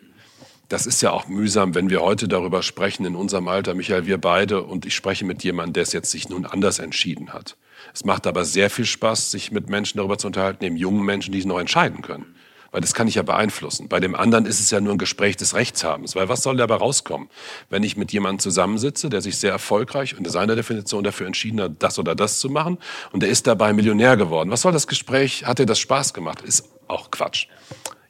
Das 0.68 0.86
ist 0.86 1.02
ja 1.02 1.12
auch 1.12 1.28
mühsam, 1.28 1.74
wenn 1.74 1.90
wir 1.90 2.02
heute 2.02 2.28
darüber 2.28 2.62
sprechen, 2.62 3.06
in 3.06 3.16
unserem 3.16 3.48
Alter, 3.48 3.74
Michael, 3.74 4.06
wir 4.06 4.20
beide, 4.20 4.62
und 4.62 4.86
ich 4.86 4.94
spreche 4.94 5.26
mit 5.26 5.44
jemandem, 5.44 5.74
der 5.74 5.84
es 5.84 5.94
jetzt 5.94 6.12
sich 6.12 6.30
nun 6.30 6.46
anders 6.46 6.78
entschieden 6.80 7.34
hat. 7.34 7.56
Es 7.94 8.06
macht 8.06 8.28
aber 8.28 8.46
sehr 8.46 8.70
viel 8.70 8.86
Spaß, 8.86 9.32
sich 9.32 9.52
mit 9.52 9.70
Menschen 9.70 9.98
darüber 9.98 10.18
zu 10.18 10.28
unterhalten, 10.28 10.64
eben 10.66 10.76
jungen 10.76 11.04
Menschen, 11.04 11.32
die 11.32 11.40
es 11.40 11.46
noch 11.46 11.60
entscheiden 11.60 12.02
können. 12.02 12.36
Weil 12.72 12.82
das 12.82 12.94
kann 12.94 13.08
ich 13.08 13.16
ja 13.16 13.24
beeinflussen. 13.24 13.88
Bei 13.88 14.00
dem 14.00 14.16
anderen 14.16 14.46
ist 14.46 14.60
es 14.60 14.70
ja 14.70 14.80
nur 14.80 14.94
ein 14.94 14.98
Gespräch 14.98 15.38
des 15.38 15.56
Rechtshabens. 15.56 16.16
Weil 16.16 16.30
was 16.30 16.44
soll 16.44 16.58
dabei 16.58 16.76
rauskommen, 16.76 17.30
wenn 17.70 17.84
ich 17.84 17.98
mit 17.98 18.12
jemandem 18.12 18.40
zusammensitze, 18.40 19.10
der 19.10 19.22
sich 19.22 19.38
sehr 19.38 19.52
erfolgreich 19.52 20.18
und 20.18 20.30
seiner 20.30 20.56
Definition 20.56 21.04
dafür 21.04 21.28
entschieden 21.28 21.62
hat, 21.62 21.72
das 21.80 21.98
oder 21.98 22.16
das 22.16 22.40
zu 22.40 22.50
machen 22.50 22.78
und 23.12 23.22
der 23.22 23.30
ist 23.30 23.48
dabei 23.48 23.74
Millionär 23.74 24.18
geworden. 24.18 24.52
Was 24.52 24.62
soll 24.62 24.72
das 24.72 24.88
Gespräch? 24.88 25.46
Hat 25.46 25.60
dir 25.60 25.66
das 25.66 25.80
Spaß 25.80 26.14
gemacht? 26.14 26.42
Ist 26.42 26.70
auch 26.88 27.12
Quatsch. 27.12 27.48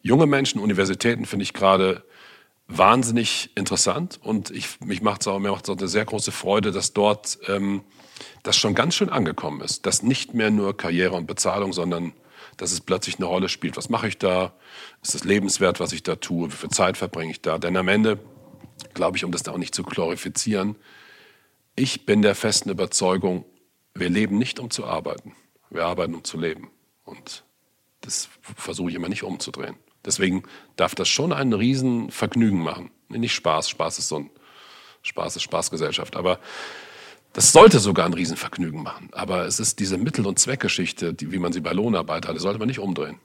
Junge 0.01 0.25
Menschen, 0.25 0.59
Universitäten 0.59 1.25
finde 1.25 1.43
ich 1.43 1.53
gerade 1.53 2.03
wahnsinnig 2.67 3.49
interessant 3.55 4.19
und 4.21 4.51
ich, 4.51 4.79
mich 4.79 5.01
macht's 5.01 5.27
auch, 5.27 5.39
mir 5.39 5.51
macht 5.51 5.65
es 5.65 5.69
auch 5.69 5.77
eine 5.77 5.87
sehr 5.87 6.05
große 6.05 6.31
Freude, 6.31 6.71
dass 6.71 6.93
dort 6.93 7.39
ähm, 7.47 7.81
das 8.43 8.57
schon 8.57 8.75
ganz 8.75 8.95
schön 8.95 9.09
angekommen 9.09 9.61
ist, 9.61 9.85
dass 9.85 10.03
nicht 10.03 10.33
mehr 10.33 10.51
nur 10.51 10.77
Karriere 10.77 11.15
und 11.15 11.25
Bezahlung, 11.25 11.73
sondern 11.73 12.13
dass 12.59 12.73
es 12.73 12.81
plötzlich 12.81 13.15
eine 13.15 13.25
Rolle 13.25 13.47
spielt. 13.47 13.77
Was 13.77 13.89
mache 13.89 14.07
ich 14.07 14.17
da? 14.17 14.53
Ist 15.01 15.15
es 15.15 15.23
lebenswert, 15.23 15.79
was 15.79 15.93
ich 15.93 16.03
da 16.03 16.17
tue? 16.17 16.51
Wie 16.51 16.55
viel 16.55 16.69
Zeit 16.69 16.97
verbringe 16.97 17.31
ich 17.31 17.41
da? 17.41 17.57
Denn 17.57 17.77
am 17.77 17.87
Ende, 17.87 18.19
glaube 18.93 19.17
ich, 19.17 19.23
um 19.23 19.31
das 19.31 19.43
da 19.43 19.53
auch 19.53 19.57
nicht 19.57 19.73
zu 19.73 19.83
glorifizieren, 19.83 20.75
ich 21.75 22.05
bin 22.05 22.21
der 22.21 22.35
festen 22.35 22.69
Überzeugung, 22.69 23.45
wir 23.93 24.09
leben 24.09 24.37
nicht, 24.37 24.59
um 24.59 24.69
zu 24.69 24.85
arbeiten. 24.85 25.35
Wir 25.69 25.85
arbeiten, 25.85 26.13
um 26.13 26.23
zu 26.25 26.37
leben. 26.37 26.69
Und 27.05 27.45
das 28.01 28.27
versuche 28.41 28.89
ich 28.89 28.95
immer 28.95 29.09
nicht 29.09 29.23
umzudrehen. 29.23 29.77
Deswegen 30.03 30.43
darf 30.75 30.95
das 30.95 31.07
schon 31.07 31.31
ein 31.31 31.53
Riesenvergnügen 31.53 32.59
machen. 32.59 32.91
Nicht 33.07 33.33
Spaß, 33.33 33.69
Spaß 33.69 33.99
ist 33.99 34.09
so 34.09 34.17
ein 34.17 34.29
Spaß 35.01 35.37
ist 35.37 35.43
Spaßgesellschaft. 35.43 36.17
Aber 36.17 36.39
das 37.33 37.51
sollte 37.51 37.79
sogar 37.79 38.05
ein 38.05 38.13
Riesenvergnügen 38.13 38.81
machen. 38.81 39.09
Aber 39.11 39.45
es 39.45 39.59
ist 39.59 39.79
diese 39.79 39.97
Mittel- 39.97 40.25
und 40.25 40.39
Zweckgeschichte, 40.39 41.13
die, 41.13 41.31
wie 41.31 41.39
man 41.39 41.53
sie 41.53 41.61
bei 41.61 41.71
Lohnarbeit 41.71 42.27
hatte, 42.27 42.39
sollte 42.39 42.59
man 42.59 42.67
nicht 42.67 42.79
umdrehen. 42.79 43.17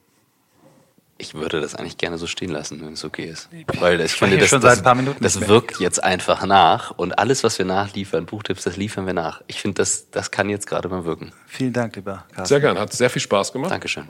Ich 1.17 1.33
würde 1.33 1.61
das 1.61 1.75
eigentlich 1.75 1.97
gerne 1.97 2.17
so 2.17 2.27
stehen 2.27 2.49
lassen, 2.51 2.81
wenn 2.85 2.91
es 2.93 3.05
okay 3.05 3.25
ist. 3.25 3.47
Weil 3.79 4.01
ich, 4.01 4.07
ich 4.07 4.11
finde, 4.13 4.37
das, 4.37 4.49
das, 4.49 4.83
das 5.21 5.47
wirkt 5.47 5.79
jetzt 5.79 6.03
einfach 6.03 6.45
nach 6.45 6.91
und 6.91 7.17
alles, 7.17 7.41
was 7.43 7.57
wir 7.57 7.65
nachliefern, 7.65 8.25
Buchtipps, 8.25 8.63
das 8.63 8.75
liefern 8.75 9.05
wir 9.05 9.13
nach. 9.13 9.41
Ich 9.47 9.61
finde, 9.61 9.75
das, 9.75 10.11
das 10.11 10.31
kann 10.31 10.49
jetzt 10.49 10.67
gerade 10.67 10.89
mal 10.89 11.05
wirken. 11.05 11.31
Vielen 11.47 11.71
Dank, 11.71 11.95
lieber 11.95 12.25
Carsten. 12.33 12.45
Sehr 12.45 12.59
gerne, 12.59 12.81
hat 12.81 12.91
sehr 12.91 13.09
viel 13.09 13.21
Spaß 13.21 13.53
gemacht. 13.53 13.71
Dankeschön. 13.71 14.09